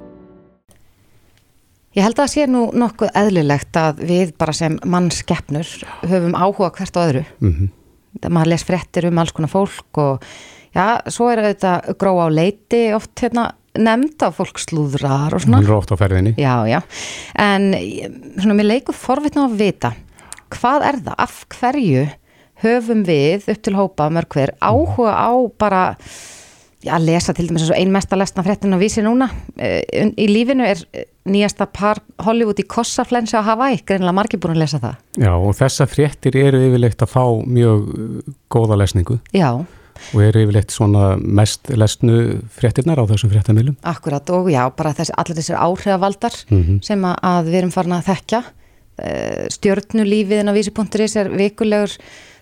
Ég 1.97 2.05
held 2.05 2.13
að 2.13 2.21
það 2.21 2.33
sé 2.35 2.43
nú 2.45 2.61
nokkuð 2.77 3.09
eðlilegt 3.17 3.79
að 3.81 4.03
við 4.05 4.35
bara 4.37 4.53
sem 4.53 4.75
mannskeppnur 4.85 5.71
höfum 6.05 6.37
áhuga 6.37 6.69
hvert 6.77 6.99
á 6.99 7.01
öðru. 7.01 7.23
Mm 7.41 7.53
-hmm. 7.53 7.69
Það 8.21 8.35
maður 8.37 8.51
les 8.53 8.63
fréttir 8.63 9.07
um 9.09 9.17
alls 9.17 9.31
konar 9.31 9.49
fólk 9.49 9.97
og 9.97 10.21
já, 10.75 11.01
svo 11.09 11.31
er 11.31 11.41
þetta 11.41 11.97
gró 11.97 12.13
á 12.21 12.27
leiti 12.29 12.93
oft 12.93 13.17
hérna 13.17 13.51
nefnd 13.77 14.25
að 14.25 14.37
fólk 14.39 14.61
slúðrar 14.61 15.35
og 15.37 15.43
svona. 15.43 15.61
Hún 15.61 15.69
er 15.69 15.75
oft 15.77 15.93
á 15.93 15.97
ferðinni. 15.99 16.33
Já, 16.39 16.55
já. 16.69 16.79
En 17.37 17.69
svona, 18.39 18.57
mér 18.57 18.71
leikur 18.73 18.97
forvitna 18.97 19.45
að 19.49 19.59
vita 19.61 19.93
hvað 20.49 20.87
er 20.89 20.99
það, 21.05 21.15
af 21.21 21.45
hverju 21.59 22.07
höfum 22.63 23.05
við 23.07 23.45
upp 23.53 23.61
til 23.63 23.75
hópa 23.77 24.09
mörg 24.11 24.33
hver 24.35 24.55
áhuga 24.59 25.13
á 25.13 25.31
bara 25.61 25.83
já, 26.83 26.95
að 26.97 27.05
lesa 27.05 27.35
til 27.37 27.45
dæmis 27.47 27.63
eins 27.63 27.71
og 27.71 27.77
ein 27.77 27.93
mesta 27.93 28.17
lesna 28.19 28.43
fréttin 28.43 28.73
á 28.75 28.81
vísi 28.81 29.03
núna 29.05 29.29
Eh, 29.59 29.83
í 30.15 30.27
lífinu 30.31 30.63
er 30.63 30.79
nýjasta 31.29 31.67
par 31.67 31.99
Hollywood 32.23 32.61
í 32.61 32.65
kossaflensi 32.67 33.35
á 33.35 33.43
Hawaii, 33.43 33.81
greinlega 33.85 34.15
margir 34.15 34.39
búin 34.39 34.55
að 34.55 34.63
lesa 34.63 34.79
það. 34.79 34.95
Já, 35.19 35.31
og 35.35 35.51
þessa 35.57 35.87
fréttir 35.91 36.37
eru 36.39 36.61
yfirleitt 36.69 37.03
að 37.03 37.11
fá 37.11 37.23
mjög 37.43 37.89
góða 38.49 38.77
lesningu 38.79 39.19
Já, 39.35 39.49
og 40.13 40.21
eru 40.21 40.43
yfirleitt 40.45 40.71
svona 40.71 41.17
mest 41.19 41.69
lesnu 41.69 42.39
fréttirnar 42.59 42.99
á 42.99 43.05
þessum 43.09 43.31
fréttamilum. 43.33 43.75
akkurat 43.83 44.29
og 44.29 44.47
já, 44.51 44.63
bara 44.75 44.93
þessi, 44.93 45.13
allir 45.17 45.35
þessir 45.41 45.57
áhrifavaldar 45.59 46.35
Mhm. 46.51 46.79
sem 46.83 47.01
að, 47.01 47.45
við 47.49 47.55
erum 47.63 47.71
farin 47.71 47.97
að 47.99 48.05
þekka 48.13 48.43
Eh, 48.99 49.45
stjörnulífið 49.47 50.41
en 50.41 50.49
á 50.51 50.53
vísi.is 50.53 51.13
er 51.15 51.29
vikulegur 51.31 51.93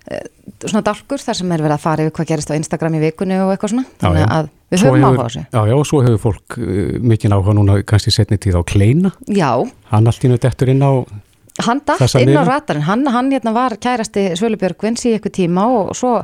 eh, 0.10 0.24
svona 0.66 0.82
dálkur 0.82 1.22
þar 1.22 1.36
sem 1.38 1.52
er 1.54 1.62
verið 1.62 1.76
að 1.76 1.84
fara 1.84 2.02
yfir 2.08 2.16
hvað 2.18 2.28
gerist 2.32 2.50
á 2.50 2.58
Instagram 2.58 2.96
í 2.98 3.02
vikunni 3.04 3.38
og 3.38 3.52
eitthvað 3.54 3.74
svona 3.76 3.86
þannig 4.02 4.24
já. 4.24 4.30
að 4.40 4.50
við 4.74 4.82
höfum 4.82 5.06
áhuga 5.06 5.22
á 5.22 5.28
þessu 5.28 5.44
Já, 5.54 5.62
já, 5.70 5.76
og 5.78 5.86
svo 5.86 6.02
hefur 6.02 6.18
fólk 6.24 6.58
uh, 6.58 6.98
mikinn 7.12 7.36
áhuga 7.38 7.54
núna 7.54 7.76
kannski 7.86 8.10
setni 8.16 8.40
tíð 8.42 8.58
á 8.58 8.62
Kleina. 8.66 9.12
Já, 9.30 9.52
Hann 9.92 10.08
allt 10.10 10.26
í 10.26 10.32
nú 10.34 10.40
dettur 10.42 10.70
inn 10.74 10.82
á, 10.82 11.06
hann 11.62 11.82
Þessa 11.86 12.22
inn 12.26 12.34
á 12.34 12.42
ratarinn 12.50 12.88
hann, 12.90 13.06
hann 13.06 13.30
hérna 13.38 13.54
var 13.54 13.78
kærasti 13.78 14.32
Svölubjörg 14.34 14.82
Vins 14.82 15.06
í 15.06 15.14
eitthvað 15.14 15.38
tíma 15.38 15.68
og 15.70 15.94
svo 15.94 16.24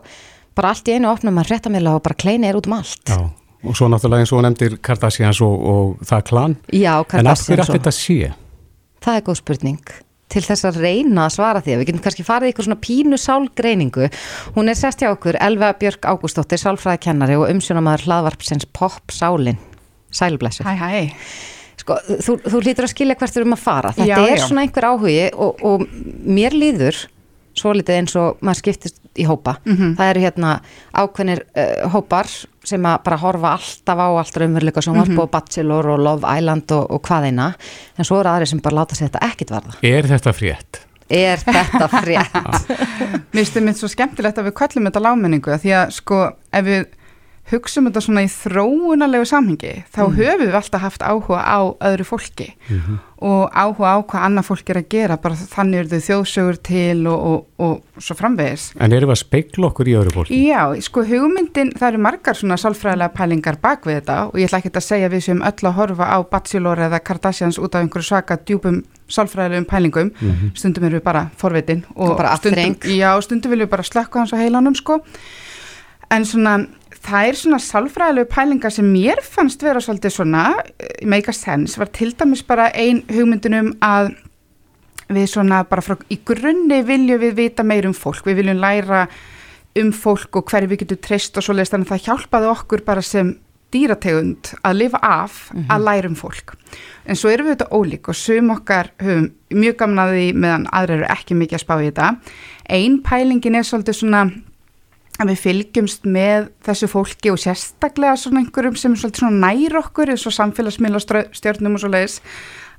bara 0.56 0.74
allt 0.74 0.88
í 0.92 0.96
einu 0.98 1.10
opnum 1.12 1.34
maður 1.38 1.54
fréttamila 1.54 1.96
og 1.98 2.04
bara 2.06 2.16
kleini 2.20 2.50
er 2.50 2.58
út 2.60 2.68
um 2.70 2.78
allt 2.78 3.10
já, 3.10 3.20
og 3.64 3.76
svo 3.80 3.88
náttúrulega 3.92 4.26
eins 4.26 4.34
og 4.36 4.42
nefndir 4.46 4.78
Kardashians 4.84 5.42
og, 5.46 5.54
og 5.74 6.08
það 6.08 6.24
klan. 6.30 6.56
Já, 6.72 6.96
En 7.00 7.04
af 7.04 7.06
hverju 7.06 7.14
Kardashians 7.14 7.70
allt 7.70 7.78
þetta 7.78 7.94
sé? 7.96 8.34
Það 9.04 9.20
er 9.20 9.24
góð 9.30 9.40
spurning 9.42 9.80
til 10.34 10.42
þess 10.42 10.66
að 10.66 10.78
reyna 10.82 11.28
að 11.28 11.34
svara 11.36 11.60
því 11.62 11.76
við 11.78 11.88
getum 11.92 12.02
kannski 12.02 12.24
farið 12.26 12.48
í 12.48 12.52
eitthvað 12.54 12.66
svona 12.66 12.82
pínu 12.82 13.18
sálgreiningu 13.22 14.08
hún 14.56 14.72
er 14.72 14.78
sest 14.80 15.04
hjá 15.04 15.12
okkur, 15.14 15.38
Elva 15.46 15.74
Björk 15.78 16.08
Ágústóttir 16.10 16.58
sálfræðikennari 16.62 17.36
og 17.38 17.52
umsjónamaður 17.54 18.08
hlaðvarpsins 18.08 18.66
Pop 18.74 19.14
Sálin 19.14 19.60
Sælblessu 20.14 20.66
Hæ, 20.66 20.74
hæ. 20.80 21.14
sko, 21.84 22.00
þú, 22.26 22.38
þú 22.50 22.62
hlýtur 22.64 22.88
að 22.88 22.94
skilja 22.96 23.18
hvert 23.20 23.36
við 23.36 23.44
erum 23.44 23.56
að 23.58 23.62
fara 23.68 23.92
þetta 23.94 24.10
Já, 24.10 24.18
er 24.26 24.42
já. 24.42 24.46
svona 24.48 24.66
einhver 24.66 24.88
áhugi 24.90 25.20
og, 25.36 25.62
og 25.70 25.86
mér 26.40 26.58
líður 26.58 27.04
svo 27.58 27.74
litið 27.78 27.98
eins 28.00 28.16
og 28.20 28.40
maður 28.42 28.60
skiptist 28.64 29.00
í 29.20 29.26
hópa 29.30 29.58
Mhm. 29.66 29.92
það 30.00 30.10
eru 30.10 30.22
hérna 30.24 30.52
ákveðnir 30.98 31.42
uh, 31.54 31.90
hópar 31.94 32.30
sem 32.64 32.82
að 32.88 33.04
bara 33.06 33.18
horfa 33.22 33.52
alltaf 33.58 34.00
á 34.02 34.08
allt 34.18 34.38
raunveruleika 34.42 34.82
sem 34.82 34.96
varp 34.98 35.20
og 35.20 35.30
Bachelor 35.32 35.90
og 35.94 36.00
Love 36.00 36.38
Island 36.38 36.72
og, 36.72 36.88
og 36.92 37.02
hvað 37.06 37.28
eina 37.30 37.52
en 38.00 38.06
svo 38.08 38.20
eru 38.22 38.30
aðri 38.32 38.48
sem 38.50 38.60
bara 38.64 38.80
láta 38.82 38.96
sig 38.96 39.10
þetta 39.12 39.22
ekkit 39.30 39.52
varða 39.54 39.76
Er 39.84 40.08
þetta 40.10 40.34
frétt? 40.34 40.80
er 41.14 41.38
þetta 41.44 41.88
frétt 41.92 42.34
Mér 43.34 43.44
finnst 43.44 43.54
þetta 43.60 43.78
svo 43.78 43.90
skemmtilegt 43.92 44.38
að 44.40 44.48
við 44.50 44.56
köllum 44.62 44.88
þetta 44.90 45.04
lágmenningu 45.04 45.58
því 45.62 45.74
að 45.78 45.92
sko 46.00 46.20
ef 46.54 46.66
við 46.66 46.86
hugsa 47.52 47.82
um 47.82 47.88
þetta 47.90 48.02
svona 48.06 48.22
í 48.24 48.30
þróunarlegu 48.32 49.26
samhengi 49.28 49.74
þá 49.92 50.00
Mm. 50.08 50.14
höfum 50.18 50.42
við 50.48 50.56
alltaf 50.56 50.82
haft 50.82 51.02
áhuga 51.04 51.42
á 51.44 51.60
öðru 51.90 52.06
fólki 52.08 52.46
og 53.24 53.52
áhuga 53.52 53.90
á 53.94 53.98
hvað 54.04 54.24
annað 54.28 54.48
fólk 54.48 54.70
er 54.72 54.78
að 54.80 54.88
gera 54.90 55.18
bara 55.18 55.36
þannig 55.36 55.80
eru 55.80 55.90
þau 55.92 56.06
þjóðsögur 56.08 56.58
til 56.64 57.08
og, 57.08 57.20
og, 57.24 57.46
og 57.64 58.02
svo 58.04 58.16
framvegis. 58.20 58.70
En 58.80 58.92
erum 58.96 59.12
við 59.12 59.16
að 59.16 59.22
speikla 59.24 59.68
okkur 59.70 59.88
í 59.92 59.96
öðru 60.00 60.14
fólki? 60.16 60.40
Já, 60.48 60.64
sko 60.88 61.04
hugmyndin, 61.08 61.72
það 61.76 61.88
eru 61.94 62.02
margar 62.04 62.36
svona 62.40 62.58
sálfræðilega 62.60 63.14
pælingar 63.16 63.60
bak 63.64 63.86
við 63.88 64.00
þetta 64.02 64.18
og 64.32 64.40
ég 64.40 64.48
ætla 64.50 64.60
ekki 64.64 64.74
að 64.76 64.88
segja 64.88 65.12
við 65.14 65.24
séum 65.28 65.44
öll 65.44 65.68
að 65.70 65.78
horfa 65.78 66.10
á 66.16 66.18
Bachelor 66.32 66.84
eða 66.88 67.00
Kardashians 67.04 67.60
út 67.60 67.76
af 67.76 67.84
einhverju 67.84 68.08
svaka 68.08 68.40
djúpum 68.44 68.82
sálfræðilegum 69.08 69.68
pælingum. 69.72 70.12
Stundum 70.56 70.84
erum 70.90 71.00
við 71.00 71.06
bara 71.08 71.28
forvitin 71.38 71.84
og 71.96 72.16
bara 72.18 72.36
stundum, 72.40 72.76
já, 72.88 73.12
stundum 73.22 73.52
viljum 73.52 73.68
við 73.68 73.74
bara 73.76 73.84
slökka 73.88 74.20
hans 74.24 74.32
á 74.36 74.40
heilanum 74.40 74.76
sko. 74.76 75.00
En 76.12 76.26
svona 76.30 76.60
það 77.04 77.30
er 77.30 77.40
svona 77.40 77.60
sálfræðilegu 77.62 78.30
pælingar 78.32 78.74
sem 78.74 78.88
mér 78.88 79.22
fannst 79.26 79.64
vera 79.64 79.82
svolítið 79.84 80.16
svona 80.16 80.46
eh, 80.78 81.04
make 81.08 81.32
a 81.32 81.36
sense, 81.36 81.78
var 81.80 81.92
til 81.92 82.14
dæmis 82.18 82.44
bara 82.48 82.70
ein 82.72 83.04
hugmyndunum 83.12 83.74
að 83.84 84.14
við 85.14 85.30
svona 85.34 85.64
bara 85.68 85.84
frá 85.84 85.98
í 86.12 86.20
grunni 86.26 86.82
viljum 86.88 87.22
við 87.22 87.40
vita 87.42 87.66
meir 87.68 87.88
um 87.90 87.96
fólk, 87.98 88.24
við 88.26 88.42
viljum 88.42 88.62
læra 88.64 89.08
um 89.80 89.90
fólk 89.96 90.38
og 90.40 90.48
hverju 90.50 90.70
við 90.72 90.84
getum 90.84 91.02
treyst 91.04 91.38
og 91.38 91.46
svoleiðist 91.46 91.74
þannig 91.74 91.90
að 91.90 91.96
það 91.96 92.08
hjálpaði 92.08 92.50
okkur 92.54 92.86
bara 92.86 93.04
sem 93.06 93.34
dýrategund 93.74 94.52
að 94.62 94.78
lifa 94.78 95.00
af 95.02 95.38
að 95.74 95.86
læra 95.88 96.10
um 96.12 96.18
fólk. 96.18 96.54
En 97.10 97.18
svo 97.18 97.32
erum 97.34 97.50
við 97.50 97.56
þetta 97.58 97.74
ólík 97.74 98.10
og 98.12 98.18
sum 98.18 98.52
okkar 98.54 98.92
höfum 99.02 99.32
mjög 99.54 99.80
gamnaði 99.82 100.28
meðan 100.38 100.68
aðra 100.70 101.00
eru 101.00 101.08
ekki 101.10 101.38
mikið 101.40 101.58
að 101.58 101.64
spá 101.64 101.74
í 101.80 101.88
þetta. 101.88 102.12
Ein 102.70 103.00
pælingin 103.06 103.58
er 103.58 103.66
svolítið 103.66 103.98
svona 103.98 104.24
að 105.22 105.30
við 105.30 105.40
fylgjumst 105.44 106.06
með 106.10 106.48
þessu 106.66 106.88
fólki 106.90 107.32
og 107.32 107.38
sérstaklega 107.42 108.16
svona 108.18 108.42
einhverjum 108.42 108.76
sem 108.80 108.96
er 108.98 109.14
svona 109.14 109.48
nær 109.54 109.76
okkur 109.84 110.10
eins 110.14 110.26
og 110.28 110.34
samfélagsmiðla 110.34 111.02
stjórnum 111.38 111.76
og 111.78 111.84
svo 111.84 111.92
leiðis 111.94 112.16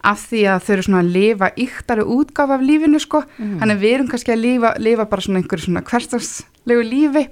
af 0.04 0.20
því 0.28 0.40
að 0.52 0.64
þau 0.66 0.72
eru 0.74 0.82
svona 0.84 0.98
að 1.00 1.12
lifa 1.14 1.48
yktari 1.64 2.02
útgáf 2.04 2.50
af 2.52 2.60
lífinu 2.60 2.98
sko. 3.00 3.22
Þannig 3.38 3.78
við 3.80 3.94
erum 3.94 4.08
kannski 4.12 4.34
að 4.34 4.42
lifa, 4.42 4.72
lifa 4.82 5.06
bara 5.08 5.22
svona 5.24 5.40
einhverju 5.40 5.64
svona 5.68 5.82
hverstagslegu 5.88 6.82
lífi 6.84 7.22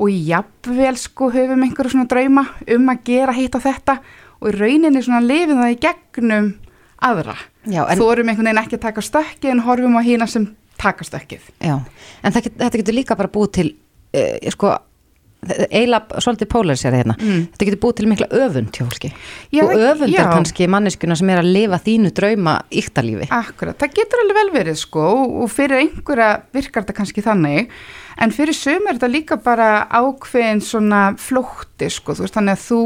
og 0.00 0.08
jafnvel 0.10 0.96
sko 0.98 1.28
höfum 1.30 1.62
einhverju 1.68 1.92
svona 1.92 2.08
drauma 2.10 2.46
um 2.74 2.88
að 2.90 3.04
gera 3.06 3.32
hitt 3.36 3.54
á 3.54 3.60
þetta 3.62 3.98
og 4.40 4.48
í 4.50 4.56
rauninni 4.56 5.02
svona 5.04 5.20
lifum 5.22 5.60
það 5.60 5.74
í 5.76 5.78
gegnum 5.84 6.48
aðra. 7.04 7.36
Já, 7.68 7.84
en- 7.86 7.98
þú 8.00 8.08
erum 8.16 8.28
einhvern 8.32 8.48
veginn 8.50 8.62
ekki 8.64 8.78
að 8.80 8.84
taka 8.88 9.04
stökkið 9.04 9.50
en 9.52 9.62
horfum 9.68 10.00
á 10.00 10.02
hína 10.02 10.26
sem 10.26 10.48
taka 10.80 11.04
stökkið. 11.04 11.46
Já, 11.60 11.76
en 12.24 12.32
þetta 12.32 12.76
getur 12.80 12.94
líka 12.96 13.14
bara 13.16 13.28
búið 13.28 13.52
til 13.52 13.70
uh, 14.14 14.50
sko 14.54 14.76
eiginlega 15.40 16.20
svolítið 16.20 16.48
polarisera 16.52 17.00
hérna. 17.00 17.14
Þetta 17.16 17.66
getur 17.66 17.80
búið 17.80 17.96
til 18.00 18.08
mikla 18.10 18.28
öfund 18.42 18.74
hjá 18.76 18.82
fólki. 18.84 19.10
Já, 19.54 19.62
og 19.64 19.72
öfund 19.72 20.12
já. 20.12 20.20
er 20.20 20.32
kannski 20.34 20.68
manneskuna 20.68 21.16
sem 21.16 21.32
er 21.32 21.40
að 21.40 21.52
lifa 21.54 21.78
þínu 21.86 22.12
drauma 22.16 22.56
yktarlífi 22.68 23.30
Akkurat, 23.32 23.78
það 23.80 23.94
getur 23.96 24.22
alveg 24.24 24.40
vel 24.40 24.52
verið 24.58 24.80
sko 24.82 25.06
og 25.14 25.38
og 25.44 25.52
fyrir 25.52 25.80
einhverja 25.80 26.30
virkar 26.52 26.84
þetta 26.84 26.96
kannski 26.98 27.24
þannig. 27.24 27.70
En 28.20 28.34
fyrir 28.36 28.56
söm 28.56 28.88
er 28.88 28.98
þetta 28.98 29.12
líka 29.14 29.40
bara 29.40 29.70
ákveðin 29.88 30.60
svona 30.64 31.02
flótti 31.16 31.88
sko, 31.88 32.18
þú 32.18 32.26
veist 32.26 32.36
þannig 32.36 32.58
að 32.58 32.66
þú, 32.66 32.82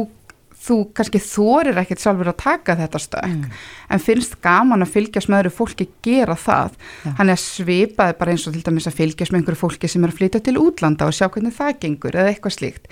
þú 0.64 0.76
kannski 0.96 1.20
þorir 1.20 1.78
ekkert 1.82 2.02
sjálfur 2.02 2.30
að 2.32 2.38
taka 2.40 2.76
þetta 2.78 3.00
stökk. 3.02 3.48
En 3.92 4.02
finnst 4.02 4.38
gaman 4.44 4.84
að 4.84 4.94
fylgjast 4.94 5.30
með 5.30 5.42
öðru 5.42 5.52
fólki 5.58 5.88
gera 6.04 6.36
það, 6.40 6.78
þannig 7.04 7.36
að 7.36 7.42
svipaði 7.44 8.16
bara 8.20 8.34
eins 8.34 8.46
og 8.48 8.56
til 8.56 8.64
dæmis 8.64 8.88
að 8.88 8.98
fylgjast 9.00 9.34
með 9.34 9.42
einhverju 9.42 9.60
fólki 9.60 9.90
sem 9.92 10.06
er 10.06 10.14
að 10.14 10.20
flytja 10.20 10.42
til 10.44 10.56
útlanda 10.62 11.08
og 11.08 11.16
sjá 11.16 11.28
hvernig 11.28 11.56
það 11.56 11.80
gengur 11.84 12.16
eða 12.16 12.32
eitthvað 12.32 12.56
slíkt. 12.56 12.88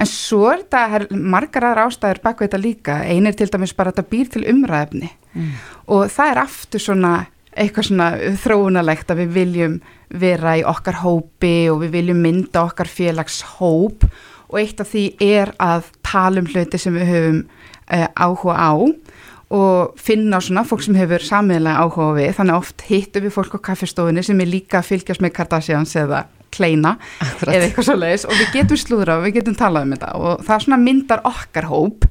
En 0.00 0.10
svo 0.10 0.48
er 0.50 0.64
þetta 0.64 0.82
er 0.98 1.06
margar 1.12 1.68
aðra 1.68 1.86
ástæður 1.88 2.22
bak 2.24 2.40
við 2.40 2.50
þetta 2.50 2.62
líka, 2.62 2.98
ein 3.06 3.28
er 3.30 3.38
til 3.38 3.50
dæmis 3.52 3.76
bara 3.76 3.92
að 3.92 4.00
þetta 4.00 4.12
býr 4.16 4.32
til 4.32 4.46
umræðefni 4.50 5.12
og 5.88 6.10
það 6.12 6.30
er 6.30 6.40
aftur 6.42 6.82
svona 6.82 7.12
eitthvað 7.52 7.88
svona 7.88 8.08
þróunalegt 8.40 9.10
að 9.12 9.22
við 9.22 9.34
viljum 9.36 9.78
vera 10.22 10.56
í 10.60 10.64
okkar 10.68 11.00
hópi 11.02 11.56
og 11.72 11.82
við 11.84 11.96
viljum 11.98 12.22
mynda 12.24 12.64
okkar 12.64 12.88
félagshóp 12.88 14.06
og 14.52 14.60
eitt 14.60 14.80
af 14.82 14.92
því 14.92 15.04
er 15.24 15.54
að 15.62 15.88
tala 16.06 16.42
um 16.42 16.48
hluti 16.52 16.80
sem 16.80 16.94
við 16.96 17.10
höfum 17.10 17.40
uh, 17.42 18.06
áhuga 18.14 18.56
á 18.60 18.72
og 19.52 19.98
finna 20.00 20.40
svona 20.40 20.64
fólk 20.64 20.84
sem 20.86 20.96
hefur 20.96 21.24
samiðlega 21.24 21.82
áhuga 21.84 22.12
við, 22.16 22.30
þannig 22.38 22.60
oft 22.62 22.84
hittum 22.88 23.26
við 23.26 23.34
fólk 23.34 23.58
á 23.60 23.66
kaffestofunni 23.68 24.24
sem 24.24 24.40
er 24.40 24.48
líka 24.48 24.80
að 24.80 24.92
fylgjast 24.92 25.24
með 25.24 25.34
Kardashians 25.36 25.92
eða 26.00 26.24
kleina 26.52 26.96
Akkurat. 27.20 27.54
eða 27.54 27.66
eitthvað 27.66 27.88
svo 27.88 27.96
leiðis 27.98 28.26
og 28.28 28.34
við 28.36 28.54
getum 28.56 28.80
slúðra 28.80 29.18
og 29.18 29.26
við 29.26 29.38
getum 29.38 29.56
talað 29.56 29.86
um 29.86 29.94
þetta. 29.96 30.12
Og 30.20 30.44
það 30.46 30.64
svona 30.66 30.80
myndar 30.80 31.24
okkar 31.28 31.68
hóp 31.70 32.08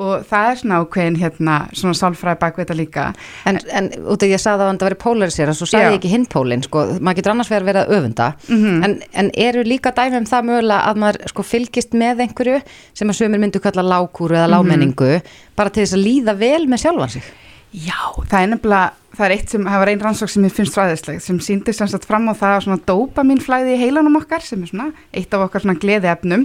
og 0.00 0.22
það 0.24 0.46
er 0.48 0.60
svona 0.62 0.78
ákveðin 0.80 1.18
hérna 1.20 1.56
svona 1.76 1.96
sálfræði 1.98 2.40
bakveita 2.40 2.76
líka. 2.76 3.10
En, 3.48 3.58
en 3.76 3.90
út 4.08 4.24
af 4.24 4.30
ég 4.30 4.40
sagði 4.40 4.64
að 4.64 4.70
það 4.80 4.86
væri 4.88 4.98
polarisera 5.02 5.54
svo 5.56 5.68
sagði 5.68 5.84
Já. 5.84 5.90
ég 5.92 5.98
ekki 5.98 6.12
hinn 6.14 6.24
pólinn 6.32 6.64
sko, 6.64 6.86
maður 6.96 7.18
getur 7.20 7.34
annars 7.34 7.52
verið 7.52 7.66
að 7.66 7.72
vera 7.72 7.84
öfunda. 7.98 8.30
Mhm. 8.48 8.82
en, 8.88 8.96
en 9.12 9.30
eru 9.36 9.66
líka 9.68 9.92
dæmi 9.92 10.22
um 10.22 10.30
það 10.32 10.48
mögulega 10.48 10.88
að 10.88 11.02
maður 11.04 11.28
sko 11.34 11.44
fylgist 11.44 11.92
með 11.92 12.24
einhverju 12.26 12.62
sem 12.94 13.12
að 13.12 13.20
sömur 13.20 13.44
myndu 13.44 13.60
kalla 13.60 13.84
lágkúru 13.84 14.38
eða 14.38 14.50
lámenningu 14.56 15.20
bara 15.56 15.70
til 15.70 15.84
þess 15.84 15.98
að 15.98 16.06
líða 16.06 16.38
vel 16.40 16.66
með 16.66 16.86
sjálfan 16.86 17.16
sig? 17.18 17.32
Já, 17.72 17.96
það 18.28 18.42
er 18.42 18.48
nefnilega, 18.52 18.88
það 19.16 19.24
er 19.24 19.32
eitt 19.32 19.52
sem, 19.52 19.62
það 19.64 19.80
var 19.80 19.90
einn 19.92 20.02
rannsók 20.04 20.28
sem 20.28 20.44
ég 20.44 20.52
finnst 20.52 20.74
fræðislegt 20.76 21.24
sem 21.24 21.38
síndi 21.40 21.72
sem 21.72 21.88
sagt 21.88 22.04
fram 22.04 22.28
á 22.28 22.36
það 22.36 22.56
að 22.56 22.64
svona 22.66 22.82
dópamínflæði 22.90 23.72
í 23.72 23.80
heilanum 23.80 24.18
okkar 24.20 24.44
sem 24.44 24.60
er 24.60 24.68
svona 24.68 24.90
eitt 25.08 25.32
af 25.32 25.46
okkar 25.46 25.64
svona 25.64 25.78
gleðiefnum 25.80 26.44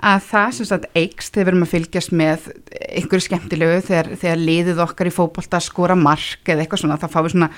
að 0.00 0.22
það 0.30 0.54
sem 0.56 0.68
sagt 0.68 0.86
eikst 0.96 1.34
þegar 1.34 1.46
við 1.46 1.52
erum 1.52 1.64
að 1.66 1.72
fylgjast 1.74 2.14
með 2.16 2.46
einhverju 2.88 3.26
skemmtilegu 3.26 3.80
þegar, 3.86 4.10
þegar 4.22 4.42
liðið 4.48 4.82
okkar 4.86 5.10
í 5.10 5.14
fótbolta 5.14 5.60
skora 5.64 5.96
mark 5.98 6.48
eða 6.48 6.64
eitthvað 6.64 6.82
svona, 6.84 6.98
þá 7.00 7.08
fáum 7.12 7.26
við 7.26 7.34
svona 7.34 7.50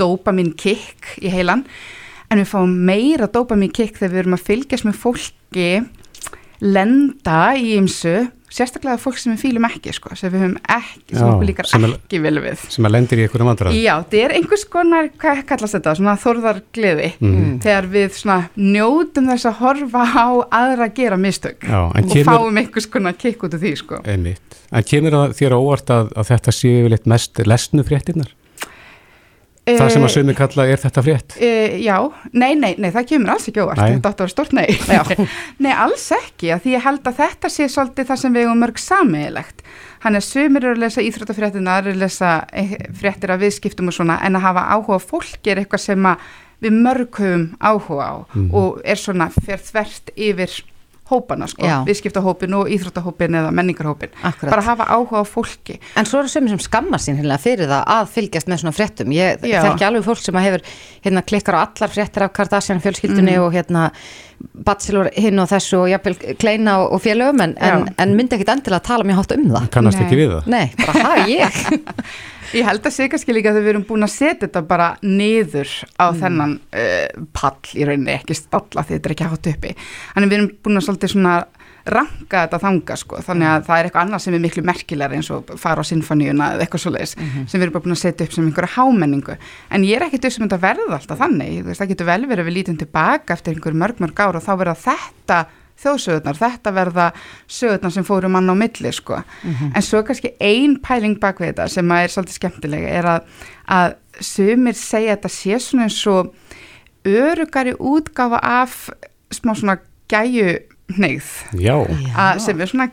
dópamín 0.00 0.52
kick 0.56 1.14
í 1.20 1.32
heilan. 1.32 1.66
En 2.30 2.40
við 2.40 2.50
fáum 2.52 2.72
meira 2.88 3.28
dópamín 3.28 3.72
kick 3.74 3.98
þegar 3.98 4.14
við 4.14 4.22
erum 4.24 4.38
að 4.38 4.46
fylgjast 4.48 4.86
með 4.88 5.00
fólki 5.02 5.68
lenda 6.60 7.40
í 7.56 7.74
ymsu 7.78 8.28
sérstaklega 8.50 8.98
fólk 8.98 9.14
sem 9.22 9.30
við 9.36 9.42
fýlum 9.44 9.66
ekki 9.68 9.92
sko, 9.94 10.10
sem 10.18 10.32
við 10.32 10.40
höfum 10.42 10.56
ekki, 10.74 11.14
sem 11.14 11.28
okkur 11.28 11.46
líkar 11.46 11.68
sem 11.70 11.84
ekki 11.86 12.18
vel 12.24 12.40
við 12.42 12.64
sem 12.74 12.88
að 12.88 12.92
lendir 12.96 13.20
í 13.20 13.22
einhverjum 13.28 13.46
vandræðum. 13.52 13.76
Já, 13.78 13.92
þetta 14.02 14.18
er 14.24 14.34
einhvers 14.40 14.64
konar, 14.72 15.10
hvað 15.22 15.42
kallast 15.52 15.76
þetta, 15.76 15.92
svona 16.00 16.16
þorðargleði 16.18 17.10
Mhm. 17.20 17.60
þegar 17.62 17.86
við 17.94 18.08
svona 18.18 18.38
njótum 18.58 19.30
þess 19.30 19.46
að 19.46 19.60
horfa 19.62 20.02
á 20.02 20.26
aðra 20.50 20.88
að 20.88 20.94
gera 20.98 21.16
mistök 21.16 21.62
Já, 21.62 21.78
og 21.94 21.94
kemur- 22.10 22.26
fáum 22.26 22.58
einhvers 22.58 22.90
konar 22.90 23.12
kikk 23.14 23.44
út 23.46 23.54
af 23.54 23.60
því, 23.60 23.76
sko. 23.78 24.02
Einmitt. 24.04 24.58
En 24.72 24.82
kemur 24.82 25.10
það 25.14 25.38
þér 25.38 25.54
á 25.54 25.58
óvart 25.62 25.86
að, 25.94 26.12
að 26.18 26.26
þetta 26.34 26.50
séu 26.58 26.74
yfirleitt 26.82 27.06
mest 27.06 27.34
lesnu 27.46 27.84
fréttinnar? 27.86 28.34
Það 29.78 29.92
sem 29.94 30.06
að 30.06 30.12
sömu 30.14 30.34
kalla 30.38 30.66
er 30.70 30.80
þetta 30.82 31.04
frétt? 31.06 31.36
Uh, 31.38 31.76
já, 31.82 31.96
nei, 32.32 32.50
nei, 32.58 32.72
nei, 32.80 32.88
það 32.94 33.08
kemur 33.12 33.34
alls 33.34 33.48
ekki 33.50 33.62
óvart, 33.62 33.82
þetta 33.84 34.12
átti 34.12 34.24
að 34.24 34.26
vera 34.26 34.34
stort 34.34 34.56
nei. 34.56 34.68
nei, 35.64 35.72
alls 35.74 36.06
ekki, 36.16 36.52
að 36.54 36.64
því 36.64 36.74
ég 36.76 36.84
held 36.88 37.10
að 37.10 37.22
þetta 37.22 37.52
sé 37.52 37.70
svolítið 37.70 38.10
það 38.10 38.22
sem 38.24 38.36
við 38.36 38.46
eigum 38.46 38.62
mörg 38.64 38.82
samiðilegt. 38.82 39.64
Hann 40.00 40.16
er 40.16 40.24
sumir 40.24 40.64
eru 40.64 40.78
að 40.78 40.84
lesa 40.86 41.04
íþróttafréttina, 41.04 41.78
eru 41.82 41.94
að 41.94 42.04
lesa 42.04 42.36
eh, 42.56 42.76
fréttir 42.96 43.34
af 43.34 43.42
viðskiptum 43.42 43.92
og 43.92 43.98
svona, 43.98 44.20
en 44.24 44.38
að 44.38 44.46
hafa 44.48 44.68
áhuga 44.72 44.96
á 44.96 45.08
fólki 45.12 45.52
er 45.52 45.60
eitthvað 45.60 45.84
sem 45.84 46.08
að 46.08 46.30
við 46.60 46.76
mörg 46.84 47.20
höfum 47.20 47.46
áhuga 47.60 48.08
á 48.08 48.14
og 48.52 48.80
er 48.84 49.00
svona 49.00 49.30
fer 49.32 49.60
þvert 49.64 50.12
yfir 50.16 50.56
hópana, 51.10 51.46
sko, 51.50 51.66
Já. 51.66 51.80
viðskiptahópin 51.88 52.54
og 52.54 52.70
íþróttahópin 52.70 53.34
eða 53.40 53.50
menningarhópin. 53.52 54.10
Akkurat. 54.22 54.50
Bara 54.54 54.62
hafa 54.62 54.84
áhuga 54.94 55.20
á 55.20 55.24
fólki. 55.26 55.78
En 55.96 56.06
svo 56.06 56.20
eru 56.22 56.28
sömur 56.32 56.48
sem 56.54 56.58
skammar 56.64 57.02
sín 57.02 57.18
hérna 57.20 57.38
fyrir 57.42 57.66
það 57.68 57.84
að 57.98 58.08
fylgjast 58.14 58.48
með 58.48 58.62
svona 58.62 58.74
fréttum. 58.76 59.12
Ég 59.12 59.42
Já. 59.44 59.62
þekki 59.66 59.86
alveg 59.90 60.04
fólk 60.06 60.22
sem 60.24 60.34
hefur 60.40 60.62
hérna 61.04 61.22
klikkar 61.26 61.58
á 61.58 61.66
allar 61.66 61.90
fréttir 61.90 62.22
af 62.26 62.32
Kardashian 62.32 62.80
fjölskyldunni 62.80 63.36
Mm. 63.36 63.42
og 63.44 63.52
hérna 63.52 63.90
Bachelor 64.40 65.10
hinn 65.16 65.40
og 65.42 65.48
þessu 65.50 65.78
og 65.82 65.88
jafnvel 65.90 66.36
Kleina 66.40 66.78
og, 66.82 66.96
og 66.96 67.02
félögum 67.04 67.42
en, 67.44 67.54
en, 67.60 67.86
en 68.00 68.12
myndi 68.16 68.36
ekkit 68.36 68.52
endilega 68.54 68.84
tala 68.86 69.06
mjög 69.08 69.22
hátt 69.22 69.34
um 69.36 69.46
það. 69.52 69.70
Kannast 69.76 70.00
Nei. 70.00 70.04
ekki 70.06 70.20
við 70.20 70.34
það? 70.34 70.50
Nei, 70.54 70.66
bara 70.84 71.06
ha, 71.06 71.14
ég. 71.30 71.62
Ég 72.50 72.66
held 72.66 72.82
að 72.82 72.94
sé 72.96 73.06
kannski 73.06 73.34
líka 73.34 73.52
að 73.52 73.60
við 73.60 73.68
erum 73.70 73.84
búin 73.86 74.02
að 74.02 74.10
setja 74.10 74.48
þetta 74.48 74.64
bara 74.66 74.88
niður 75.06 75.70
á 76.02 76.10
þennan 76.18 76.56
uh, 76.58 77.26
pall 77.36 77.78
í 77.78 77.86
rauninni, 77.86 78.16
ekki 78.16 78.34
stalla 78.34 78.82
því 78.82 78.96
þetta 78.96 79.06
er 79.06 79.14
ekki 79.14 79.28
hátt 79.30 79.50
uppi. 79.52 79.74
Þannig 80.16 80.32
við 80.32 80.38
erum 80.38 80.48
búin 80.66 80.80
að 80.80 80.86
svolítið 80.88 81.12
svona 81.14 81.34
ranka 81.86 82.44
þetta 82.44 82.60
þanga 82.64 82.96
sko, 83.00 83.20
þannig 83.24 83.50
að 83.50 83.64
það 83.68 83.78
er 83.78 83.88
eitthvað 83.88 84.04
annað 84.06 84.24
sem 84.24 84.34
er 84.36 84.42
miklu 84.44 84.64
merkilega 84.66 85.16
eins 85.16 85.30
og 85.34 85.54
fara 85.60 85.84
á 85.84 85.88
sinfoníuna 85.90 86.50
eða 86.54 86.66
eitthvað 86.66 86.84
svoleiðis 86.84 87.14
sem 87.16 87.56
við 87.56 87.62
erum 87.66 87.76
bara 87.76 87.84
búin 87.86 87.96
að 87.96 88.02
setja 88.02 88.26
upp 88.26 88.36
sem 88.36 88.50
einhverja 88.50 88.74
hámenningu. 88.76 89.38
En 89.70 89.86
ég 89.86 89.96
er 89.96 90.06
ekkit 90.08 90.28
upp 90.28 90.36
sem 90.36 90.44
þetta 90.46 90.60
verða 90.66 90.98
alltaf 90.98 91.22
þannig, 91.22 91.72
það 91.72 91.94
getur 91.94 92.10
vel 92.10 92.20
verið 92.26 92.44
að 92.44 92.50
við 92.50 92.58
lítum 92.58 92.80
tilbaka 92.80 93.36
eftir 93.36 93.56
einhver 93.56 93.80
mörg 93.80 94.04
mörg 94.04 94.20
ár 94.20 94.38
og 94.40 94.44
þá 94.44 94.52
verða 94.60 94.76
þetta 94.84 95.40
þjóðsögurnar, 95.80 96.38
þetta 96.38 96.72
verða 96.76 97.06
sögurnar 97.50 97.94
sem 97.94 98.06
fóru 98.06 98.30
mann 98.32 98.52
á 98.52 98.54
milli 98.56 98.92
sko. 98.92 99.22
en 99.74 99.82
svo 99.82 100.02
kannski 100.04 100.34
ein 100.40 100.76
pæling 100.82 101.18
bak 101.20 101.40
við 101.40 101.54
þetta 101.54 101.68
sem 101.68 101.92
er 101.96 102.12
svolítið 102.12 102.38
skemmtilega 102.38 102.88
er 102.98 103.10
að, 103.14 103.20
að 103.66 103.94
sumir 104.20 104.76
segja 104.76 105.14
að 105.14 105.16
þetta 105.16 105.32
sé 105.36 105.60
svona 105.64 105.88
eins 105.88 106.00
og 106.10 106.34
örugari 107.08 107.72
útgáfa 107.78 108.40
af 108.42 108.90
smá 109.32 109.54
svona 109.54 109.78
gæju 110.10 110.58
neyð 110.98 111.26
Já. 111.60 111.74
að 112.16 112.40
sem 112.44 112.60
er 112.60 112.70
svona, 112.70 112.86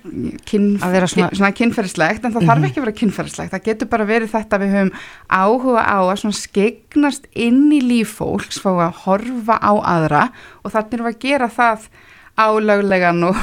kyn, 0.45 0.67
Að 0.83 0.91
vera 0.97 1.07
svona- 1.11 1.29
svona 1.33 1.51
kynferðislegt 1.57 2.25
en 2.27 2.33
það 2.35 2.47
þarf 2.49 2.67
ekki 2.67 2.81
að 2.81 2.85
vera 2.85 2.97
kynferðislegt 3.01 3.53
það 3.55 3.63
getur 3.69 3.89
bara 3.93 4.05
verið 4.09 4.33
þetta 4.35 4.57
að 4.59 4.65
við 4.65 4.75
höfum 4.77 4.91
áhuga 5.29 5.85
á 5.87 5.97
að 6.03 6.19
svona 6.21 6.39
skegnast 6.41 7.27
inn 7.33 7.71
í 7.71 7.81
líf 7.81 8.17
fólks, 8.19 8.59
fá 8.61 8.69
að 8.75 9.01
horfa 9.05 9.57
á 9.57 9.73
aðra 9.95 10.23
og 10.63 10.71
þannig 10.75 10.93
erum 10.97 11.09
við 11.09 11.15
að 11.15 11.25
gera 11.27 11.49
það 11.49 11.89
á 12.37 12.47
löglegan 12.61 13.23
og, 13.25 13.37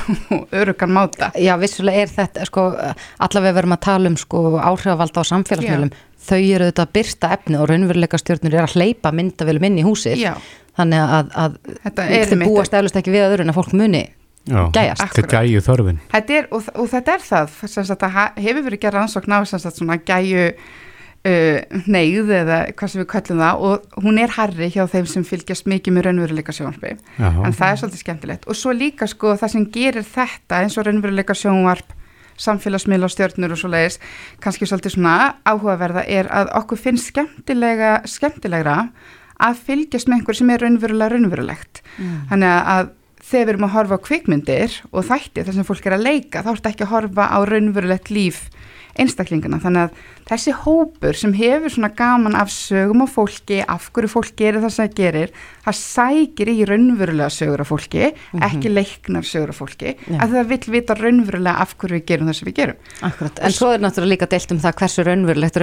örugan 0.55 0.93
máta 0.95 1.33
Já, 1.35 1.57
vissulega 1.59 2.05
er 2.07 2.11
þetta, 2.15 2.45
sko, 2.47 2.69
allavega 3.19 3.57
verum 3.59 3.75
að 3.75 3.81
tala 3.89 4.11
um 4.13 4.17
sko 4.21 4.43
áhrifavald 4.63 5.19
á 5.19 5.23
samfélagsmiðlum 5.27 5.91
þau 6.25 6.39
eru 6.39 6.69
auðvitað 6.69 6.85
að 6.87 6.93
byrta 6.95 7.31
efni 7.35 7.59
og 7.59 7.67
raunveruleika 7.69 8.21
stjórnur 8.23 8.55
er 8.55 8.65
að 8.69 8.77
hleypa 8.79 9.11
myndavélum 9.13 9.67
inn 9.67 9.81
í 9.83 9.85
húsið 9.85 10.23
Já. 10.23 10.37
þannig 10.79 11.03
að, 11.19 11.35
að 11.43 11.59
Þetta 11.83 12.07
er 12.07 12.31
þau 12.31 12.47
búast 12.47 12.77
eflust 12.79 12.97
ekki 13.03 13.13
við 13.13 13.27
öðru 13.27 13.45
en 13.45 13.53
að 13.53 13.59
fólk 13.59 13.75
muni. 13.77 14.05
Gæjast. 14.49 15.05
Þetta 15.05 15.25
er 15.25 15.31
gæju 15.35 15.67
þörfin. 15.69 16.01
Þetta 16.13 16.39
er, 16.39 16.49
og, 16.51 16.73
og 16.75 16.89
þetta 16.93 17.19
er 17.19 17.29
það, 17.29 17.61
það 17.93 18.43
hefur 18.47 18.67
verið 18.69 18.83
gerð 18.83 18.99
rannsókn 19.01 19.37
á 19.37 19.41
svona 19.45 20.01
gæju 20.05 20.49
uh, 21.25 21.81
neyð 21.89 22.33
eða 22.39 22.61
hvað 22.77 22.93
sem 22.93 23.03
við 23.03 23.11
kallum 23.15 23.43
það 23.43 23.67
og 23.69 23.99
hún 24.05 24.21
er 24.23 24.37
harri 24.37 24.71
hjá 24.75 24.85
þeim 24.91 25.09
sem 25.11 25.27
fylgjast 25.27 25.69
mikið 25.71 25.97
með 25.97 26.09
raunveruleika 26.09 26.55
sjónvarpi 26.55 26.95
Já. 26.95 27.29
en 27.31 27.57
það 27.57 27.69
er 27.69 27.83
svolítið 27.83 28.03
skemmtilegt 28.05 28.49
og 28.49 28.59
svo 28.59 28.75
líka 28.77 29.09
sko 29.11 29.35
það 29.41 29.55
sem 29.57 29.67
gerir 29.75 30.09
þetta 30.09 30.63
eins 30.63 30.79
og 30.79 30.89
raunveruleika 30.89 31.37
sjónvarp 31.39 32.01
samfélagsmiðla 32.45 33.07
og 33.07 33.15
stjörnur 33.15 33.55
og 33.55 33.61
svo 33.61 33.71
leiðis 33.71 34.01
kannski 34.43 34.67
svolítið 34.67 34.97
svona 34.97 35.19
áhugaverða 35.47 36.03
er 36.11 36.29
að 36.35 36.51
okkur 36.59 36.81
finnst 36.89 37.13
skemmtilega 37.13 38.01
skemmtilegra 38.11 38.79
að 39.45 39.63
fylgjast 39.69 40.11
með 40.11 40.21
einhver 40.21 40.39
sem 40.39 40.51
er 40.51 40.65
raunverulega 40.65 41.15
raunverulegt 41.15 41.83
þannig 42.31 42.51
að, 42.51 42.73
að 42.75 42.93
þegar 43.25 43.47
við 43.47 43.53
erum 43.55 43.67
að 43.69 43.75
horfa 43.75 43.97
á 43.97 44.05
kvikmyndir 44.05 44.79
og 44.93 45.07
þætti 45.09 45.45
þar 45.45 45.57
sem 45.57 45.67
fólk 45.69 45.87
er 45.89 45.97
að 45.97 46.07
leika 46.07 46.43
þá 46.45 46.51
ertu 46.55 46.71
ekki 46.71 46.85
að 46.85 46.93
horfa 46.93 47.29
á 47.33 47.39
raunverulegt 47.49 48.11
líf 48.13 48.41
einstaklingana 49.01 49.59
þannig 49.63 49.89
að 49.89 50.03
þessi 50.29 50.55
hópur 50.63 51.19
sem 51.19 51.35
hefur 51.37 51.73
svona 51.73 51.91
gaman 51.97 52.37
af 52.39 52.53
sögum 52.53 53.03
á 53.05 53.09
fólki, 53.11 53.59
af 53.67 53.91
hverju 53.95 54.11
fólk 54.13 54.33
gerir 54.39 54.63
það 54.63 54.75
sem 54.75 54.87
það 54.87 54.95
gerir, 55.01 55.33
það 55.65 55.77
sækir 55.81 56.51
í 56.53 56.57
raunverulega 56.69 57.31
sögur 57.35 57.65
af 57.65 57.71
fólki, 57.73 58.11
ekki 58.49 58.73
leiknar 58.73 59.27
sögur 59.29 59.53
af 59.53 59.61
fólki, 59.61 59.95
Já. 60.07 60.17
að 60.23 60.37
það 60.37 60.53
vill 60.53 60.75
vita 60.77 60.97
raunverulega 61.01 61.65
af 61.65 61.75
hverju 61.81 61.99
við 61.99 62.07
gerum 62.13 62.31
það 62.31 62.39
sem 62.39 62.51
við 62.51 62.57
gerum. 62.61 62.81
Akkurat, 63.11 63.43
en 63.45 63.57
svo 63.59 63.71
er 63.75 63.85
náttúrulega 63.85 64.15
líka 64.15 64.31
deilt 64.31 64.55
um 64.55 64.63
það 64.65 64.79
hversu 64.81 65.07
raunverulegt 65.09 65.61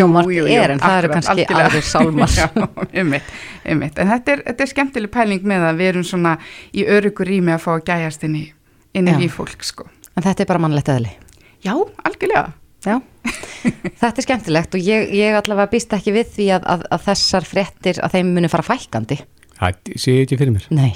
jú, 0.00 0.10
jú, 0.34 0.48
er 0.50 0.74
en 0.76 0.82
það 0.82 0.98
eru 0.98 1.12
akkurat, 1.12 1.16
kannski 1.20 1.46
aðrir 1.60 1.86
sálmar 1.86 2.36
Já, 2.40 2.48
einmitt, 2.96 3.32
einmitt. 3.64 3.98
En 4.00 4.10
þetta 4.14 4.36
er, 4.36 4.44
þetta 4.50 4.66
er 4.66 4.72
skemmtileg 4.74 5.12
pæling 5.14 5.48
með 5.48 5.70
að 5.70 5.80
við 5.82 5.92
erum 5.94 6.06
svona 6.08 6.36
í 6.72 6.86
örugur 6.88 7.28
rými 7.28 7.54
að 7.56 7.64
fá 7.66 7.72
að 7.76 7.82
gæjast 7.90 8.28
inn 8.28 8.38
í, 8.40 8.44
inn 8.96 9.10
í 9.20 9.28
fólk, 9.32 9.66
sko. 9.66 9.90
en 10.16 10.24
þetta 10.24 10.46
er 10.46 10.50
bara 10.50 10.62
mannlegt 10.64 10.92
eðli 10.92 11.12
Já, 11.60 11.74
algjörlega. 12.04 12.52
Já, 12.80 12.96
þetta 14.00 14.14
er 14.14 14.24
skemmtilegt 14.24 14.76
og 14.76 14.86
ég, 14.86 15.10
ég 15.18 15.36
allavega 15.36 15.72
býst 15.72 15.92
ekki 15.96 16.14
við 16.16 16.30
því 16.38 16.46
að, 16.56 16.70
að, 16.74 16.86
að 16.96 17.04
þessar 17.10 17.48
fréttir 17.48 18.00
að 18.00 18.16
þeim 18.16 18.32
muni 18.36 18.50
fara 18.52 18.66
fækandi 18.70 19.20
Það 19.60 19.90
sé 20.00 20.14
ég 20.14 20.22
ekki 20.24 20.38
fyrir 20.40 20.54
mér. 20.54 20.66
Nei. 20.72 20.94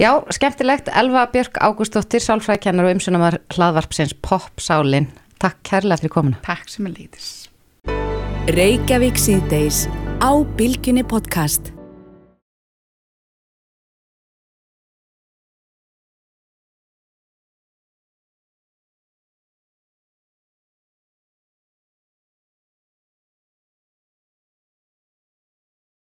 Já, 0.00 0.14
skemmtilegt 0.32 0.88
Elva 0.96 1.26
Björk 1.34 1.60
Ágústóttir, 1.60 2.24
sálfræðkennar 2.24 2.88
og 2.88 2.96
umsunamar 2.96 3.36
hlaðvarpsins 3.52 4.16
Pop 4.24 4.64
Sálin 4.64 5.10
Takk 5.42 5.60
kærlega 5.66 6.00
fyrir 6.00 6.14
komuna 6.16 6.40
Takk 6.46 6.72
sem 6.72 6.88
er 6.88 6.96
leiðis. 6.96 7.30
Reykjavík 8.56 9.20
síðdeis 9.20 9.84
á 10.24 10.32
Bilginni 10.56 11.04
podcast. 11.06 11.74